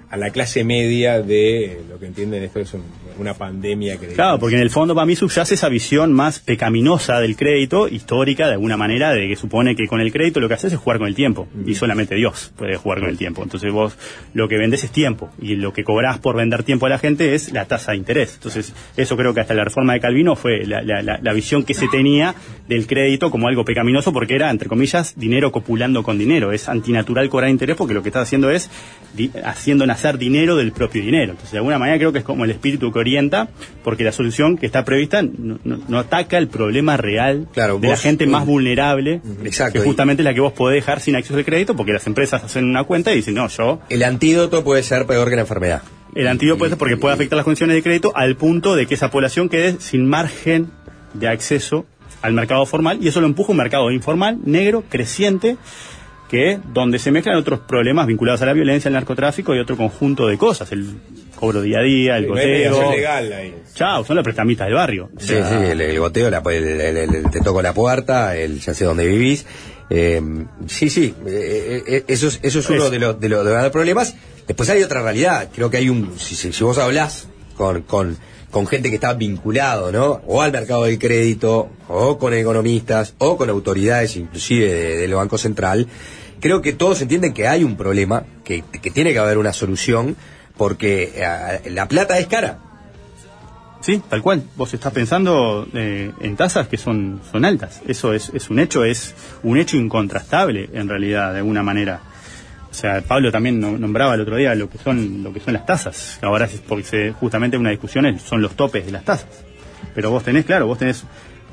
[0.09, 2.83] a la clase media de lo que entienden esto es un-
[3.19, 7.19] una pandemia que Claro, porque en el fondo para mí subyace esa visión más pecaminosa
[7.19, 10.53] del crédito, histórica de alguna manera, de que supone que con el crédito lo que
[10.53, 11.47] haces es jugar con el tiempo.
[11.65, 13.41] Y solamente Dios puede jugar con el tiempo.
[13.41, 13.97] Entonces vos
[14.35, 15.31] lo que vendés es tiempo.
[15.41, 18.35] Y lo que cobrás por vender tiempo a la gente es la tasa de interés.
[18.35, 21.63] Entonces eso creo que hasta la reforma de Calvino fue la, la- la- la visión
[21.63, 22.35] que se tenía
[22.69, 26.51] del crédito como algo pecaminoso porque era, entre comillas, dinero copulando con dinero.
[26.51, 28.69] Es antinatural cobrar interés porque lo que estás haciendo es
[29.43, 31.31] haciendo nacer dinero del propio dinero.
[31.31, 33.49] Entonces, de alguna manera creo que es como el espíritu que orienta,
[33.83, 37.47] porque la solución que está prevista no, no- no ataca el problema real
[37.79, 41.15] de la gente más vulnerable, Exacto, que justamente es la que vos podés dejar sin
[41.15, 43.79] acceso al crédito, porque las empresas hacen una cuenta y dicen, no, yo...
[43.89, 45.81] El antídoto puede ser peor que la enfermedad.
[46.15, 48.93] El antídoto puede ser porque puede afectar las condiciones de crédito al punto de que
[48.95, 50.69] esa población quede sin margen
[51.13, 51.85] de acceso
[52.21, 55.57] al mercado formal y eso lo empuja a un mercado informal, negro, creciente,
[56.29, 60.27] que donde se mezclan otros problemas vinculados a la violencia, al narcotráfico y otro conjunto
[60.27, 60.97] de cosas, el
[61.39, 62.91] cobro día a día, el mediación goteo.
[62.91, 63.55] legal ahí.
[63.73, 65.09] Chao, son las prestamistas del barrio.
[65.15, 67.73] O Sí, sea, sí, el, el goteo, la- el, el- el- el te toco la
[67.73, 69.45] puerta, el ya sé dónde vivís.
[69.89, 70.21] Eh,
[70.67, 72.89] sí, sí, eh, eh, eso es, eso es uno Eso.
[72.89, 74.15] de los, de, los, de los problemas.
[74.45, 75.47] Después hay otra realidad.
[75.55, 78.17] Creo que hay un, si, si, si vos hablás con, con,
[78.51, 80.21] con gente que está vinculado, ¿no?
[80.27, 85.37] O al mercado del crédito, o con economistas, o con autoridades, inclusive de- del Banco
[85.37, 85.87] Central,
[86.39, 90.15] creo que todos entienden que hay un problema, que, que tiene que haber una solución,
[90.57, 92.59] porque eh, la plata es cara.
[93.81, 94.43] Sí, tal cual.
[94.55, 97.81] Vos estás pensando eh, en tasas que son, son altas.
[97.87, 102.01] Eso es, es un hecho, es un hecho incontrastable en realidad, de alguna manera.
[102.69, 105.53] O sea, Pablo también no- nombraba el otro día lo que son, lo que son
[105.53, 106.19] las tasas.
[106.21, 109.27] Ahora es porque justamente una discusión es- son los topes de las tasas.
[109.95, 111.03] Pero vos tenés, claro, vos tenés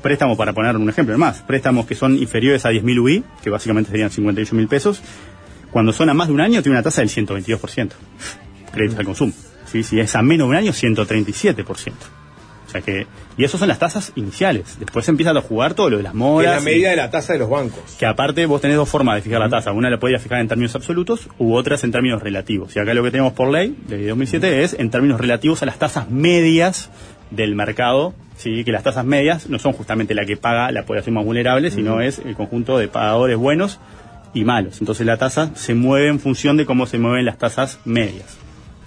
[0.05, 3.89] préstamos, para poner un ejemplo más, préstamos que son inferiores a 10.000 UI, que básicamente
[3.89, 5.01] serían 58 mil pesos,
[5.71, 7.89] cuando son a más de un año tiene una tasa del 122%.
[8.71, 9.33] Créditos al consumo.
[9.65, 9.81] ¿sí?
[9.81, 11.65] Si es a menos de un año, 137%.
[12.67, 14.77] O sea que, y eso son las tasas iniciales.
[14.77, 16.57] Después empiezan a jugar todo lo de las Que moras.
[16.57, 17.95] es la medida de la tasa de los bancos.
[17.97, 19.71] Que aparte vos tenés dos formas de fijar la tasa.
[19.71, 22.75] Una la podías fijar en términos absolutos u otras en términos relativos.
[22.75, 25.79] Y acá lo que tenemos por ley de 2007 es en términos relativos a las
[25.79, 26.91] tasas medias
[27.35, 28.13] del mercado.
[28.37, 31.71] Sí, que las tasas medias no son justamente la que paga la población más vulnerable,
[31.71, 33.79] sino es el conjunto de pagadores buenos
[34.33, 34.81] y malos.
[34.81, 38.37] Entonces la tasa se mueve en función de cómo se mueven las tasas medias.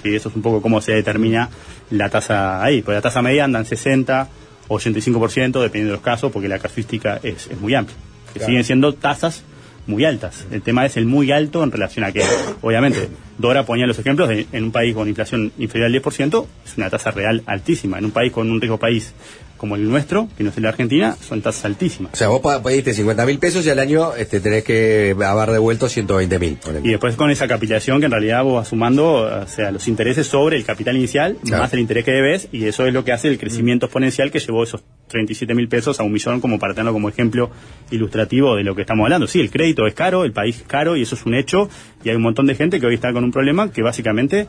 [0.04, 1.48] Y eso es un poco cómo se determina
[1.90, 2.82] la tasa ahí.
[2.82, 4.28] Porque la tasa media anda en 60,
[4.68, 7.96] 85%, dependiendo de los casos, porque la casuística es, es muy amplia.
[8.32, 8.46] Que Claro.
[8.50, 9.42] siguen siendo tasas
[9.86, 10.46] muy altas.
[10.52, 12.22] El tema es el muy alto en relación a que,
[12.60, 13.08] obviamente,
[13.38, 16.90] Dora ponía los ejemplos de en un país con inflación inferior al 10%, es una
[16.90, 17.98] tasa real altísima.
[17.98, 19.14] En un país con un riesgo país
[19.56, 22.12] como el nuestro, que no es el de Argentina, son tasas altísimas.
[22.12, 25.88] O sea, vos pediste 50 mil pesos y al año este, tenés que haber devuelto
[25.88, 26.58] 120 mil.
[26.84, 30.28] Y después con esa capitalización que en realidad vos vas sumando, o sea, los intereses
[30.28, 31.64] sobre el capital inicial, Claro.
[31.64, 34.38] más el interés que debes, y eso es lo que hace el crecimiento exponencial que
[34.38, 37.50] llevó esos 37 mil pesos a un millón, como para tenerlo como ejemplo
[37.90, 39.26] ilustrativo de lo que estamos hablando.
[39.26, 41.68] Sí, el crédito es caro, el país es caro, y eso es un hecho,
[42.04, 44.48] y hay un montón de gente que hoy está con un problema que básicamente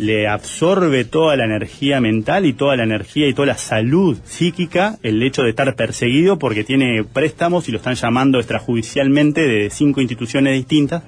[0.00, 4.98] le absorbe toda la energía mental y toda la energía y toda la salud psíquica
[5.02, 10.00] el hecho de estar perseguido porque tiene préstamos y lo están llamando extrajudicialmente de cinco
[10.00, 11.02] instituciones distintas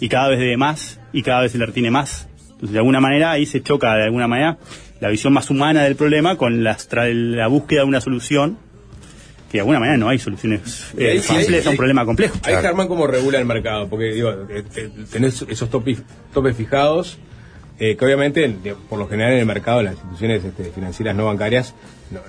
[0.00, 2.26] y cada vez debe más y cada vez se le retiene más.
[2.52, 4.56] Entonces, de alguna manera ahí se choca de alguna manera
[5.00, 8.58] la visión más humana del problema con la, la búsqueda de una solución
[9.50, 12.36] que de alguna manera no hay soluciones ahí- eh, simples ahí- a un problema complejo.
[12.42, 17.18] Ahí Germán cómo regula el mercado, porque digo, eh, eh, tenés esos topes fijados,
[17.78, 18.54] eh, que obviamente
[18.88, 21.74] por lo general en el mercado las instituciones este, financieras no bancarias,
[22.10, 22.20] no-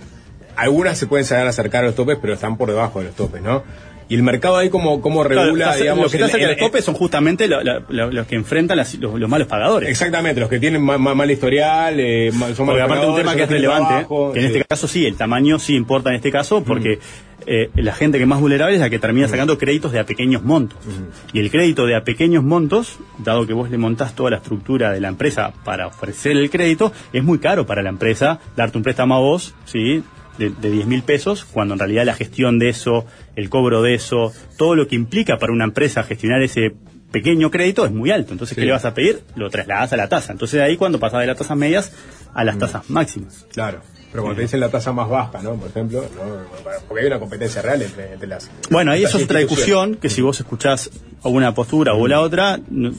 [0.55, 3.41] algunas se pueden saber acercar a los topes, pero están por debajo de los topes,
[3.41, 3.63] ¿no?
[4.09, 6.03] Y el mercado ahí como, como Claro, regula, está- digamos...
[6.05, 8.75] lo que está el- cerca los topes son justamente lo- lo- lo- los que enfrentan
[8.77, 9.87] las- los, los malos pagadores.
[9.89, 13.35] Exactamente, los que tienen ma- ma- mal historial, eh, ma- son malos aparte un tema
[13.35, 14.53] que es relevante, trabajo, que en sí.
[14.57, 17.41] este caso sí, el tamaño sí importa en este caso, porque Mm.
[17.45, 20.05] eh, la gente que es más vulnerable es la que termina sacando créditos de a
[20.05, 20.79] pequeños montos.
[20.85, 21.37] Mm.
[21.37, 24.91] Y el crédito de a pequeños montos, dado que vos le montás toda la estructura
[24.91, 28.83] de la empresa para ofrecer el crédito, es muy caro para la empresa darte un
[28.83, 30.03] préstamo a vos, ¿sí?
[30.39, 33.05] De, de 10 mil pesos, cuando en realidad la gestión de eso,
[33.35, 36.73] el cobro de eso, todo lo que implica para una empresa gestionar ese
[37.11, 38.31] pequeño crédito es muy alto.
[38.31, 38.61] Entonces, Sí.
[38.61, 39.19] ¿qué le vas a pedir?
[39.35, 40.31] Lo trasladas a la tasa.
[40.31, 41.91] Entonces, ahí cuando pasas de las tasas medias
[42.33, 42.45] a Mm.
[42.45, 43.45] las tasas máximas.
[43.51, 43.81] Claro,
[44.11, 45.55] pero cuando te dicen la tasa más baja, ¿no?
[45.55, 46.81] Por ejemplo, ¿no?
[46.87, 48.49] porque hay una competencia real entre, entre las...
[48.71, 50.89] Bueno, ahí eso es otra discusión que si vos escuchás
[51.23, 52.91] una postura o la otra, no,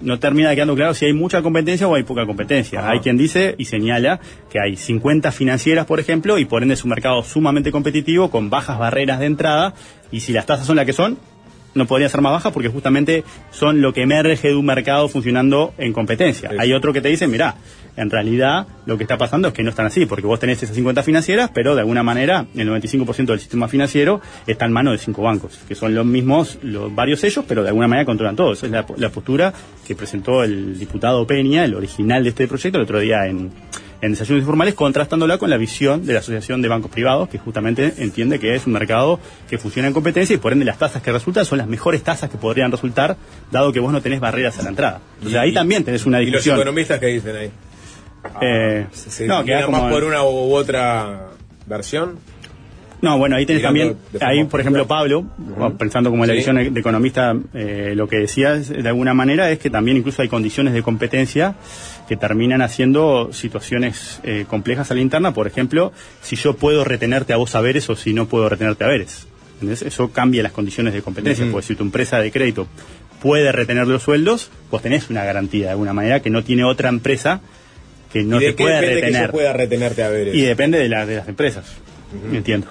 [0.00, 2.88] no termina quedando claro si hay mucha competencia o hay poca competencia.
[2.88, 4.20] Hay quien dice y señala
[4.50, 8.50] que hay 50 financieras, por ejemplo, y por ende es un mercado sumamente competitivo con
[8.50, 9.74] bajas barreras de entrada
[10.10, 11.18] y si las tasas son las que son,
[11.74, 15.72] no podría ser más bajas porque justamente son lo que emerge de un mercado funcionando
[15.78, 16.50] en competencia.
[16.58, 17.56] Hay otro que te dice, mira,
[17.96, 20.74] en realidad lo que está pasando es que no están así, porque vos tenés esas
[20.74, 24.98] 50 financieras, pero de alguna manera el 95% del sistema financiero está en manos de
[24.98, 28.52] cinco bancos, que son los mismos, los varios ellos, pero de alguna manera controlan todo.
[28.52, 29.52] Esa es la, la postura
[29.86, 33.50] que presentó el diputado Peña, el original de este proyecto, el otro día en,
[34.02, 37.92] en desayunos informales, contrastándola con la visión de la Asociación de Bancos Privados, que justamente
[37.98, 41.12] entiende que es un mercado que funciona en competencia y por ende las tasas que
[41.12, 43.16] resultan son las mejores tasas que podrían resultar,
[43.50, 45.00] dado que vos no tenés barreras a la entrada.
[45.18, 46.56] Entonces ahí también tenés una ¿Y los discusión.
[46.56, 47.50] economistas qué dicen ahí?
[48.42, 51.28] Eh, ¿Se no, no, queda como- más por una u otra
[51.66, 52.16] versión?
[53.02, 55.24] No, bueno, ahí tenés Mirando también, ahí por ejemplo Pablo,
[55.78, 56.38] pensando como en la Sí.
[56.40, 60.28] visión de economista, eh, lo que decía de alguna manera es que también incluso hay
[60.28, 61.54] condiciones de competencia
[62.10, 65.92] que terminan haciendo situaciones eh, complejas a la interna, por ejemplo,
[66.22, 69.28] si yo puedo retenerte a vos saberes o si no puedo retenerte a veres.
[69.54, 69.82] ¿Entendés?
[69.82, 72.66] Eso cambia las condiciones de competencia, porque si tu empresa de crédito
[73.22, 76.88] puede retener los sueldos, vos tenés una garantía de alguna manera que no tiene otra
[76.88, 77.42] empresa
[78.12, 79.26] que no ¿Y de te qué puede depende que retener.
[79.26, 80.34] yo pueda retenerte a ver?
[80.34, 81.64] Y depende de, la- de las empresas,
[82.32, 82.66] entiendo.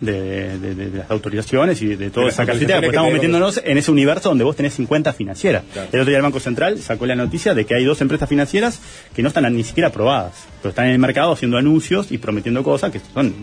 [0.00, 3.12] De, de- de- de las autorizaciones y de, de toda esa casita, porque que estamos
[3.12, 5.64] metiéndonos en ese universo donde vos tenés 50 financieras.
[5.72, 5.88] Claro.
[5.92, 8.80] El otro día el Banco Central sacó la noticia de que hay dos empresas financieras
[9.12, 12.62] que no están ni siquiera aprobadas, pero están en el mercado haciendo anuncios y prometiendo
[12.62, 13.34] cosas que son...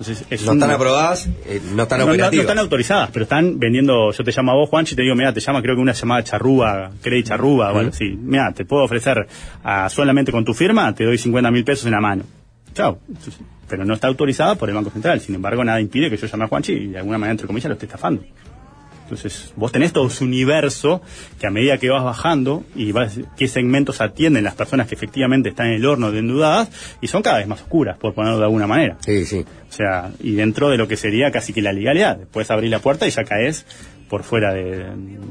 [0.00, 2.12] Entonces, es No un- están aprobadas, eh, no están no, no-
[2.42, 4.12] están autorizadas, pero están vendiendo.
[4.12, 5.92] Yo te llamo a vos, Juanchi, y te digo, mira, te llama creo que una
[5.94, 8.10] llamada charrúa, Credit charrúa, o algo así.
[8.16, 9.26] Mira, te puedo ofrecer
[9.64, 12.22] a, solamente con tu firma, te doy 50 mil pesos en la mano.
[12.78, 13.00] Chao.
[13.68, 15.20] Pero no está autorizada por el Banco Central.
[15.20, 17.68] Sin embargo, nada impide que yo llame a Juanchi y de alguna manera, entre comillas,
[17.68, 18.22] lo esté estafando.
[19.02, 21.02] Entonces, vos tenés todo ese universo
[21.40, 25.48] que a medida que vas bajando y vas, qué segmentos atienden las personas que efectivamente
[25.48, 28.44] están en el horno de endeudadas y son cada vez más oscuras, por ponerlo de
[28.44, 28.96] alguna manera.
[29.00, 29.44] Sí, sí.
[29.68, 32.20] O sea, y dentro de lo que sería casi que la legalidad.
[32.30, 33.66] Puedes abrir la puerta y ya caes
[34.08, 34.86] por fuera de,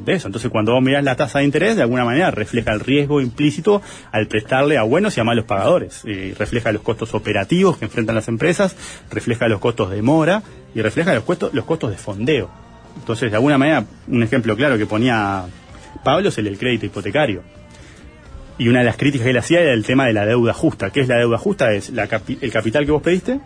[0.06, 0.28] eso.
[0.28, 3.82] Entonces, cuando vos mirás la tasa de interés, de alguna manera refleja el riesgo implícito
[4.12, 6.02] al prestarle a buenos y a malos pagadores.
[6.38, 8.76] Refleja los costos operativos que enfrentan las empresas,
[9.10, 10.44] refleja los costos de mora
[10.76, 12.50] y refleja los costos, los costos de fondeo.
[13.00, 15.46] Entonces, de alguna manera, un ejemplo claro que ponía
[16.04, 17.44] Pablo es el del crédito hipotecario.
[18.60, 20.90] Y una de las críticas que él hacía era el tema de la deuda justa.
[20.90, 21.74] ¿Qué es la deuda justa?
[21.74, 23.40] Es la capi- el capital que vos pediste,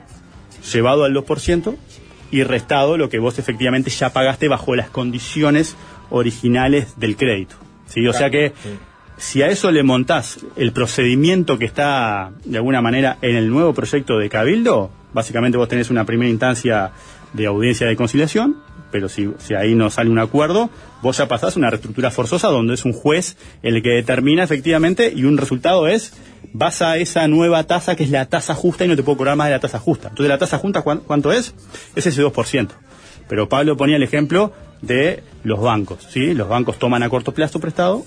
[0.73, 1.75] llevado al 2%
[2.31, 5.75] y restado lo que vos efectivamente ya pagaste bajo las condiciones
[6.09, 7.55] originales del crédito.
[7.87, 8.07] ¿sí?
[8.07, 8.53] O sea que
[9.17, 13.73] si a eso le montás el procedimiento que está de alguna manera en el nuevo
[13.73, 16.91] proyecto de Cabildo, básicamente vos tenés una primera instancia
[17.33, 18.57] de audiencia de conciliación,
[18.91, 20.69] pero si, si ahí no sale un acuerdo,
[21.01, 25.11] vos ya pasás a una reestructura forzosa donde es un juez el que determina efectivamente
[25.15, 26.13] y un resultado es
[26.53, 29.35] vas a esa nueva tasa que es la tasa justa y no te puedo cobrar
[29.35, 30.09] más de la tasa justa.
[30.09, 31.53] Entonces la tasa justa ¿cuán- ¿cuánto es?
[31.95, 32.69] Es ese 2%.
[33.27, 34.51] Pero Pablo ponía el ejemplo
[34.81, 36.33] de los bancos, ¿sí?
[36.33, 38.03] Los bancos toman a corto plazo prestado,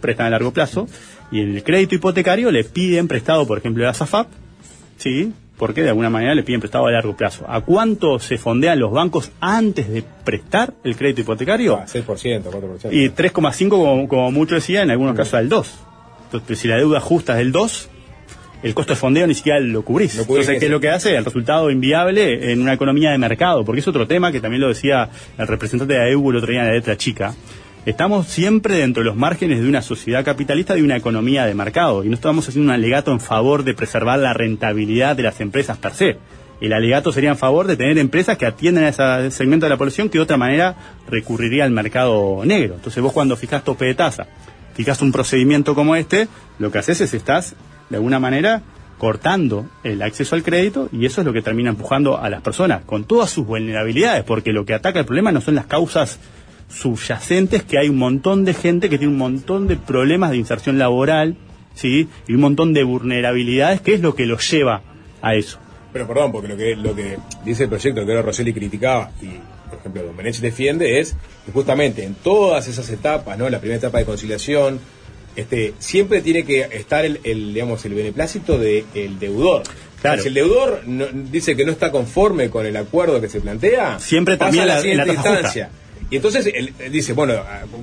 [0.00, 0.86] prestan a largo plazo
[1.32, 4.28] y en el crédito hipotecario le piden prestado, por ejemplo, a la SAFAP,
[4.96, 5.32] ¿sí?
[5.56, 7.44] Porque de alguna manera le piden prestado a largo plazo.
[7.48, 11.80] ¿A cuánto se fondean los bancos antes de prestar el crédito hipotecario?
[11.86, 12.92] 6%, 4%.
[12.92, 15.74] Y 3,5 como, como mucho decía, en algunos casos al 2.
[16.32, 17.88] Entonces, si la deuda justa es del 2,
[18.62, 20.18] el costo de fondeo ni siquiera lo cubrís.
[20.18, 21.16] Entonces, ¿qué es lo que hace?
[21.16, 24.68] El resultado inviable en una economía de mercado, porque es otro tema que también lo
[24.68, 27.34] decía el representante de AEU el otro día en la letra chica.
[27.86, 32.04] Estamos siempre dentro de los márgenes de una sociedad capitalista, de una economía de mercado,
[32.04, 35.78] y no estamos haciendo un alegato en favor de preservar la rentabilidad de las empresas
[35.78, 36.18] per se.
[36.60, 39.76] El alegato sería en favor de tener empresas que atienden a ese segmento de la
[39.76, 40.74] población que de otra manera
[41.08, 42.74] recurriría al mercado negro.
[42.74, 44.26] Entonces vos cuando fijás tope de tasa,
[44.78, 46.28] fijás un procedimiento como este,
[46.60, 47.56] lo que haces es estás,
[47.90, 48.62] de alguna manera,
[48.96, 52.84] cortando el acceso al crédito y eso es lo que termina empujando a las personas
[52.84, 56.20] con todas sus vulnerabilidades, porque lo que ataca el problema no son las causas
[56.68, 60.78] subyacentes, que hay un montón de gente que tiene un montón de problemas de inserción
[60.78, 61.36] laboral,
[61.74, 62.08] ¿sí?
[62.28, 64.82] Y un montón de vulnerabilidades, que es lo que los lleva
[65.22, 65.58] a eso.
[65.92, 69.40] Pero perdón, porque lo que, lo que dice el proyecto que ahora Rosselli criticaba y,
[69.68, 71.14] por ejemplo, Don Benech defiende es
[71.46, 73.48] que justamente en todas esas etapas, ¿no?
[73.50, 74.80] La primera etapa de conciliación,
[75.36, 79.62] este, siempre tiene que estar el, el, digamos, el beneplácito del deudor.
[80.00, 80.22] Claro.
[80.22, 83.98] Si el deudor no- dice que no está conforme con el acuerdo que se plantea,
[83.98, 85.70] Siempre pasa también a la, la- en la siguiente justa.
[86.10, 87.34] Y entonces él, él dice, bueno,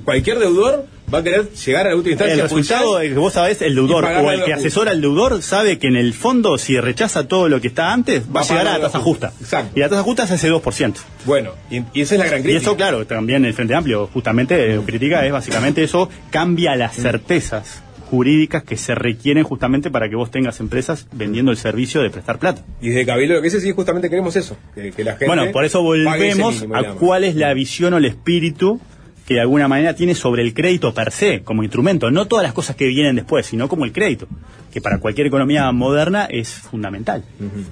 [0.04, 3.32] cualquier deudor va a querer llegar a la última instancia El resultado es que vos
[3.32, 6.58] sabés, el y deudor o el que asesora al deudor sabe que en el fondo,
[6.58, 9.32] si rechaza todo lo que está antes, va, Va a llegar a la tasa justa.
[9.38, 9.68] justa.
[9.74, 10.94] Y la tasa justa es ese 2%.
[11.24, 12.62] Bueno, y, y esa es la gran Y crítica.
[12.62, 17.82] eso, claro, también el Frente Amplio justamente eh, critica, es básicamente eso, cambia las certezas
[18.10, 22.38] jurídicas que se requieren justamente para que vos tengas empresas vendiendo el servicio de prestar
[22.38, 22.62] plata.
[22.80, 25.50] Y desde Cabildo lo que dice sí, justamente queremos eso, que, que la gente Bueno,
[25.52, 27.00] por eso volvemos mínimo, a digamos.
[27.00, 28.80] cuál es la visión o el espíritu
[29.26, 32.52] que de alguna manera tiene sobre el crédito per se, como instrumento, no todas las
[32.52, 34.28] cosas que vienen después, sino como el crédito,
[34.72, 37.24] que para cualquier economía moderna es fundamental.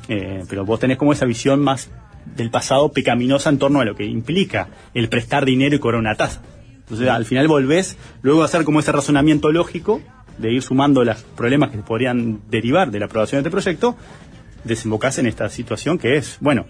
[0.08, 1.90] Eh, pero vos tenés como esa visión más
[2.34, 6.16] del pasado pecaminosa en torno a lo que implica el prestar dinero y cobrar una
[6.16, 6.42] tasa.
[6.80, 10.02] Entonces al final volvés luego a hacer como ese razonamiento lógico
[10.38, 13.96] de ir sumando los problemas que podrían derivar de la aprobación de este proyecto,
[14.64, 16.66] desembocás en esta situación que es, bueno,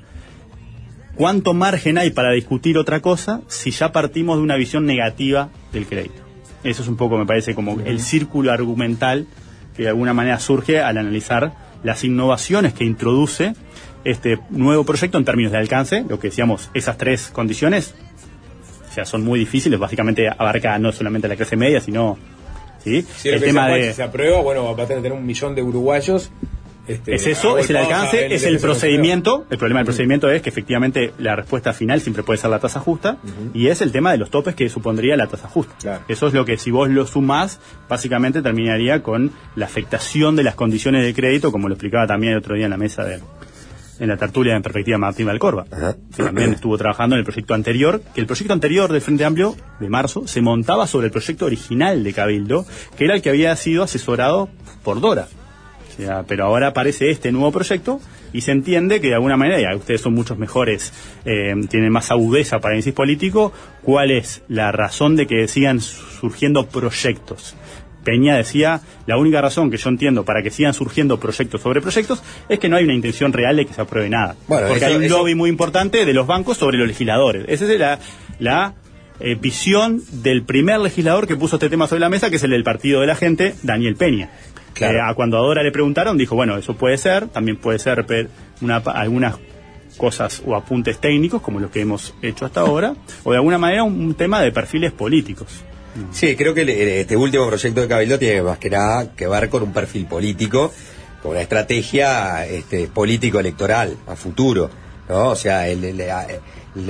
[1.15, 5.86] ¿cuánto margen hay para discutir otra cosa si ya partimos de una visión negativa del
[5.86, 6.23] crédito?
[6.62, 9.27] Eso es un poco, me parece, como el círculo argumental
[9.77, 13.55] que de alguna manera surge al analizar las innovaciones que introduce
[14.05, 17.95] este nuevo proyecto en términos de alcance, lo que decíamos, esas tres condiciones,
[18.89, 22.19] o sea, son muy difíciles, básicamente abarca no solamente la clase media, sino
[22.85, 23.06] ¿sí?
[23.16, 23.89] Si el tema de...
[23.89, 26.31] si se aprueba, bueno, va a tener un millón de uruguayos.
[26.86, 29.47] este, es eso, es el alcance, es el el procedimiento.
[29.51, 32.81] El problema del procedimiento es que efectivamente la respuesta final siempre puede ser la tasa
[32.81, 33.16] justa
[33.55, 36.02] y es el tema de los topes que supondría la tasa justa.
[36.09, 37.59] Eso es lo que si vos lo sumás,
[37.89, 42.39] básicamente terminaría con la afectación de las condiciones de crédito, como lo explicaba también el
[42.39, 43.20] otro día en la mesa de
[44.05, 45.64] en la tertulia en perspectiva Martín Valcorba,
[46.14, 49.56] que también estuvo trabajando en el proyecto anterior, que el proyecto anterior del Frente Amplio,
[49.81, 52.66] de marzo, se montaba sobre el proyecto original de Cabildo,
[52.97, 54.51] que era el que había sido asesorado
[54.82, 55.26] por Dora.
[55.89, 58.01] O sea, pero ahora aparece este nuevo proyecto
[58.32, 60.93] y se entiende que de alguna manera, ya ustedes son muchos mejores,
[61.24, 63.52] eh, tienen más agudeza para el análisis político,
[63.82, 67.55] cuál es la razón de que sigan surgiendo proyectos.
[68.05, 72.22] Peña decía, la única razón que yo entiendo para que sigan surgiendo proyectos sobre proyectos
[72.48, 74.36] es que no hay una intención real de que se apruebe nada.
[74.47, 77.44] Bueno, Porque eso- hay un eso- lobby muy importante de los bancos sobre los legisladores.
[77.48, 77.98] Esa es la,
[78.39, 78.74] la
[79.20, 82.51] eh, visión del primer legislador que puso este tema sobre la mesa, que es el
[82.51, 84.31] del Partido de la Gente, Daniel Peña.
[84.81, 88.05] Eh, a cuando a Dora le preguntaron, dijo, bueno, eso puede ser, también puede ser
[88.60, 89.36] una, algunas
[89.97, 93.85] cosas o apuntes técnicos, como los que hemos hecho hasta ahora, o de alguna manera
[93.85, 95.47] un, un tema de perfiles políticos.
[96.12, 99.62] Sí, creo que este último proyecto de Cabildo tiene más que nada que ver con
[99.62, 100.73] un perfil político,
[101.23, 104.71] con una estrategia este, político-electoral a futuro,
[105.09, 105.29] ¿no?
[105.31, 106.01] O sea, el, el-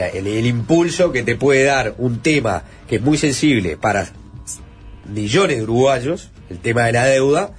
[0.01, 4.09] el impulso que te puede dar un tema que es muy sensible para
[5.12, 7.51] millones de uruguayos, el tema de la deuda,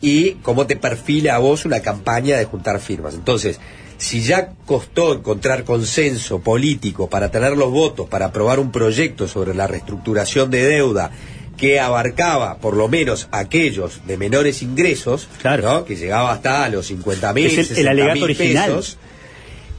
[0.00, 3.14] y cómo te perfila a vos una campaña de juntar firmas.
[3.14, 3.58] Entonces,
[4.04, 9.54] si ya costó encontrar consenso político para tener los votos, para aprobar un proyecto sobre
[9.54, 11.10] la reestructuración de deuda
[11.56, 15.28] que abarcaba por lo menos aquellos de menores ingresos,
[15.62, 15.84] ¿no?
[15.86, 18.66] que llegaba hasta los 50 mil, Es el- el alegato original.
[18.70, 18.98] pesos,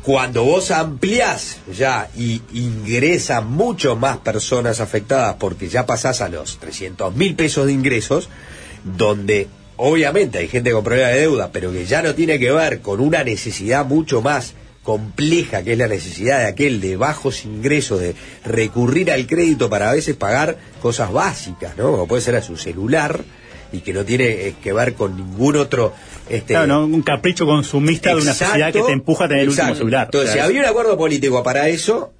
[0.01, 6.57] cuando vos ampliás ya y ingresan mucho más personas afectadas porque ya pasás a los
[6.59, 8.29] 300 mil pesos de ingresos,
[8.97, 9.47] donde
[9.77, 12.99] obviamente hay gente con problemas de deuda, pero que ya no tiene que ver con
[12.99, 14.53] una necesidad mucho más
[14.83, 18.15] compleja que es la necesidad de aquel de bajos ingresos de
[18.45, 21.91] recurrir al crédito para a veces pagar cosas básicas, ¿no?
[21.91, 23.23] Como puede ser a su celular
[23.71, 25.93] y que no tiene eh, que ver con ningún otro
[26.29, 26.85] este Claro, ¿no?
[26.85, 30.05] un capricho consumista de una sociedad que te empuja a tener el último celular.
[30.05, 32.13] Entonces, si había un acuerdo político para eso,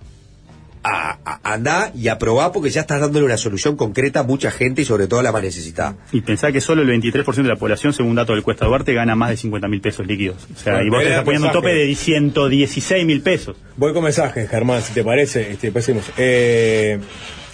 [0.87, 4.83] a- a- andá y aprobá porque ya estás dándole una solución concreta a mucha gente
[4.83, 5.95] y sobre todo a la más necesitada.
[6.11, 9.15] Y pensá que solo el 23% de la población, según datos del Cuesta Duarte, gana
[9.15, 10.47] más de 50 mil pesos líquidos.
[10.55, 13.57] O sea, Bueno, y vos a estás poniendo un tope de 116 mil pesos.
[13.77, 15.51] Voy con mensajes, Germán, si te parece.
[15.51, 16.05] Este, pasemos.
[16.17, 16.99] Eh,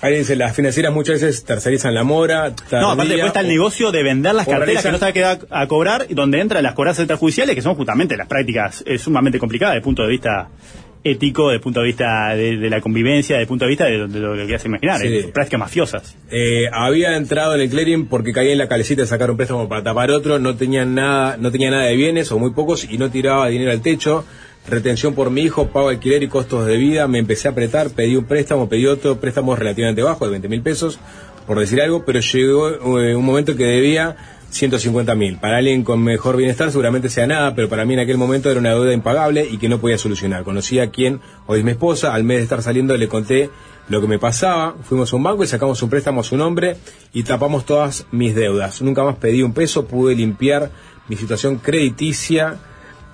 [0.01, 2.53] alguien dice, las financieras muchas veces tercerizan la mora.
[2.71, 5.39] No, aparte después está el negocio de vender las carteras que no sabe qué da
[5.49, 9.39] a cobrar, y donde entran las cobranzas extrajudiciales, que son justamente las prácticas eh, sumamente
[9.39, 10.49] complicadas desde el punto de vista
[11.03, 13.85] ético, desde el punto de vista de, de la convivencia, desde el punto de vista
[13.85, 15.07] de, lo- de lo, que hace imaginar, Sí.
[15.07, 16.15] eh, prácticas mafiosas.
[16.29, 19.67] Eh, había entrado en el clearing porque caía en la calecita de sacar un préstamo
[19.67, 22.97] para tapar otro, no tenía nada, no tenía nada de bienes o muy pocos y
[22.97, 24.25] no tiraba dinero al techo.
[24.69, 27.07] Retención por mi hijo, pago alquiler y costos de vida.
[27.07, 30.61] Me empecé a apretar, pedí un préstamo, pedí otro préstamo relativamente bajo de 20 mil
[30.61, 30.99] pesos,
[31.47, 34.15] por decir algo, pero llegó eh, un momento que debía
[34.51, 35.37] 150 mil.
[35.37, 38.59] Para alguien con mejor bienestar seguramente sea nada, pero para mí en aquel momento era
[38.59, 40.43] una deuda impagable y que no podía solucionar.
[40.43, 43.49] Conocí a quien hoy es mi esposa, al mes de estar saliendo le conté
[43.89, 46.77] lo que me pasaba, fuimos a un banco y sacamos un préstamo a su nombre
[47.13, 48.81] y tapamos todas mis deudas.
[48.81, 50.69] Nunca más pedí un peso, pude limpiar
[51.07, 52.55] mi situación crediticia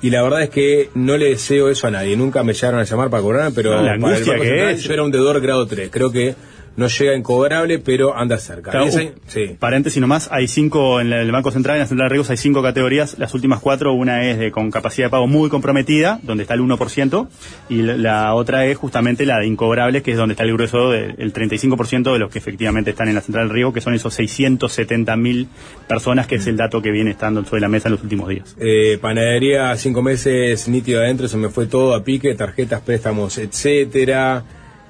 [0.02, 2.16] y la verdad es que no le deseo eso a nadie.
[2.16, 4.50] Nunca me llegaron a llamar para cobrar, pero No, la para el angustia Banco que
[4.50, 4.84] Central es.
[4.84, 5.90] yo era un deudor grado 3.
[5.90, 6.36] Creo que
[6.78, 8.72] no llega incobrable, pero anda cerca.
[8.72, 12.08] Claro, esa- un- Paréntesis nomás, hay cinco, en la- el Banco Central, en la Central
[12.08, 15.28] de Riesgos hay cinco categorías, las últimas cuatro, una es de con capacidad de pago
[15.28, 17.28] muy comprometida, donde está el 1%,
[17.70, 20.92] y la, la otra es justamente la de incobrables, que es donde está el grueso
[20.92, 24.14] del 35% de los que efectivamente están en la Central de Riesgo, que son esos
[24.14, 25.48] 670 mil
[25.88, 28.56] personas, que es el dato que viene estando sobre la mesa en los últimos días.
[28.60, 34.44] Eh, panadería, cinco meses nítido adentro, se me fue todo a pique, tarjetas, préstamos, etcétera.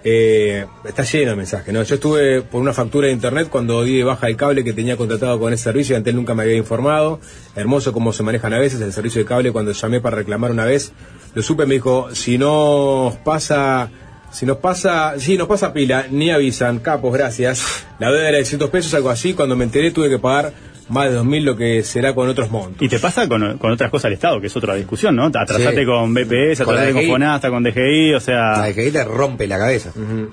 [0.10, 1.84] Eh, está lleno de mensajes, ¿no?
[1.84, 4.96] Yo estuve por una factura de internet cuando di de baja el cable que tenía
[4.96, 7.20] contratado con ese servicio y antes nunca me había informado.
[7.58, 9.52] Hermoso cómo se manejan a veces el servicio de cable.
[9.52, 10.94] Cuando llamé para reclamar una vez,
[11.34, 13.90] lo supe, me dijo, si no pasa,
[14.32, 17.86] si nos pasa, si nos pasa pila, ni avisan, capos, gracias.
[18.00, 19.34] La deuda era de 100 pesos, algo así.
[19.34, 20.54] Cuando me enteré tuve que pagar
[20.90, 22.82] más de 2.000 lo que será con otros montos.
[22.82, 25.26] Y te pasa con, con otras cosas del Estado, que es otra discusión, ¿no?
[25.26, 25.86] Atrasate Sí.
[25.86, 27.08] con BPS, Con atrasate con.
[27.08, 28.58] Fonasta, con DGI, o sea...
[28.60, 29.92] La DGI te rompe la cabeza.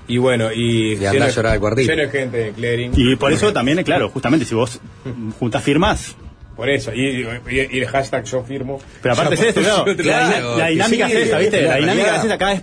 [0.08, 0.94] Y bueno, y...
[0.94, 1.90] Y andá a llorar al cuartito.
[1.90, 2.92] Lleno de gente de clearing.
[2.96, 4.80] Y por eso también, claro, justamente si vos
[5.38, 6.16] juntas firmas,
[6.56, 7.26] Por eso, y, y-
[7.72, 8.80] y el hashtag yo firmo.
[9.02, 9.60] Pero aparte es esto,
[9.96, 11.62] claro, la, dinámica es esa, ¿viste?
[11.62, 12.62] La dinámica es esa, cada vez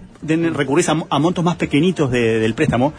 [0.55, 2.93] recurrís a, a montos más pequeñitos de- del préstamo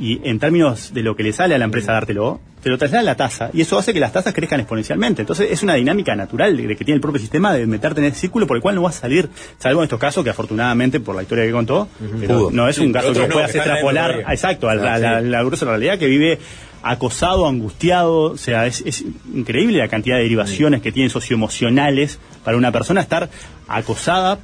[0.00, 3.02] y en términos de lo que le sale a la empresa dártelo, te lo traslada
[3.04, 5.22] la tasa y eso hace que las tasas crezcan exponencialmente.
[5.22, 8.06] Entonces es una dinámica natural de, de que tiene el propio sistema de meterte en
[8.06, 10.98] ese círculo por el cual no va a salir, salvo en estos casos que afortunadamente
[11.00, 11.88] por la historia que contó,
[12.20, 15.20] pero no es Sí, un caso que no, puedas que extrapolar, exacto, a la, Ah,
[15.20, 15.26] sí.
[15.28, 16.38] la gruesa realidad que vive
[16.82, 19.04] acosado, angustiado, o sea, es, es
[19.34, 23.28] increíble la cantidad de derivaciones que tienen socioemocionales para una persona estar
[23.66, 24.38] acosada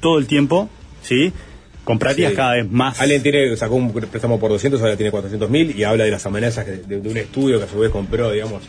[0.00, 0.68] todo el tiempo,
[1.02, 1.32] ¿sí?
[1.84, 2.36] Con prácticas Sí.
[2.36, 3.00] cada vez más.
[3.00, 6.24] Alguien tiene, sacó un préstamo por 200, ahora tiene 400 mil y habla de las
[6.26, 8.62] amenazas que- de, de un estudio que a su vez compró, digamos.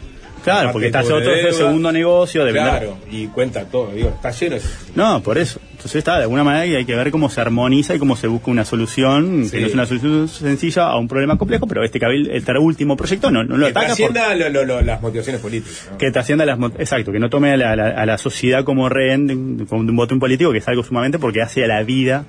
[0.44, 4.30] Claro, porque está otro de segundo negocio de vender- Claro, y cuenta todo, digo, está
[4.30, 4.58] lleno.
[4.58, 4.62] de-
[4.94, 5.60] No, por eso.
[5.72, 8.28] Entonces está, de alguna manera y hay que ver cómo se armoniza y cómo se
[8.28, 9.52] busca una solución, Sí.
[9.52, 12.96] que no es una solución sencilla a un problema complejo, pero este cabil, este último
[12.96, 15.88] proyecto no, no lo Que ataca por- trascienda lo- lo- lo- las motivaciones políticas.
[15.92, 15.98] ¿no?
[15.98, 18.88] que trascienda las exacto que no tome a la, a la- a la sociedad como
[18.88, 22.26] rehén de, de- un botín político que es algo sumamente porque hace a la vida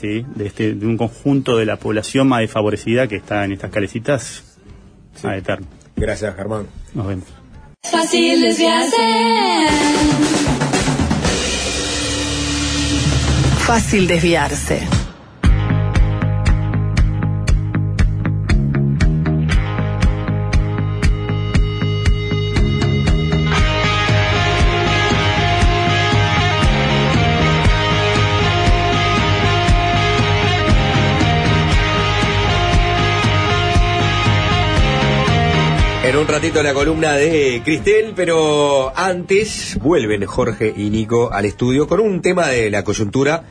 [0.00, 3.70] sí de este de un conjunto de la población más desfavorecida que está en estas
[3.70, 4.58] calecitas
[5.22, 5.66] a eterno
[5.96, 6.66] Gracias, Germán.
[6.94, 7.24] nos vemos
[7.90, 8.96] Fácil desviarse.
[13.66, 15.05] Fácil desviarse.
[36.18, 42.00] Un ratito la columna de Cristel, pero antes vuelven Jorge y Nico al estudio con
[42.00, 43.44] un tema de la coyuntura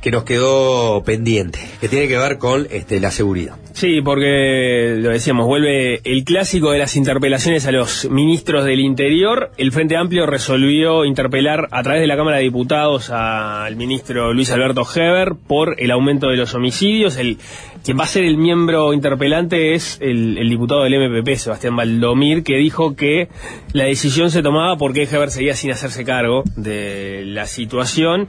[0.00, 3.56] que nos quedó pendiente, que tiene que ver con este, la seguridad.
[3.72, 9.52] Sí, porque lo decíamos, vuelve el clásico de las interpelaciones a los ministros del Interior.
[9.56, 14.50] El Frente Amplio resolvió interpelar a través de la Cámara de Diputados al ministro Luis
[14.50, 17.16] Alberto Heber por el aumento de los homicidios.
[17.16, 17.38] El,
[17.84, 22.42] quien va a ser el miembro interpelante es el, el diputado del MPP, Sebastián Valdomir,
[22.42, 23.28] que dijo que
[23.72, 28.28] la decisión se tomaba porque Heber seguía sin hacerse cargo de la situación.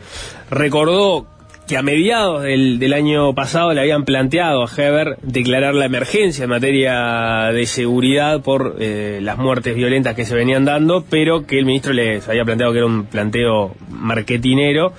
[0.50, 1.28] Recordó
[1.72, 6.50] que a mediados del, año pasado le habían planteado a Heber declarar la emergencia en
[6.50, 11.66] materia de seguridad por eh, las muertes violentas que se venían dando, pero que el
[11.66, 14.92] ministro les había planteado que era un planteo marketinero.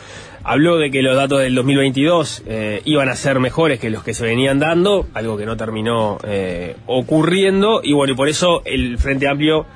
[0.45, 4.15] Habló de que los datos del 2022 eh, iban a ser mejores que los que
[4.15, 8.97] se venían dando, algo que no terminó eh, ocurriendo, y bueno, y por eso el
[8.97, 9.67] Frente Amplio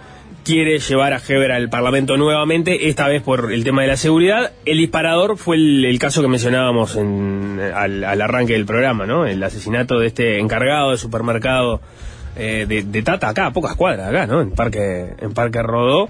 [0.47, 4.52] quiere llevar a Heber al Parlamento nuevamente, esta vez por el tema de la seguridad.
[4.64, 9.27] El disparador fue el, caso que mencionábamos en- al, al arranque del programa, ¿no?
[9.27, 11.81] El asesinato de este encargado de supermercado
[12.36, 14.40] eh, de, de Tata, acá, a pocas cuadras, acá, ¿no?
[14.40, 16.09] En Parque, en Parque Rodó.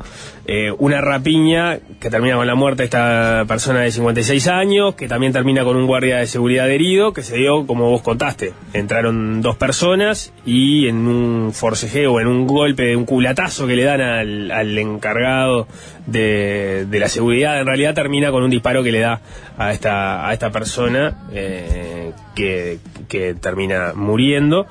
[0.48, 5.09] Eh, una rapiña que termina con la muerte de esta persona de 56 años, que
[5.09, 8.52] también termina con un guardia de seguridad herido, que se dio, como vos contaste.
[8.73, 13.82] Entraron dos personas y en un forcejeo, en un golpe, de un culatazo que le
[13.82, 15.66] dan al, al encargado
[16.06, 19.20] de, de la seguridad, en realidad termina con un disparo que le da
[19.59, 22.78] a esta, a esta persona eh, que,
[23.09, 24.66] que termina muriendo.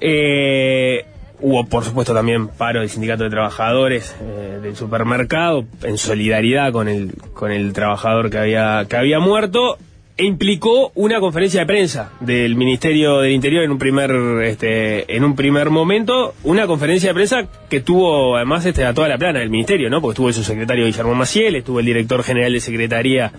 [0.00, 1.04] Eh,
[1.42, 6.88] Hubo, por supuesto, también paro del sindicato de trabajadores eh, del supermercado en solidaridad con
[6.88, 9.78] el, con el trabajador que había, que había muerto
[10.16, 14.10] e implicó una conferencia de prensa del Ministerio del Interior en un primer
[14.42, 19.08] este en un primer momento una conferencia de prensa que tuvo además este a toda
[19.08, 22.52] la plana del ministerio no porque estuvo el subsecretario Guillermo Maciel estuvo el director general
[22.52, 23.32] de secretaría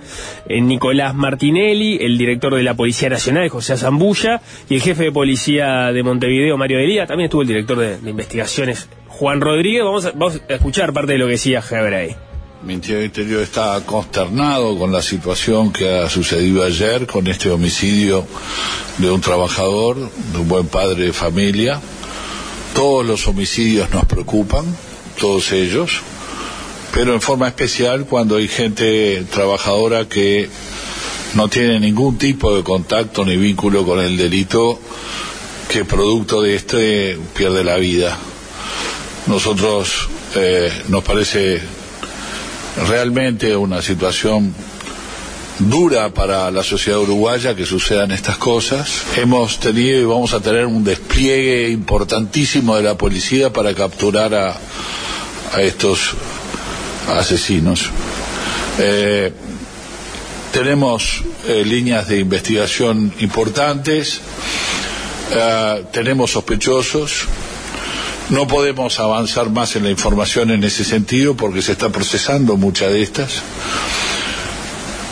[0.48, 5.12] eh, Nicolás Martinelli el director de la Policía Nacional José Zambulla y el jefe de
[5.12, 7.06] policía de Montevideo Mario Delía.
[7.06, 9.84] También estuvo el director de, investigaciones Juan Rodríguez.
[9.84, 12.16] Vamos a, escuchar parte de lo que decía Heber ahí
[12.64, 18.24] Ministerio del Interior está consternado con la situación que ha sucedido ayer, con este homicidio
[19.00, 21.82] de un trabajador, de un buen padre de familia.
[22.76, 24.64] Todos los homicidios nos preocupan,
[25.20, 26.02] todos ellos,
[26.94, 30.48] pero en forma especial cuando hay gente trabajadora que
[31.34, 34.80] no tiene ningún tipo de contacto ni vínculo con el delito
[35.68, 38.20] que producto de este pierde la vida.
[39.26, 41.81] Nosotros eh, nos parece
[42.88, 44.54] realmente una situación
[45.60, 49.04] dura para la sociedad uruguaya que sucedan estas cosas.
[49.18, 54.56] Hemos tenido y vamos a tener un despliegue importantísimo de la policía para capturar a,
[55.60, 56.12] estos
[57.10, 57.90] asesinos.
[58.80, 59.34] Eh,
[60.54, 64.22] tenemos eh, líneas de investigación importantes,
[65.34, 67.26] eh, tenemos sospechosos,
[68.30, 72.88] no podemos avanzar más en la información en ese sentido porque se está procesando mucha
[72.88, 73.42] de estas,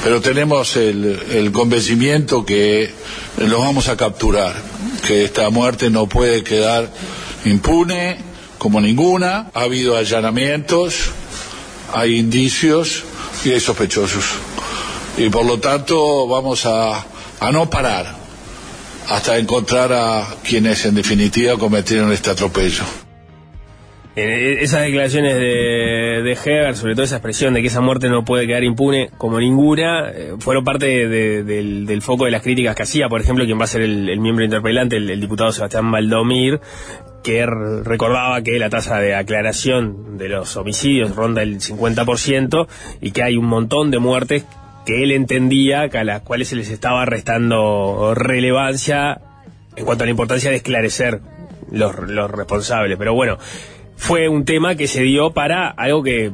[0.03, 2.91] pero tenemos el, el convencimiento que
[3.38, 4.56] los vamos a capturar,
[5.06, 6.90] que esta muerte no puede quedar
[7.45, 8.18] impune
[8.57, 11.11] como ninguna, ha habido allanamientos,
[11.94, 13.03] hay indicios
[13.44, 14.26] y hay sospechosos.
[15.18, 17.06] Y por lo tanto vamos a,
[17.40, 18.19] a no parar
[19.10, 22.84] hasta encontrar a quienes en definitiva cometieron este atropello.
[24.15, 28.26] Eh, esas declaraciones de, de Heger, sobre todo esa expresión de que esa muerte no
[28.26, 32.84] puede quedar impune como ninguna, eh, fueron parte de- del, foco de las críticas que
[32.84, 36.60] hacía, por ejemplo, quien va a ser el, miembro interpelante, el, el diputado Sebastián Valdomir,
[37.23, 42.68] que recordaba que la tasa de aclaración de los homicidios ronda el 50%
[43.02, 44.45] y que hay un montón de muertes
[44.90, 49.22] que él entendía que a las cuales se les estaba restando relevancia
[49.76, 51.20] en cuanto a la importancia de esclarecer
[51.72, 52.98] los, los responsables.
[52.98, 53.38] Pero bueno,
[53.98, 56.32] fue un tema que se dio para algo que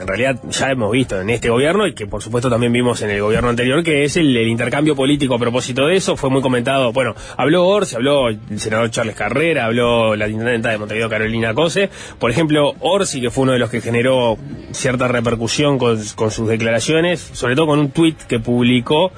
[0.00, 3.10] en realidad ya hemos visto en este gobierno y que por supuesto también vimos en
[3.10, 6.16] el gobierno anterior, que es el, intercambio político a propósito de eso.
[6.16, 10.78] Fue muy comentado, bueno, habló Orsi, habló el senador Charles Carrera, habló la intendenta de
[10.78, 11.90] Montevideo Carolina Cose.
[12.18, 14.36] Por ejemplo, Orsi, que fue uno de los que generó
[14.72, 19.12] cierta repercusión con, con sus declaraciones, sobre todo con un tuit que publicó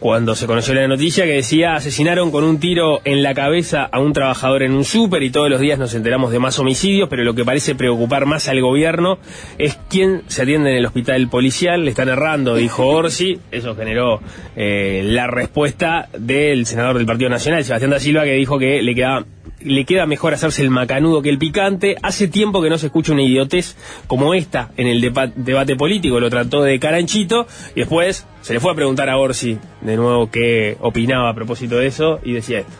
[0.00, 4.00] cuando se conoció la noticia que decía asesinaron con un tiro en la cabeza a
[4.00, 7.22] un trabajador en un súper y todos los días nos enteramos de más homicidios, pero
[7.22, 9.18] lo que parece preocupar más al gobierno
[9.58, 14.20] es quién se atiende en el hospital policial, le están errando, dijo Orsi, eso generó
[14.56, 18.94] eh, la respuesta del senador del Partido Nacional, Sebastián da Silva, que dijo que le
[18.94, 19.26] quedaba
[19.62, 21.96] le queda mejor hacerse el macanudo que el picante.
[22.02, 26.30] Hace tiempo que no se escucha una idiotez como esta en el debate político, lo
[26.30, 29.58] trató de caranchito y después se le fue a preguntar a Orsi
[29.90, 32.72] de nuevo qué opinaba a propósito de eso y decía esto.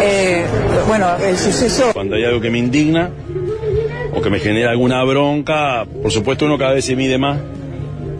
[0.00, 0.44] Eh,
[0.88, 3.10] bueno, el suceso Cuando hay algo que me indigna
[4.14, 7.38] o que me genera alguna bronca, por supuesto uno cada vez se mide más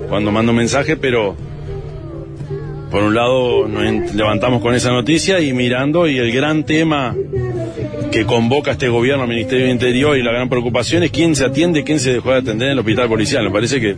[0.08, 1.34] cuando mando un mensaje, pero
[2.90, 7.16] por un lado nos levantamos con esa noticia y mirando y el gran tema
[8.10, 11.46] que convoca este gobierno, al Ministerio del Interior y la gran preocupación es quién se
[11.46, 13.44] atiende, quién se dejó de atender en el hospital policial.
[13.44, 13.96] Me parece que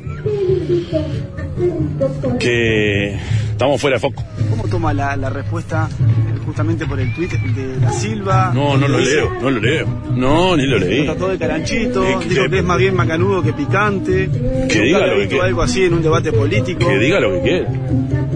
[2.38, 3.16] que
[3.50, 4.22] estamos fuera de foco.
[4.50, 8.52] ¿Cómo toma la, la respuesta eh, justamente por el tuit de la Silva?
[8.54, 9.86] No, no lo Dice- leo, no lo leo.
[10.14, 11.04] No, ni lo Lo leí.
[11.04, 14.28] trató de caranchito, Eh, dijo que- que es más bien macanudo que picante.
[14.68, 15.44] Que diga lo que quiera.
[15.46, 16.80] algo así en un debate político.
[16.86, 17.68] Que diga lo que quiera.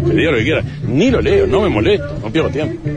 [0.06, 0.62] Que diga lo que quiera.
[0.86, 2.88] Ni lo leo, no me molesto, no pierdo tiempo.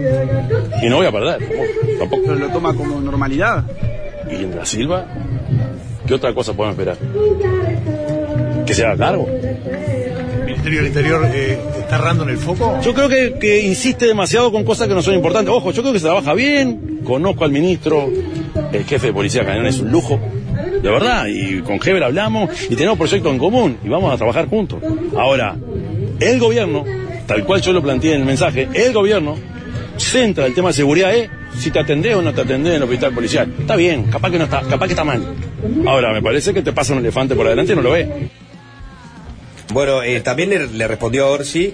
[0.81, 1.97] Y no voy a perder, tampoco.
[1.99, 2.21] tampoco.
[2.25, 3.65] Pero lo toma como normalidad.
[4.31, 5.05] ¿Y en la Silva?
[6.07, 6.97] ¿Qué otra cosa podemos esperar?
[8.65, 9.27] ¿Que se haga cargo?
[10.63, 12.79] ¿El Ministerio del Interior eh, está errando en el foco?
[12.81, 15.51] Yo creo que, insiste demasiado con cosas que no son importantes.
[15.51, 16.99] Ojo, yo creo que se trabaja bien.
[17.03, 18.07] Conozco al ministro,
[18.71, 20.19] el jefe de policía Cañón es un lujo.
[20.83, 24.47] De verdad, y con Heber hablamos y tenemos proyectos en común y vamos a trabajar
[24.49, 24.79] juntos.
[25.17, 25.55] Ahora,
[26.19, 26.85] el gobierno,
[27.25, 29.37] tal cual yo lo planteé en el mensaje, el gobierno
[29.97, 31.27] centra el tema de seguridad es
[31.57, 33.51] si te atendés o no te atendés en el hospital policial.
[33.59, 35.23] Está bien, capaz que no está, capaz que está mal.
[35.87, 38.07] Ahora, me parece que te pasa un elefante por adelante y no lo ves.
[39.73, 41.73] Bueno, eh, también le, le respondió a Orsi,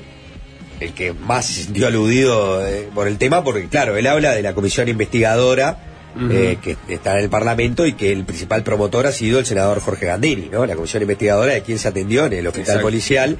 [0.79, 4.41] el que más se sintió aludido eh, por el tema, porque claro, él habla de
[4.41, 5.83] la comisión investigadora
[6.31, 9.79] eh, que está en el Parlamento y que el principal promotor ha sido el senador
[9.81, 10.65] Jorge Gandini, ¿no?
[10.65, 12.81] La comisión investigadora de quien se atendió en el hospital Exacto.
[12.87, 13.37] policial.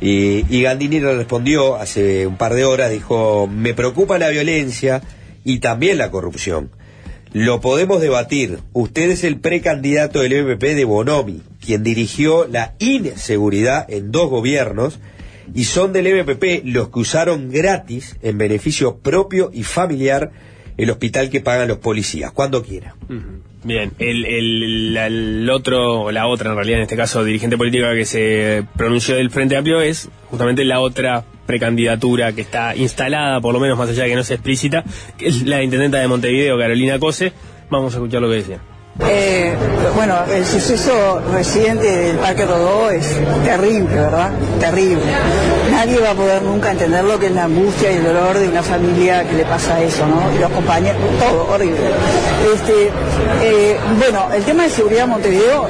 [0.00, 5.02] Y, y Gandini le respondió hace un par de horas, dijo, me preocupa la violencia
[5.42, 6.70] y también la corrupción.
[7.32, 8.58] Lo podemos debatir.
[8.72, 14.98] Usted es el precandidato del MPP de Bonomi, quien dirigió la inseguridad en dos gobiernos,
[15.54, 20.30] y son del MPP los que usaron gratis, en beneficio propio y familiar,
[20.76, 22.94] el hospital que pagan los policías, cuando quiera.
[23.64, 27.94] Bien, el, el, el otro, o la otra en realidad, en este caso, dirigente política
[27.94, 33.54] que se pronunció del Frente Amplio es justamente la otra precandidatura que está instalada, por
[33.54, 34.84] lo menos más allá de que no sea explícita,
[35.16, 37.32] que es la intendenta de Montevideo, Carolina Cose.
[37.70, 38.77] Vamos a escuchar lo que decía.
[39.06, 39.54] Eh,
[39.94, 43.06] bueno, el suceso reciente del Parque Rodó es
[43.44, 44.30] terrible, ¿verdad?
[44.58, 45.02] Terrible.
[45.70, 48.48] Nadie va a poder nunca entender lo que es la angustia y el dolor de
[48.48, 50.20] una familia que le pasa eso, ¿no?
[50.36, 51.78] Y los compañeros, todo, horrible.
[52.52, 52.90] Este,
[53.42, 55.68] eh, bueno, el tema de seguridad en Montevideo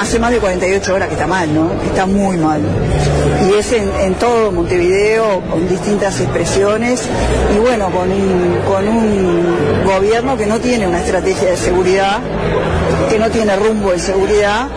[0.00, 1.70] hace más de 48 horas que está mal, ¿no?
[1.84, 2.60] Está muy mal.
[3.48, 7.02] Y es en, en todo Montevideo, con distintas expresiones,
[7.54, 12.20] y bueno, con un, con un gobierno que no tiene una estrategia de seguridad
[13.08, 14.68] que no tiene rumbo de seguridad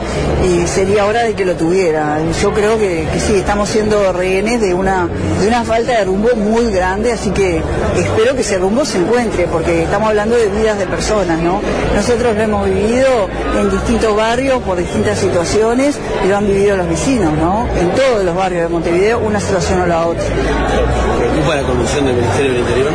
[0.45, 2.19] y sería hora de que lo tuviera.
[2.41, 5.07] Yo creo que, que sí, estamos siendo rehenes de una,
[5.39, 7.61] de una falta de rumbo muy grande, así que
[7.97, 11.61] espero que ese rumbo se encuentre, porque estamos hablando de vidas de personas, ¿no?
[11.95, 16.89] Nosotros lo hemos vivido en distintos barrios por distintas situaciones y lo han vivido los
[16.89, 17.67] vecinos, ¿no?
[17.79, 20.25] En todos los barrios de Montevideo, una situación o la otra.
[21.19, 22.91] ¿Preocupa la conducción del Ministerio del Interior?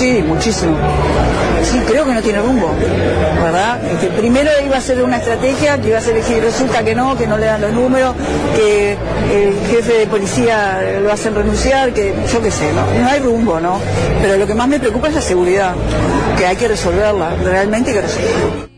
[0.00, 0.78] Sí, muchísimo.
[1.62, 2.72] Sí, creo que no tiene rumbo,
[3.42, 3.78] ¿verdad?
[3.84, 7.18] Este, primero iba a ser una estrategia que iba a ser elegir, resulta que no,
[7.18, 8.14] que no le dan los números,
[8.56, 8.92] que
[9.30, 12.86] el jefe de policía lo hacen renunciar, que yo qué sé, ¿no?
[12.98, 13.78] No hay rumbo, ¿no?
[14.22, 15.74] Pero lo que más me preocupa es la seguridad,
[16.38, 18.69] que hay que resolverla, realmente hay que resolverla.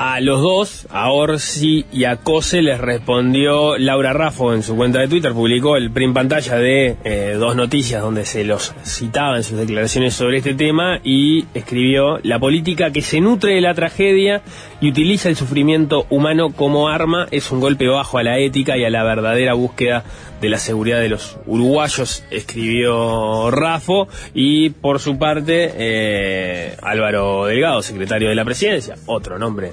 [0.00, 5.00] A los dos, a Orsi y a Cose, les respondió Laura Raffo en su cuenta
[5.00, 5.32] de Twitter.
[5.32, 10.14] Publicó el print pantalla de eh, dos noticias donde se los citaba en sus declaraciones
[10.14, 14.42] sobre este tema y escribió: La política que se nutre de la tragedia
[14.80, 18.84] y utiliza el sufrimiento humano como arma es un golpe bajo a la ética y
[18.84, 20.04] a la verdadera búsqueda
[20.40, 27.82] de la seguridad de los uruguayos, escribió Rafo, y por su parte eh, Álvaro Delgado,
[27.82, 29.72] secretario de la presidencia, otro nombre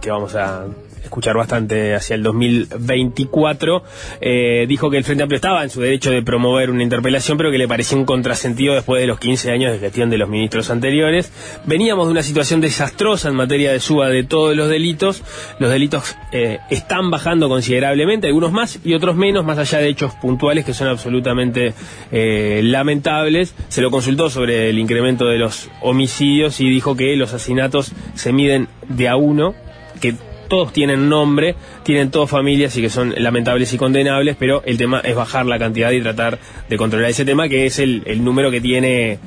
[0.00, 0.66] que vamos a
[1.02, 3.82] escuchar bastante hacia el 2024,
[4.20, 7.50] eh, dijo que el Frente Amplio estaba en su derecho de promover una interpelación, pero
[7.50, 10.70] que le parecía un contrasentido después de los 15 años de gestión de los ministros
[10.70, 11.32] anteriores.
[11.66, 15.22] Veníamos de una situación desastrosa en materia de suba de todos los delitos.
[15.58, 20.14] Los delitos eh, están bajando considerablemente, algunos más y otros menos, más allá de hechos
[20.14, 21.74] puntuales que son absolutamente
[22.12, 23.54] eh, lamentables.
[23.68, 28.32] Se lo consultó sobre el incremento de los homicidios y dijo que los asesinatos se
[28.32, 29.54] miden de a uno,
[30.00, 30.14] que
[30.48, 31.54] todos tienen nombre,
[31.84, 35.58] tienen todas familias y que son lamentables y condenables, pero el tema es bajar la
[35.58, 39.18] cantidad y tratar de controlar ese tema, que es el, el número que tiene,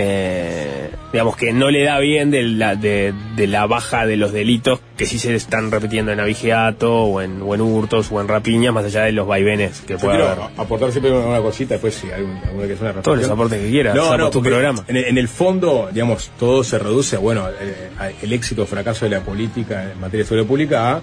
[0.00, 4.32] eh, digamos, que no le da bien de la, de, de la baja de los
[4.32, 8.28] delitos que sí se están repitiendo en avigeato o en, o en hurtos o en
[8.28, 10.44] rapiñas, más allá de los vaivenes que pueda haber.
[10.56, 13.60] aportar siempre una cosita, después si hay un- alguna que es una Todos los aportes
[13.60, 14.84] que quieras, No, no, tu programa.
[14.86, 18.66] En el, en el fondo, digamos, todo se reduce bueno, eh, a el éxito o
[18.66, 21.02] fracaso de la política en materia de seguridad pública a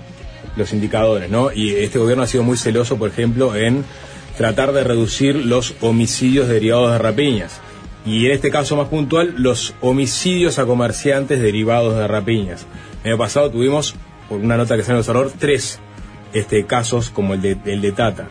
[0.56, 1.52] los indicadores, ¿no?
[1.52, 3.84] Y este gobierno ha sido muy celoso, por ejemplo, en
[4.38, 7.60] tratar de reducir los homicidios derivados de rapiñas.
[8.06, 12.68] Y en este caso más puntual, los homicidios a comerciantes derivados de rapiñas.
[13.04, 13.96] El año pasado tuvimos,
[14.30, 15.80] por una nota que salió en el tres
[16.34, 18.28] este, casos como el de, el de Tata.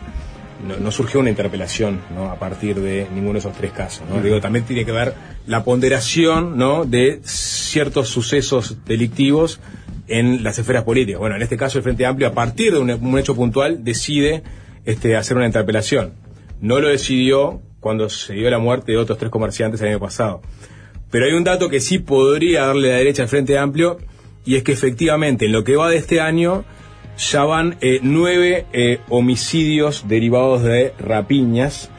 [0.65, 2.31] No, no surgió una interpelación ¿no?
[2.31, 4.03] a partir de ninguno de esos tres casos.
[4.09, 4.21] ¿no?
[4.21, 5.13] Digo, también tiene que ver
[5.45, 6.85] la ponderación ¿no?
[6.85, 9.59] de ciertos sucesos delictivos
[10.07, 11.19] en las esferas políticas.
[11.19, 14.43] Bueno, en este caso el Frente Amplio, a partir de un, un hecho puntual, decide
[14.85, 16.13] este, hacer una interpelación.
[16.61, 20.41] No lo decidió cuando se dio la muerte de otros tres comerciantes el año pasado.
[21.11, 23.99] Pero hay un dato que sí podría darle la derecha al Frente Amplio,
[24.43, 26.65] y es que efectivamente en lo que va de este año
[27.15, 31.91] ya van eh, nueve eh, homicidios derivados de rapiñas,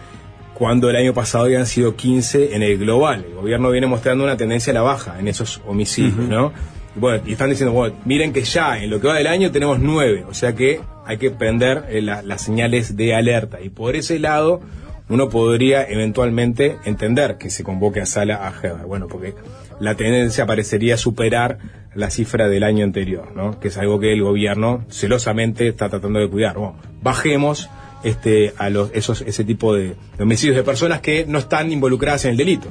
[0.55, 3.25] cuando el año pasado habían sido 15 en el global.
[3.29, 6.17] El gobierno viene mostrando una tendencia a la baja en esos homicidios.
[6.29, 6.53] ¿no?
[6.97, 9.53] Y Bueno, y están diciendo, bueno, miren que ya en lo que va del año
[9.53, 13.61] tenemos nueve, o sea que hay que prender eh, la- las señales de alerta.
[13.61, 14.61] Y por ese lado,
[15.09, 18.87] uno podría eventualmente entender que se convoque a sala a Heber.
[18.87, 19.35] Bueno, porque
[19.79, 21.59] la tendencia parecería superar
[21.95, 23.59] la cifra del año anterior, ¿no?
[23.61, 26.57] Que es algo que el gobierno celosamente está tratando de cuidar.
[27.03, 27.71] Bajemos
[28.03, 32.25] este, a los, esos, ese tipo de, de homicidios de personas que no están involucradas
[32.25, 32.69] en el delito.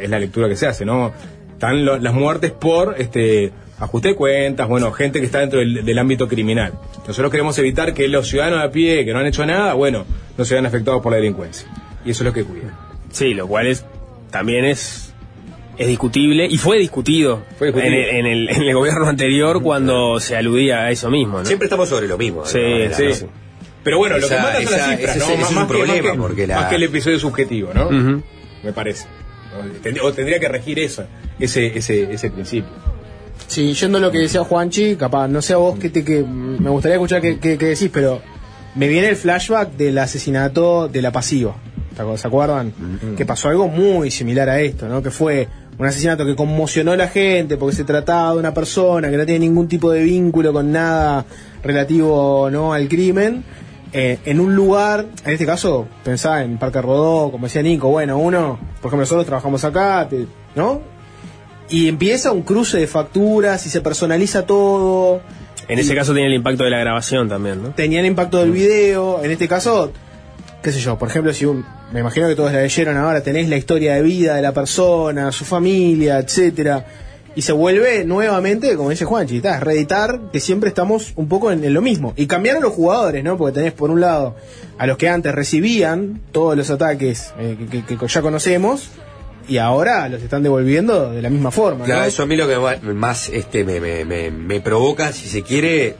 [0.00, 1.12] Es, la lectura que se hace, ¿no?
[1.52, 5.98] Están las muertes por este ajuste de cuentas, bueno, gente que está dentro del, del
[5.98, 6.72] ámbito criminal.
[7.06, 10.04] Nosotros queremos evitar que los ciudadanos de a pie que no han hecho nada, bueno,
[10.36, 11.68] no se vean afectados por la delincuencia.
[12.04, 12.76] Y eso es lo que cuida.
[13.12, 13.84] Sí, lo cual es
[14.30, 15.04] también es
[15.78, 17.92] es discutible y fue discutido, Fue discutido.
[17.94, 21.38] En, el, en el- en el gobierno anterior cuando se aludía a eso mismo.
[21.38, 21.44] ¿no?
[21.44, 22.44] Siempre estamos sobre lo mismo.
[22.44, 23.04] Sí, manera, sí.
[23.24, 23.30] ¿no?
[23.84, 25.24] Pero bueno, lo que mata son las cifras, ese- ¿no?
[25.24, 27.18] ese Más- es un más que- más problema, que- porque la- más que el episodio
[27.20, 27.90] subjetivo, ¿no?
[27.90, 29.06] Me parece.
[30.02, 31.06] O tendría que regir esa,
[31.38, 32.70] ese, ese, ese principio.
[33.46, 36.22] Sí, yendo a lo que decía Juanchi, capaz, no sé a vos que, te, que
[36.22, 38.20] me gustaría escuchar qué qué- qué decís, pero
[38.74, 41.54] me viene el flashback del asesinato de la pasiva.
[41.96, 42.72] ¿te acu- ¿Se acuerdan?
[43.16, 45.02] Que pasó algo muy similar a esto, ¿no?
[45.02, 45.48] Que fue
[45.78, 49.24] un asesinato que conmocionó a la gente porque se trataba de una persona que no
[49.24, 51.24] tiene ningún tipo de vínculo con nada
[51.62, 53.44] relativo no al crimen,
[53.92, 58.18] eh, en un lugar, en este caso pensaba en Parque Rodó, como decía Nico, bueno,
[58.18, 60.80] uno, por ejemplo, nosotros trabajamos acá, te- ¿no?
[61.70, 65.20] Y empieza un cruce de facturas y se personaliza todo.
[65.68, 67.70] En ese caso tenía el impacto de la grabación también, ¿no?
[67.70, 69.92] Tenía el impacto del video, en este caso,
[70.62, 71.62] qué sé yo, por ejemplo, si un,
[71.92, 75.30] me imagino que todos la leyeron ahora, tenés la historia de vida de la persona,
[75.30, 76.86] su familia, etcétera,
[77.36, 81.52] y se vuelve nuevamente, como dice Juanchi, está, es reeditar que siempre estamos un poco
[81.52, 82.14] en, en lo mismo.
[82.16, 83.36] Y cambiaron los jugadores, ¿no?
[83.36, 84.36] Porque tenés por un lado
[84.78, 88.88] a los que antes recibían todos los ataques eh, que, que- que ya conocemos,
[89.48, 91.84] y ahora los están devolviendo de la misma forma.
[91.84, 92.06] Claro, ¿no?
[92.06, 92.56] eso a mí lo que
[92.92, 95.96] más este, me, me- me- me provoca, si se quiere,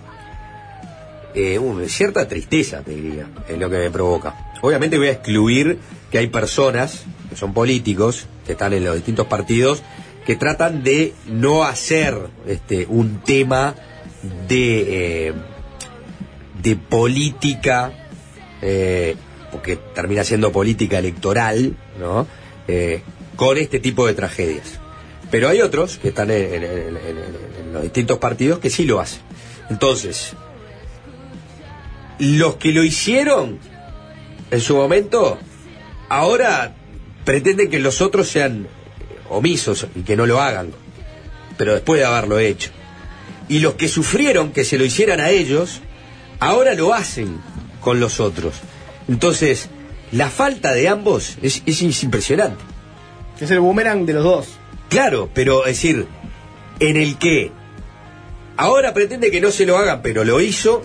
[1.34, 4.34] eh, un- cierta tristeza, te diría, es lo que me provoca.
[4.60, 5.78] Obviamente voy a excluir
[6.10, 9.82] que hay personas, que son políticos, que están en los distintos partidos,
[10.26, 12.14] que tratan de no hacer
[12.46, 13.74] este, un tema
[14.48, 15.32] de, eh,
[16.62, 17.92] de política,
[18.60, 19.16] eh,
[19.52, 22.26] porque termina siendo política electoral, ¿no?
[23.38, 24.66] Con este tipo de tragedias.
[25.30, 29.20] Pero hay otros que están en, en- los distintos partidos que sí lo hacen.
[29.70, 30.32] Entonces,
[32.18, 33.58] los que lo hicieron
[34.50, 35.38] en su momento,
[36.08, 36.74] ahora
[37.24, 38.66] pretenden que los otros sean
[39.28, 40.70] omisos y que no lo hagan,
[41.58, 42.70] pero después de haberlo hecho.
[43.48, 45.80] Y los que sufrieron que se lo hicieran a ellos,
[46.40, 47.38] ahora lo hacen
[47.80, 48.54] con los otros.
[49.08, 49.68] Entonces,
[50.12, 52.64] la falta de ambos es- es impresionante.
[53.40, 54.48] Es el boomerang de los dos.
[54.88, 56.06] Claro, pero es decir,
[56.80, 57.52] en el que
[58.56, 60.82] ahora pretende que no se lo hagan, pero lo hizo,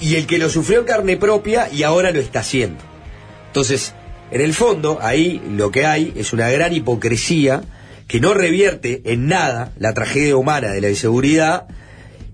[0.00, 2.82] y el que lo sufrió en carne propia y ahora lo está haciendo.
[3.46, 3.94] Entonces,
[4.30, 7.62] en el fondo, ahí lo que hay es una gran hipocresía
[8.08, 11.66] que no revierte en nada la tragedia humana de la inseguridad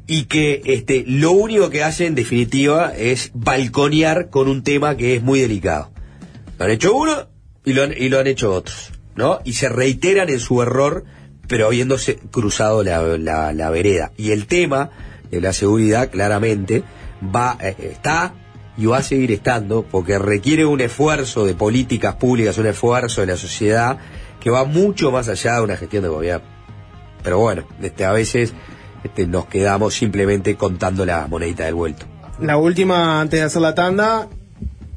[0.06, 5.14] y que este, lo único que hace en definitiva es balconear con un tema que
[5.14, 5.92] es muy delicado.
[6.58, 7.28] Lo han hecho uno
[7.64, 9.38] y lo han, y lo han hecho otros, ¿no?
[9.44, 11.04] Y se reiteran en su error,
[11.48, 14.12] pero habiéndose cruzado la, la- la vereda.
[14.16, 14.90] Y el tema
[15.30, 16.82] de la seguridad claramente
[17.34, 18.34] va, eh, está
[18.76, 23.26] y va a seguir estando porque requiere un esfuerzo de políticas públicas, un esfuerzo de
[23.26, 23.98] la sociedad
[24.40, 26.46] que va mucho más allá de una gestión de gobierno.
[27.22, 28.54] Pero bueno, este, a veces
[29.04, 32.06] este, nos quedamos simplemente contando la monedita del vuelto.
[32.40, 34.28] La última, antes de hacer la tanda,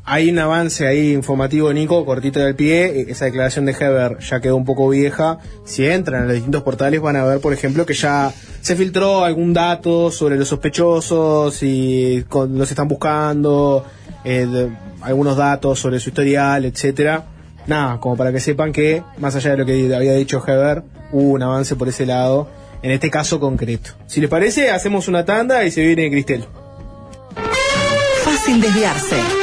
[0.06, 2.86] hay un avance ahí informativo, Nico, cortito del pie.
[3.02, 5.40] Eh, Esa declaración de Heber ya quedó un poco vieja.
[5.66, 8.32] Si entran a los distintos portales van a ver, por ejemplo, que ya
[8.62, 13.86] se filtró algún dato sobre los sospechosos y con- los están buscando,
[14.26, 14.70] eh, de-
[15.02, 17.26] algunos datos sobre su historial, etcétera.
[17.68, 21.32] Nada, como para que sepan que, más allá de lo que había dicho Heber, hubo
[21.32, 22.50] un avance por ese lado,
[22.82, 23.92] en este caso concreto.
[24.08, 26.44] Si les parece, hacemos una tanda y se viene Cristel.
[28.24, 29.43] Fácil desviarse.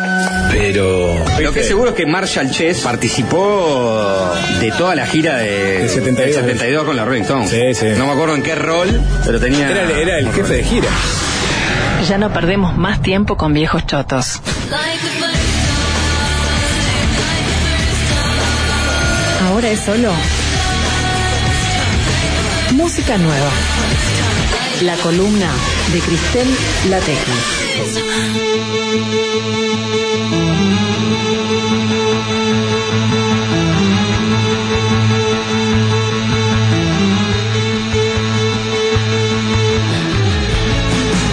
[0.51, 1.25] Pero.
[1.39, 5.89] Lo que es seguro es que Marshall Chess participó de toda la gira de, Del
[5.89, 6.17] 72.
[6.17, 7.97] del 72 con la Rolling Stones.
[7.97, 9.69] No me acuerdo en qué rol, pero tenía.
[9.69, 10.89] Era, era el jefe de gira.
[12.07, 14.41] Ya no perdemos más tiempo con viejos chotos.
[19.47, 20.11] Ahora es solo
[22.71, 23.49] música nueva.
[24.81, 25.51] La columna
[25.93, 26.47] de Cristel
[26.89, 27.33] Lateja.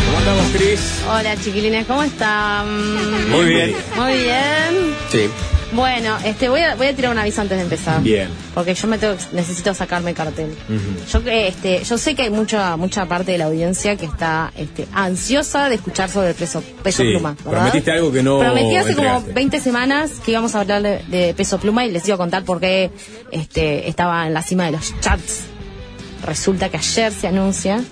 [0.06, 0.80] ¿Cómo andamos, Cris?
[1.08, 3.30] Hola chiquilines, ¿cómo están?
[3.30, 3.76] Muy bien.
[3.96, 4.94] Muy bien.
[5.10, 5.30] Sí.
[5.72, 8.02] Bueno, este voy a, voy a tirar un aviso antes de empezar.
[8.02, 8.28] Bien.
[8.54, 10.54] Porque yo me tengo, necesito sacarme cartel.
[11.12, 14.50] Yo que este, yo sé que hay mucha mucha parte de la audiencia que está
[14.56, 17.50] este, ansiosa de escuchar sobre el peso, peso Sí, pluma, ¿verdad?
[17.50, 19.32] prometiste algo que no Prometí hace como entregaste.
[19.34, 22.44] 20 semanas que íbamos a hablar de, de peso pluma y les iba a contar
[22.44, 22.90] por qué
[23.30, 25.42] este, estaba en la cima de los chats.
[26.24, 27.84] Resulta que ayer se anuncia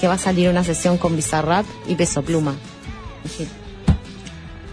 [0.00, 2.54] que va a salir una sesión con Bizarrap y peso pluma.
[3.24, 3.46] Dije,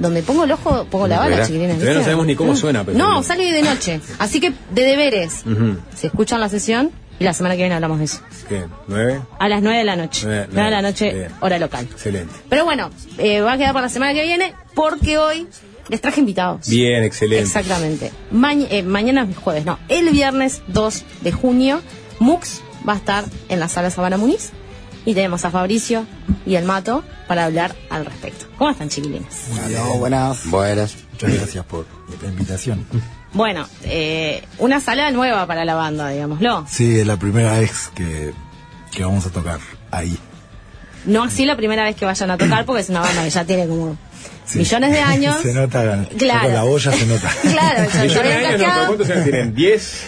[0.02, 1.76] donde pongo el ojo, pongo la bala, chiquilines.
[1.78, 4.02] todavía no sabemos ni cómo suena, Peso No, sale de noche.
[4.20, 5.44] Así que de deberes.
[5.46, 5.78] Ujú.
[5.96, 8.20] Si escuchan la sesión, Y la semana que viene hablamos de eso.
[8.50, 8.64] ¿Qué?
[8.88, 9.22] ¿Nueve?
[9.38, 10.22] A las 9 de la noche.
[10.26, 10.92] Nueve, 9 de la nueve.
[10.92, 11.32] noche, Bien.
[11.40, 11.88] hora local.
[11.92, 12.34] Excelente.
[12.50, 15.46] Pero bueno, eh, va a quedar para la semana que viene porque hoy
[15.90, 16.68] les traje invitados.
[16.68, 17.44] Bien, excelente.
[17.44, 18.12] Exactamente.
[18.34, 19.78] Mañ- eh, mañana es jueves, no.
[19.88, 21.82] El viernes 2 de junio,
[22.18, 24.50] Mux va a estar en la sala Sabana Muniz.
[25.06, 26.06] Y tenemos a Fabricio
[26.46, 28.46] y el Mato para hablar al respecto.
[28.58, 29.48] ¿Cómo están, chiquilines?
[29.66, 30.46] Hola, buenas.
[30.50, 30.96] Buenas.
[31.14, 31.86] Muchas gracias por
[32.22, 32.86] la invitación.
[33.34, 36.66] Bueno, eh, una sala nueva para la banda, digámoslo.
[36.70, 38.34] Sí, es la primera vez que,
[38.92, 39.60] que vamos a tocar
[39.90, 40.18] ahí.
[41.06, 43.46] No así la primera vez que vayan a tocar, porque es una banda que ya
[43.46, 43.98] tiene como
[44.56, 45.42] millones de años.
[45.42, 46.42] se nota, Claro.
[46.46, 47.32] con la olla se nota.
[47.42, 49.28] Claro, Millones se de años, no, ¿cuántos años.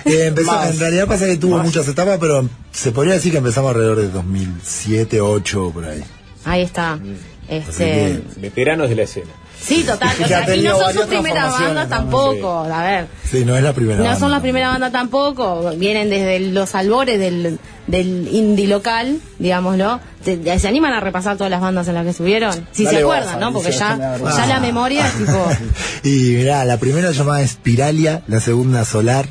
[0.06, 3.70] Eh, empezó- en realidad pasa que tuvo muchas etapas, pero se podría decir que empezamos
[3.72, 6.04] alrededor de 2007, 2008, por ahí.
[6.46, 6.96] Ahí está.
[6.98, 7.16] Mm.
[7.50, 9.28] Este, Veteranos de la escena.
[9.64, 10.10] Sí, total.
[10.24, 12.60] O sea, y no son sus primeras bandas tampoco.
[12.64, 14.20] A ver, Sí, no es la primera no banda.
[14.20, 15.72] son la primera banda tampoco.
[15.78, 20.00] Vienen desde los albores del, del indie local, digámoslo.
[20.24, 22.68] Se, se animan a repasar todas las bandas en las que estuvieron.
[22.72, 23.52] Si Dale se acuerdan, ¿no?
[23.54, 25.48] Porque ya, ya la memoria es tipo.
[26.04, 29.28] Y mirá, la primera llamada Espiralia, la segunda Solar,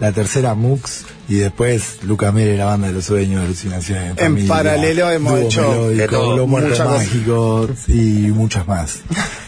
[0.00, 4.12] la tercera Mux y después Luca Mere, la banda de los sueños, alucinaciones.
[4.12, 5.62] En familia, paralelo hemos hecho
[6.10, 6.88] todo, Los Muertos muchas.
[6.88, 9.00] Mágicos y muchas más.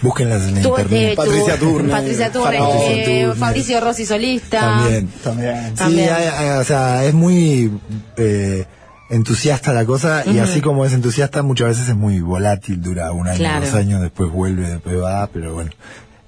[0.02, 1.12] Búsquenlas en Tuvo- internet.
[1.12, 2.58] eh, tuvo- Patricia Turner,
[2.90, 4.60] eh, Fabricio Rossi solista.
[4.60, 5.08] También.
[5.24, 5.68] También.
[5.70, 6.12] Sí, También.
[6.12, 7.70] hay- hay- o sea, es muy
[8.16, 8.64] eh,
[9.10, 13.26] entusiasta la cosa y así como es entusiasta muchas veces es muy volátil, dura un
[13.28, 13.64] año, Claro.
[13.66, 15.70] dos años, después vuelve, después va, pero bueno.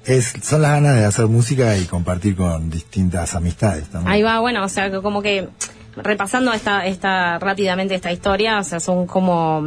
[0.05, 4.13] Es, son las ganas de hacer música y compartir con distintas amistades también.
[4.13, 5.49] Ahí va, bueno, o sea, como que
[5.97, 9.67] repasando esta, esta rápidamente esta historia, o sea, son como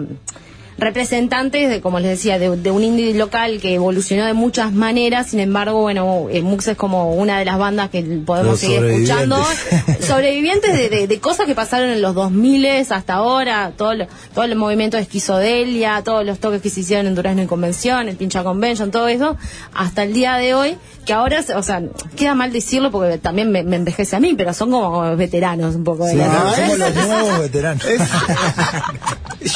[0.77, 5.27] representantes de, como les decía, de, de un indie local que evolucionó de muchas maneras,
[5.27, 8.83] sin embargo, bueno, eh, Mux es como una de las bandas que podemos Los seguir
[8.85, 10.05] escuchando, sobrevivientes.
[10.07, 14.45] sobrevivientes de, de- de cosas que pasaron en los 2000 hasta ahora, todo, lo- todo
[14.45, 18.15] el movimiento de esquizodelia, todos los toques que se hicieron en Durazno y Convención, el
[18.15, 19.37] Pincha Convention, todo eso,
[19.73, 21.81] hasta el día de hoy, que ahora, o sea,
[22.15, 25.83] queda mal decirlo porque también me, me envejece a mí, pero son como veteranos un
[25.83, 27.83] poco de Sí, la no, somos los nuevos veteranos.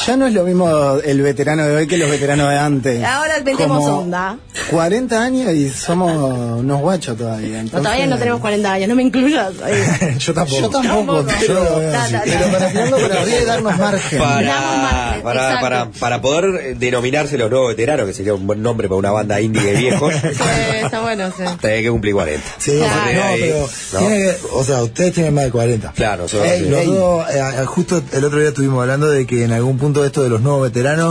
[0.06, 0.66] Ya no es lo mismo
[1.12, 3.04] el veterano de hoy que los veteranos de antes.
[3.04, 4.36] Ahora metemos Como onda.
[4.70, 6.12] 40 años y somos
[6.60, 7.62] unos guachos todavía.
[7.62, 9.52] No, todavía no tenemos 40 años, no me incluyas.
[10.18, 10.60] Yo tampoco.
[10.60, 12.14] Yo tampoco, pero, Yo lo veo así.
[12.24, 14.18] Pero para tirarlo para darnos margen.
[14.18, 18.98] Para, para, para, para poder denominarse los nuevos veteranos, que sería un buen nombre para
[18.98, 20.28] una banda indie de viejos, Sí,
[20.82, 21.44] está bueno, sí.
[21.60, 22.42] tenés que cumplir 40.
[22.58, 23.12] Sí, Claro.
[23.14, 23.98] no, Ahí, pero ¿no?
[23.98, 25.92] tiene que- o sea, ustedes tienen más de 40.
[25.92, 30.22] Claro, dos, eh, justo el otro día estuvimos hablando de que en algún punto esto
[30.22, 31.01] de los nuevos veteranos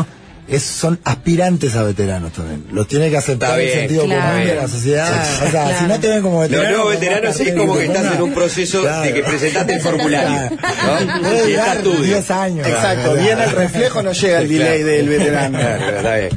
[0.47, 2.65] es, son aspirantes a veteranos también.
[2.71, 4.31] Los tiene que aceptar Está el bien, sentido claro.
[4.33, 5.21] común de la sociedad.
[5.21, 5.77] O sea, Claro.
[5.79, 6.69] si no te ven como Los veterano.
[6.77, 9.01] nuevos con veteranos es como que estás en un proceso Claro.
[9.03, 10.49] de que presentaste el formulario.
[10.51, 11.21] ¿no?
[11.21, 12.03] Puede Y está durar estudio.
[12.03, 12.67] 10 años.
[12.67, 15.57] Exacto, bien el reflejo no llega el delay del veterano.
[15.59, 16.29] Claro, está bien.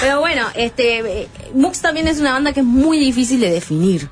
[0.00, 4.08] Pero bueno, este, eh, Mux también es una banda que es muy difícil de definir.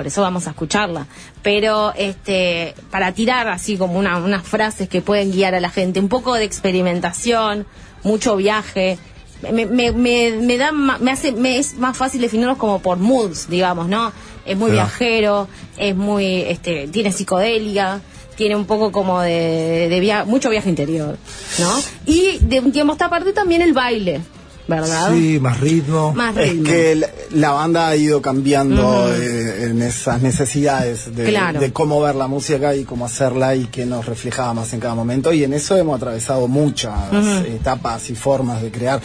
[0.00, 1.06] Por eso vamos a escucharla.
[1.42, 6.00] Pero este, para tirar así como una- unas frases que pueden guiar a la gente,
[6.00, 7.66] un poco de experimentación,
[8.02, 8.96] mucho viaje.
[9.52, 13.48] Me, me, me, me da me hace me es más fácil definirlos como por moods
[13.48, 14.12] digamos no
[14.44, 15.48] es muy viajero
[15.78, 18.02] es muy este tiene psicodelia
[18.36, 21.16] tiene un poco como de, de via- mucho viaje interior
[21.58, 21.74] no
[22.04, 24.20] y de un tiempo a esta parte también el baile
[24.70, 26.14] verdad Sí, más ritmo.
[26.14, 31.60] más Es que la, la banda ha ido cambiando eh, en esas necesidades de, Claro.
[31.60, 34.94] de cómo ver la música y cómo hacerla y qué nos reflejaba más en cada
[34.94, 35.32] momento.
[35.32, 36.94] Y en eso hemos atravesado muchas
[37.46, 39.00] etapas y formas de crear.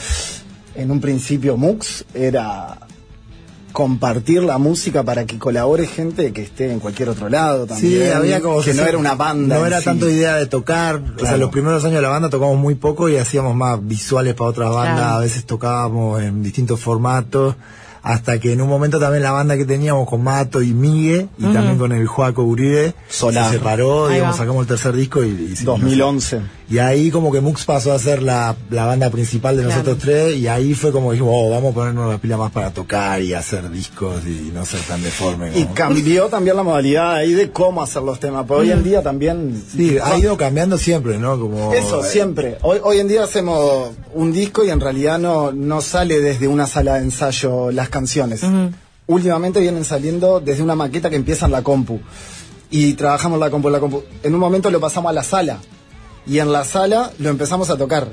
[0.76, 2.78] En un principio Mux era
[3.76, 8.04] compartir la música para que colabore gente que esté en cualquier otro lado también.
[8.04, 9.60] Sí, había como que no era una banda.
[9.60, 9.86] No era sí.
[9.86, 11.02] tanto idea de tocar.
[11.22, 14.34] O sea, los primeros años de la banda tocamos muy poco y hacíamos más visuales
[14.34, 14.96] para otras bandas.
[14.96, 15.16] Claro.
[15.16, 17.58] A veces tocábamos en distintos formatos.
[18.08, 21.44] Hasta que en un momento también la banda que teníamos con Mato y Migue y
[21.52, 23.46] también con el Joaco Uribe Solar.
[23.50, 24.38] se separó, Ahí digamos, va.
[24.40, 25.82] sacamos el tercer disco y, y seguimos.
[25.82, 26.42] 2011.
[26.70, 29.80] Y ahí como que Mux pasó a ser la, la banda principal de Claro.
[29.80, 32.72] nosotros tres y ahí fue como dijimos, oh, vamos a ponernos la pila más para
[32.72, 35.52] tocar y hacer discos y no ser tan deforme.
[35.58, 38.46] Y cambió también la modalidad ahí de cómo hacer los temas.
[38.48, 39.64] Pero hoy en día también.
[39.76, 41.40] Sí, ha ido cambiando siempre, ¿no?
[41.40, 42.58] Como Eso, siempre.
[42.62, 46.68] Hoy, hoy en día hacemos un disco y en realidad no, no sale desde una
[46.68, 48.42] sala de ensayo las canciones.
[49.08, 52.00] Últimamente vienen saliendo desde una maqueta que empieza en la compu.
[52.72, 54.04] Y trabajamos la compu, la compu.
[54.24, 55.60] En un momento lo pasamos a la sala.
[56.28, 58.08] Y en la sala lo empezamos a tocar.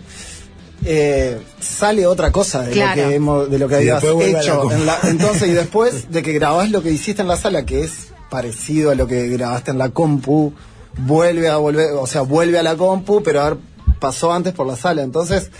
[0.85, 3.03] Eh, sale otra cosa de Claro.
[3.03, 4.59] lo que hemos, de lo que Sí, habías la hecho.
[4.61, 4.75] compu.
[4.75, 7.83] en la- entonces, y después de que grabás lo que hiciste en la sala, que
[7.85, 10.53] es parecido a lo que grabaste en la compu,
[10.99, 13.59] vuelve a volver, o sea, vuelve a la compu, pero a ver,
[14.01, 15.51] pasó antes por la sala, entonces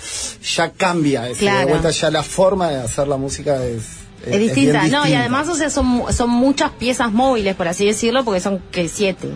[0.57, 1.61] ya cambia, Claro.
[1.61, 3.83] de vuelta ya la forma de hacer la música es,
[4.27, 8.25] Es distinta, no, y además, o sea, son, son muchas piezas móviles, por así decirlo,
[8.25, 9.29] porque son que siete.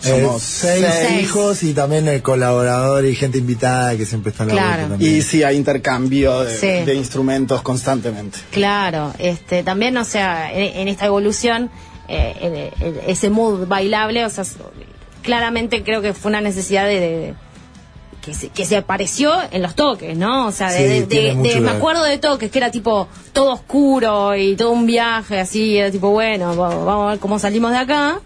[0.00, 1.22] Somos Eh, seis, seis.
[1.24, 4.68] hijos y también el colaborador y gente invitada que siempre está en la Claro.
[4.74, 5.16] vuelta también.
[5.16, 6.84] Y sí, hay intercambio de, Sí.
[6.86, 8.38] de instrumentos constantemente.
[8.52, 11.68] Claro, este, también, o sea, en, en esta evolución,
[12.06, 12.70] eh,
[13.08, 14.44] ese mood bailable, o sea,
[15.22, 17.34] claramente creo que fue una necesidad de, de-
[18.28, 20.48] que, se, que se apareció en los toques, ¿no?
[20.48, 21.06] O sea, de,
[21.54, 25.78] Sí, me acuerdo de toques que era tipo todo oscuro y todo un viaje así,
[25.78, 28.20] era tipo, bueno, va- vamos a ver cómo salimos de acá.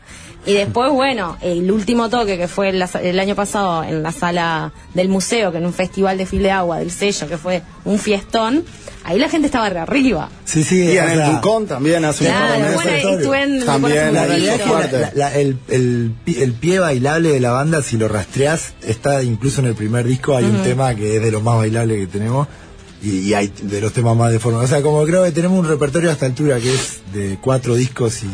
[0.45, 4.11] Y después, bueno, el último toque que fue la sa- el año pasado en la
[4.11, 7.63] sala del museo, que en un festival de fil de agua del sello, que fue
[7.85, 8.65] un fiestón,
[9.05, 10.29] ahí la gente estaba de arriba.
[10.45, 13.65] Sí, sí, Y en el sea, Ducón también hace Claro, un bueno, estuve en el
[13.65, 14.91] También la un.
[15.01, 19.61] La- la- el, el el pie bailable de la banda, si lo rastreás, está incluso
[19.61, 20.37] en el primer disco.
[20.37, 20.65] Hay un Ujú.
[20.65, 22.49] tema que es de los más bailables que tenemos
[23.03, 24.61] y, y hay de los temas más de forma.
[24.61, 27.75] O sea, como creo que tenemos un repertorio a esta altura que es de cuatro
[27.75, 28.29] discos y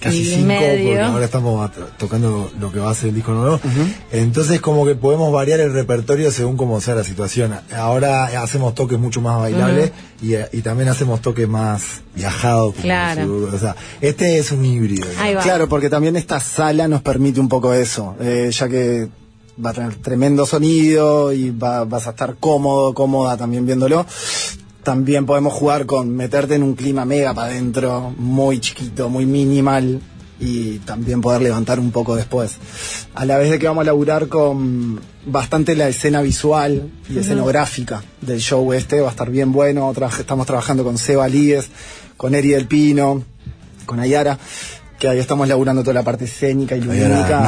[0.00, 0.88] casi Y cinco, medio.
[0.88, 3.60] porque ahora estamos tocando lo que va a ser el disco nuevo.
[4.10, 7.54] Entonces, como que podemos variar el repertorio según como sea la situación.
[7.74, 12.74] Ahora hacemos toques mucho más bailables y, y también hacemos toques más viajados.
[12.82, 13.48] Claro.
[13.52, 15.06] O sea, este es un híbrido.
[15.42, 19.08] Claro, porque también esta sala nos permite un poco eso, eh, ya que
[19.64, 24.06] va a tener tremendo sonido y va- vas a estar cómodo, cómoda también viéndolo.
[24.82, 30.00] También podemos jugar con meterte en un clima mega para adentro, muy chiquito, muy minimal
[30.40, 32.56] y también poder levantar un poco después.
[33.14, 38.02] A la vez de que vamos a laburar con bastante la escena visual y escenográfica
[38.20, 39.92] del show este, va a estar bien bueno.
[39.94, 41.68] Tra- estamos trabajando con Seba Líez,
[42.16, 43.22] con Eri del Pino,
[43.86, 44.36] con Ayara,
[44.98, 47.40] que ahí estamos laburando toda la parte escénica y lumínica.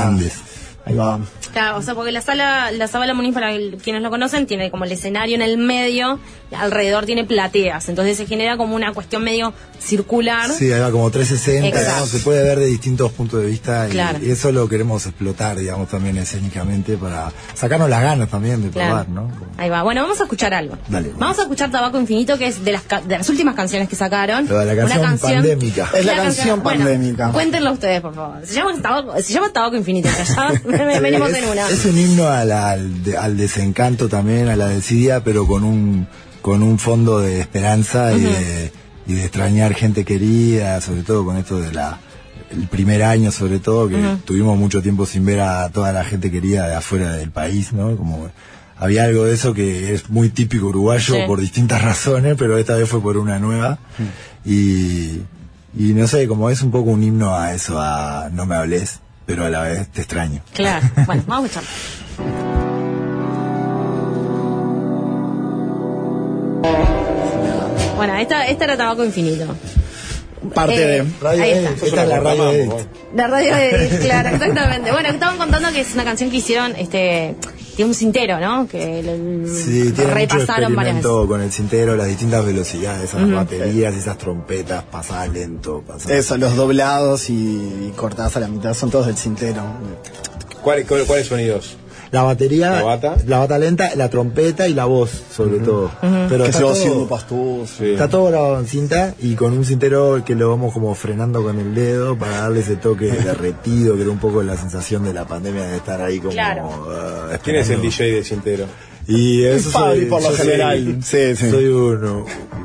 [0.86, 1.18] Ahí va.
[1.54, 3.52] Claro, o sea, porque la sala, la sala Moniz, para
[3.82, 6.18] quienes lo conocen, tiene como el escenario en el medio,
[6.54, 10.50] alrededor tiene plateas, entonces se genera como una cuestión medio circular.
[10.50, 11.88] Sí, ahí va como 360, Exacto.
[11.90, 14.18] digamos, se puede ver de distintos puntos de vista y, Claro.
[14.22, 19.04] y eso lo queremos explotar, digamos, también escénicamente para sacarnos las ganas también de Claro.
[19.04, 19.30] probar, ¿no?
[19.56, 19.82] Ahí va.
[19.82, 20.76] Bueno, vamos a escuchar algo.
[20.88, 21.12] Dale.
[21.16, 23.96] Vamos a escuchar Tabaco Infinito, que es de las, ca- de las últimas canciones que
[23.96, 24.48] sacaron.
[24.48, 25.88] Lo de la canción Una pandémica.
[25.94, 27.30] Es la Una canción bueno, pandémica.
[27.32, 28.44] cuéntenlo ustedes, por favor.
[28.44, 30.52] Se llama Tabaco, se llama Tabaco Infinito, ya
[31.00, 31.68] venimos en una.
[31.68, 36.06] Es un himno a la- al, al desencanto también, a la desidia, pero con un
[36.42, 38.72] con un fondo de esperanza y, de,
[39.06, 41.98] y de extrañar gente querida, sobre todo con esto de la
[42.50, 43.96] el primer año sobre todo, que
[44.26, 47.96] tuvimos mucho tiempo sin ver a toda la gente querida de afuera del país, ¿no?
[47.96, 48.28] Como
[48.76, 51.20] había algo de eso que es muy típico uruguayo Sí.
[51.26, 53.78] por distintas razones, pero esta vez fue por una nueva.
[54.44, 55.22] Y,
[55.76, 59.00] y no sé, como es un poco un himno a eso, a no me hables,
[59.26, 60.40] pero a la vez te extraño.
[60.52, 60.86] Claro.
[61.06, 62.74] Bueno, vamos a escuchar.
[67.96, 69.46] Bueno, esta, esta era Tabaco Infinito.
[70.54, 71.86] Parte Eh, de Radio ahí Edit, está.
[71.86, 72.72] esta es la radio Edit.
[73.14, 74.90] La radio de claro, exactamente.
[74.92, 77.34] Bueno, estaban contando que es una canción que hicieron, este,
[77.74, 78.66] tiene un cintero, ¿no?
[78.66, 83.94] Que el- Sí, tiene mucho repasaron experimento con el cintero, las distintas velocidades, esas baterías,
[83.94, 86.12] esas trompetas, pasar lento, pasar...
[86.12, 89.62] Eso, los doblados y, y cortadas a la mitad son todos del cintero.
[90.62, 91.76] ¿Cuál- cuál- ¿Cuáles sonidos?
[92.10, 93.16] La batería, ¿La bata?
[93.26, 95.90] la bata lenta, la trompeta y la voz, sobre todo.
[96.00, 97.84] Pero que está se va todo, haciendo pastuso.
[97.84, 101.58] está todo grabado en cinta y con un cintero que lo vamos como frenando con
[101.58, 105.24] el dedo para darle ese toque derretido, que era un poco la sensación de la
[105.26, 106.30] pandemia de estar ahí como...
[106.32, 106.68] Claro.
[106.90, 107.80] ah, ¿Quién es el.
[107.82, 108.64] DJ de Cintero?
[109.06, 110.98] Y eso Fabri, soy, por lo yo soy- general.
[111.02, 111.50] Sí, sí.
[111.50, 112.24] Soy uno.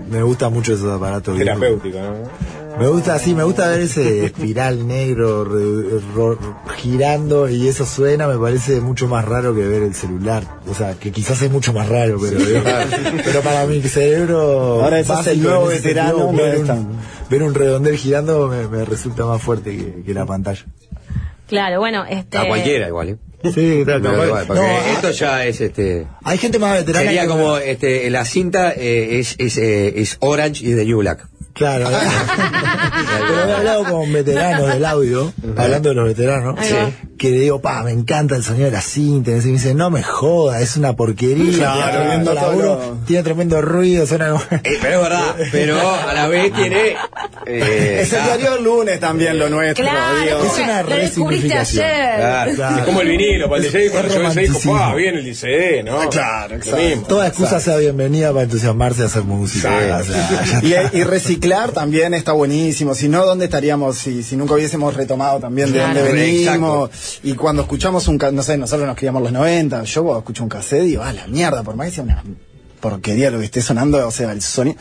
[0.10, 1.38] Me gusta mucho esos aparatos.
[1.38, 2.59] Terapéutico, ¿no?
[2.78, 6.38] Me gusta, sí, me gusta ver ese espiral negro re- ro-
[6.78, 10.44] girando y eso suena, me parece mucho más raro que ver el celular.
[10.70, 12.40] O sea, que quizás es mucho más raro, pero,
[13.26, 14.84] pero para mi cerebro.
[14.84, 16.98] Ahora es el nuevo veterano, no ver, un,
[17.30, 20.66] ver un redondel girando me, me resulta más fuerte que, que la pantalla.
[21.48, 22.38] Claro, bueno, este.
[22.38, 23.18] A cualquiera igual, ¿eh?
[23.54, 26.06] Sí, igual, porque no, esto ya es este.
[26.24, 27.06] hay gente más veterana.
[27.06, 31.00] Sería que- como este, la cinta eh, es, es, eh, es Orange y de New
[31.00, 31.28] Black.
[31.54, 31.90] Claro,
[33.28, 36.58] pero he hablado con veteranos del audio, hablando de los veteranos,
[37.18, 39.90] que le digo, pa, me encanta el sonido de la cinta, y me dice, no
[39.90, 44.44] me joda, es una porquería, Claro, tiene, tremendo laburo, tiene tremendo ruido, suena como...
[44.52, 46.96] Eh, pero es verdad, pero a la vez tiene.
[47.46, 49.86] eh, Es el ah, diario el lunes también lo nuestro.
[49.86, 50.44] Claro, digo.
[50.44, 51.86] Es una lo descubriste resignificación.
[51.86, 52.16] ayer.
[52.16, 52.56] claro.
[52.56, 52.78] Claro.
[52.78, 54.74] Es como el vinilo, para el DJ, cuando yo romanticismo.
[54.74, 54.96] ¡pah!
[54.96, 56.10] Bien el CD, ¿no?
[56.10, 57.08] Claro, Lo exacto.
[57.08, 59.84] Toda excusa sea bienvenida para entusiasmarse a hacer música.
[59.84, 60.12] Exacto.
[60.12, 62.94] o sea, ya Y, y reciclar mezclar también está buenísimo.
[62.94, 66.00] Si no, ¿dónde estaríamos si, si nunca hubiésemos retomado también de Claro.
[66.00, 66.90] dónde venimos?
[66.90, 67.28] Exacto.
[67.28, 70.84] Y cuando escuchamos un, no sé, nosotros nos criamos los 90, yo escucho un cassette
[70.84, 72.24] digo, ah, la mierda, por más que sea una
[72.82, 74.78] porquería lo que esté sonando, o sea, el sonido,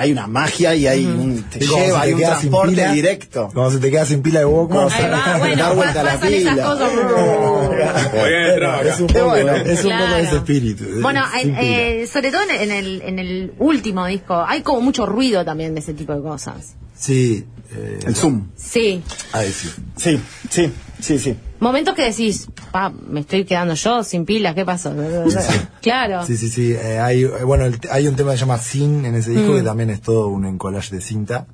[0.00, 2.28] hay una magia y hay un, te Y como lleva, se hay te un queda
[2.28, 3.50] sin transporte pila, directo.
[3.52, 4.88] Cuando se te queda sin pila de Walkman,
[5.40, 6.54] bueno, dar vuelta a la pila.
[6.54, 6.92] cosas.
[8.88, 9.56] Es un poco, bueno.
[9.56, 10.16] es un poco Claro.
[10.16, 10.84] ese espíritu.
[11.02, 15.44] Bueno, en- eh, sobre todo en, el, en el último disco, hay como mucho ruido
[15.44, 16.74] también de ese tipo de cosas.
[16.96, 17.44] Sí.
[17.74, 18.48] eh, El Zoom.
[18.56, 19.02] Sí.
[19.34, 19.72] decir.
[19.96, 21.34] Sí, sí, sí, sí.
[21.60, 24.94] Momentos que decís, pa, me estoy quedando yo sin pilas, ¿qué pasó?
[25.82, 26.24] Claro.
[26.26, 26.72] Sí, sí, sí.
[26.72, 29.52] eh, hay, eh, bueno, el- hay un tema que se llama Sin en ese disco
[29.52, 29.56] Mm.
[29.56, 31.46] que también es todo un collage de cinta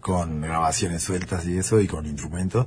[0.00, 2.66] con grabaciones sueltas y eso y con instrumentos.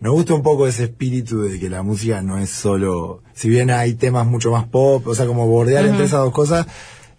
[0.00, 3.70] Nos gusta un poco ese espíritu de que la música no es solo, si bien
[3.70, 6.66] hay temas mucho más pop, o sea, como bordear entre esas dos cosas,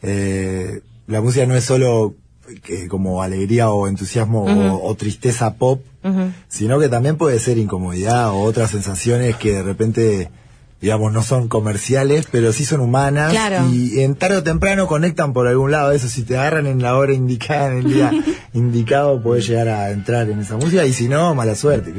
[0.01, 2.15] eh, la música no es solo
[2.67, 5.81] eh, como alegría o entusiasmo o, o tristeza pop,
[6.47, 10.29] sino que también puede ser incomodidad o otras sensaciones que de repente
[10.81, 13.67] digamos no son comerciales pero sí son humanas Claro.
[13.71, 16.97] y en tarde o temprano conectan por algún lado eso si te agarran en la
[16.97, 18.11] hora indicada en el día
[18.55, 21.93] indicado puedes llegar a entrar en esa música y si no mala suerte.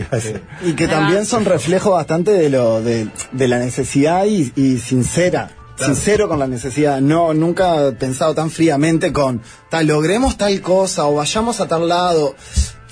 [0.67, 5.53] Y que también son reflejo bastante de lo de, de la necesidad y, y sincera.
[5.85, 7.01] Sincero con la necesidad.
[7.01, 12.35] No, nunca pensado tan fríamente con tal, logremos tal cosa o vayamos a tal lado.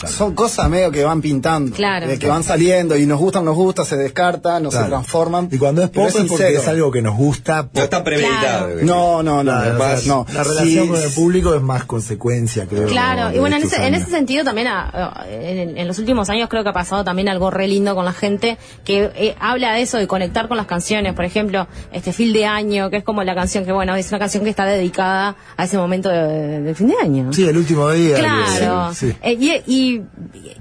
[0.08, 1.74] Son cosas medio que van pintando.
[1.76, 2.06] Claro.
[2.08, 5.48] eh, que van saliendo y nos gustan, nos gusta, se descartan, no se transforman.
[5.52, 8.68] y cuando es pop es porque es algo que nos gusta No está premeditado.
[8.82, 9.52] No, no, no.
[10.06, 10.26] No.
[10.32, 13.62] la relación Sí, con el público es más consecuencia creo Claro, de y bueno, en
[13.64, 17.04] ese, en ese sentido también, ah, en, en los últimos años creo que ha pasado
[17.04, 20.56] también algo re lindo con la gente que eh, habla de eso, de conectar con
[20.56, 21.14] las canciones.
[21.14, 24.18] Por ejemplo, este Fil de Año, que es como la canción que, bueno, es una
[24.18, 27.32] canción que está dedicada a ese momento de, de fin de año.
[27.32, 28.94] sí el último día Claro.
[28.94, 29.16] sí, sí.
[29.22, 29.89] Eh, y, y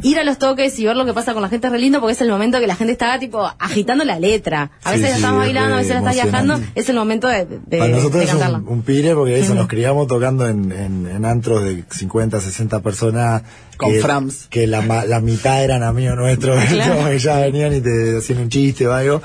[0.04, 2.00] ir a los toques y ver lo que pasa con la gente es re lindo
[2.00, 4.72] porque es el momento que la gente está tipo agitando la letra.
[4.84, 6.60] A Sí, veces la sí, estamos es bailando, a veces la está viajando.
[6.76, 8.58] Es el momento de, de, Para nosotros de es cantarla.
[8.60, 12.80] un, un pire porque eso, nos criamos tocando en, en, en antros de 50, 60
[12.82, 13.44] personas.
[13.78, 14.48] Con que, Frams.
[14.50, 17.10] Que la, ma- la mitad eran amigos nuestros, Claro.
[17.10, 19.22] que ya venían y te hacían un chiste o algo.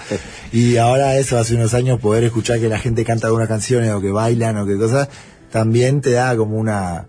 [0.53, 4.01] Y ahora eso, hace unos años, poder escuchar que la gente canta algunas canciones o
[4.01, 5.09] que bailan o que cosas,
[5.51, 7.07] también te da como una...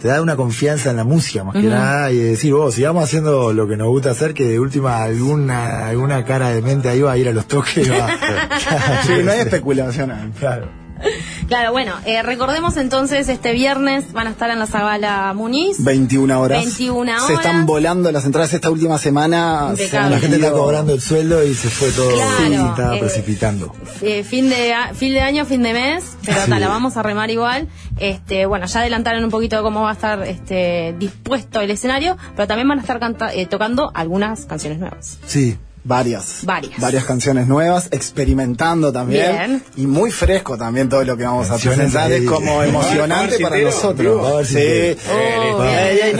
[0.00, 3.52] Te da una confianza en la música más que nada y decir, vos, sigamos haciendo
[3.52, 7.12] lo que nos gusta hacer, que de última alguna alguna cara de mente ahí va
[7.12, 7.90] a ir a los toques.
[7.90, 8.08] va-
[9.06, 10.32] Sí, no hay especulación.
[10.38, 10.79] Claro.
[11.48, 15.82] Claro, bueno, eh, recordemos entonces este viernes van a estar en la Zabala Muniz.
[15.82, 16.62] 21 horas.
[16.64, 17.44] 21 Se horas.
[17.44, 19.74] están volando las entradas esta última semana.
[19.76, 23.00] se La gente está cobrando el sueldo y se fue todo, Claro, sí, estaba eh,
[23.00, 23.74] precipitando.
[24.02, 26.50] Eh, fin de a- fin de año, fin de mes, pero Sí.
[26.50, 27.66] ta, la vamos a remar igual.
[27.98, 32.16] Este, bueno, ya adelantaron un poquito de cómo va a estar este dispuesto el escenario,
[32.36, 35.18] pero también van a estar canta- eh, tocando algunas canciones nuevas.
[35.26, 35.58] Sí.
[35.82, 36.40] Varias.
[36.42, 36.78] Varias.
[36.78, 39.32] Varias canciones nuevas, experimentando también.
[39.32, 39.62] Bien.
[39.76, 42.12] Y muy fresco también todo lo que vamos Canciones a presentar.
[42.12, 44.46] Es como emocionante para nosotros.
[44.46, 44.96] Sí.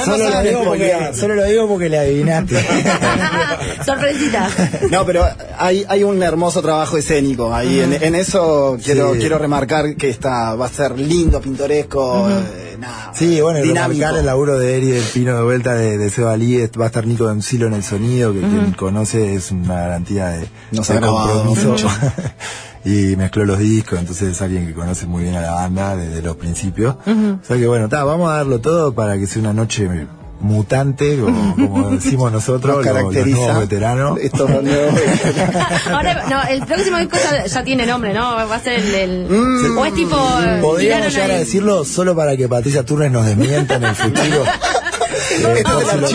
[0.05, 1.15] Solo, lo digo porque, spoilear.
[1.15, 2.57] solo lo digo porque le adivinaste.
[3.85, 4.49] Sorpresita.
[4.91, 5.25] No, pero
[5.59, 7.81] hay, hay un hermoso trabajo escénico ahí.
[7.81, 9.21] En, en eso quiero, Sí.
[9.21, 13.99] quiero remarcar que está, va a ser lindo, pintoresco, eh, nada, Sí, bueno, y dinámico.
[14.01, 16.87] remarcar el laburo de Eri del Pino de vuelta de, de Seba Lee, va a
[16.89, 21.01] estar Nico Densilo en el sonido, que quien conoce es una garantía de, Nos de
[21.01, 21.69] compromiso.
[21.71, 21.89] mucho.
[22.85, 26.23] y mezcló los discos, entonces es alguien que conoce muy bien a la banda desde
[26.23, 26.97] los principios.
[27.07, 27.39] Ujú.
[27.43, 29.87] O sea que bueno, ta, vamos a darlo todo para que sea una noche
[30.41, 33.37] mutante, como, como decimos nosotros, Nos los- los, caracteriza.
[33.39, 34.19] nuevos veteranos.
[34.21, 34.95] Estos nuevos
[35.91, 38.23] Ahora, no, el próximo disco ya, ya tiene nombre, ¿no?
[38.35, 38.95] Va a ser el.
[38.95, 39.79] el- Mm.
[39.79, 40.17] o es tipo.
[40.17, 44.45] eh, Podríamos llegar a decirlo solo para que Patricia Turnes nos desmienta en el futuro.
[45.31, 45.45] Si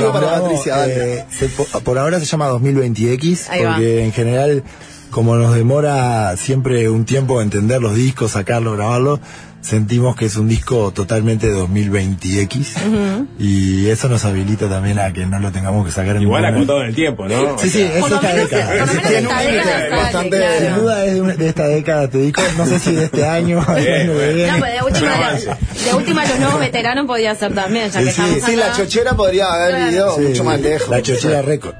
[0.01, 3.71] para Patricia, eh, se- por, por ahora se llama 2020X, Ahí va.
[3.73, 4.63] porque en general,
[5.09, 9.19] como nos demora siempre un tiempo entender los discos, sacarlo, grabarlo,
[9.65, 13.25] sentimos que es un disco totalmente 2020X.
[13.39, 16.81] Y eso nos habilita también a que no lo tengamos que sacar en Igual acotado
[16.81, 17.57] en el tiempo, ¿no?
[17.57, 18.75] Sí, sí, es esta década.
[18.75, 20.65] esta bastante- claro.
[20.65, 22.41] Sin duda es de, esta década, te digo.
[22.57, 24.51] No sé si de este año, o del año que viene.
[24.59, 28.43] No, de última, de última los nuevos veteranos podía ser también, ya que Sí, estamos
[28.45, 30.89] sí, la chochera podría haber Sí, mucho más lejos.
[30.89, 31.73] La chochera récord.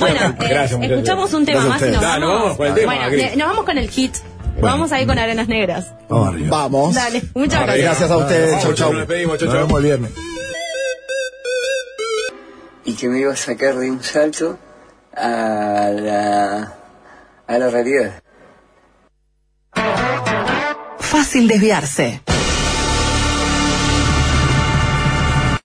[0.00, 2.56] Bueno, eh, escuchamos un tema más y nos vamos.
[2.56, 4.16] bueno, ne- nos vamos con el hit.
[4.60, 5.92] Vamos ahí con Arenas Negras.
[6.08, 6.48] Vamos arriba.
[6.50, 6.94] Vamos.
[6.94, 7.84] Dale, muchas gracias.
[7.84, 8.62] Gracias a ustedes.
[8.62, 8.92] Chau, chau.
[8.92, 9.52] Nos chau, Nos chau.
[9.52, 10.10] vemos el viernes.
[12.84, 14.58] y que me iba a sacar de un salto
[15.14, 16.74] a la,
[17.46, 18.22] a la realidad.
[20.98, 22.22] Fácil desviarse.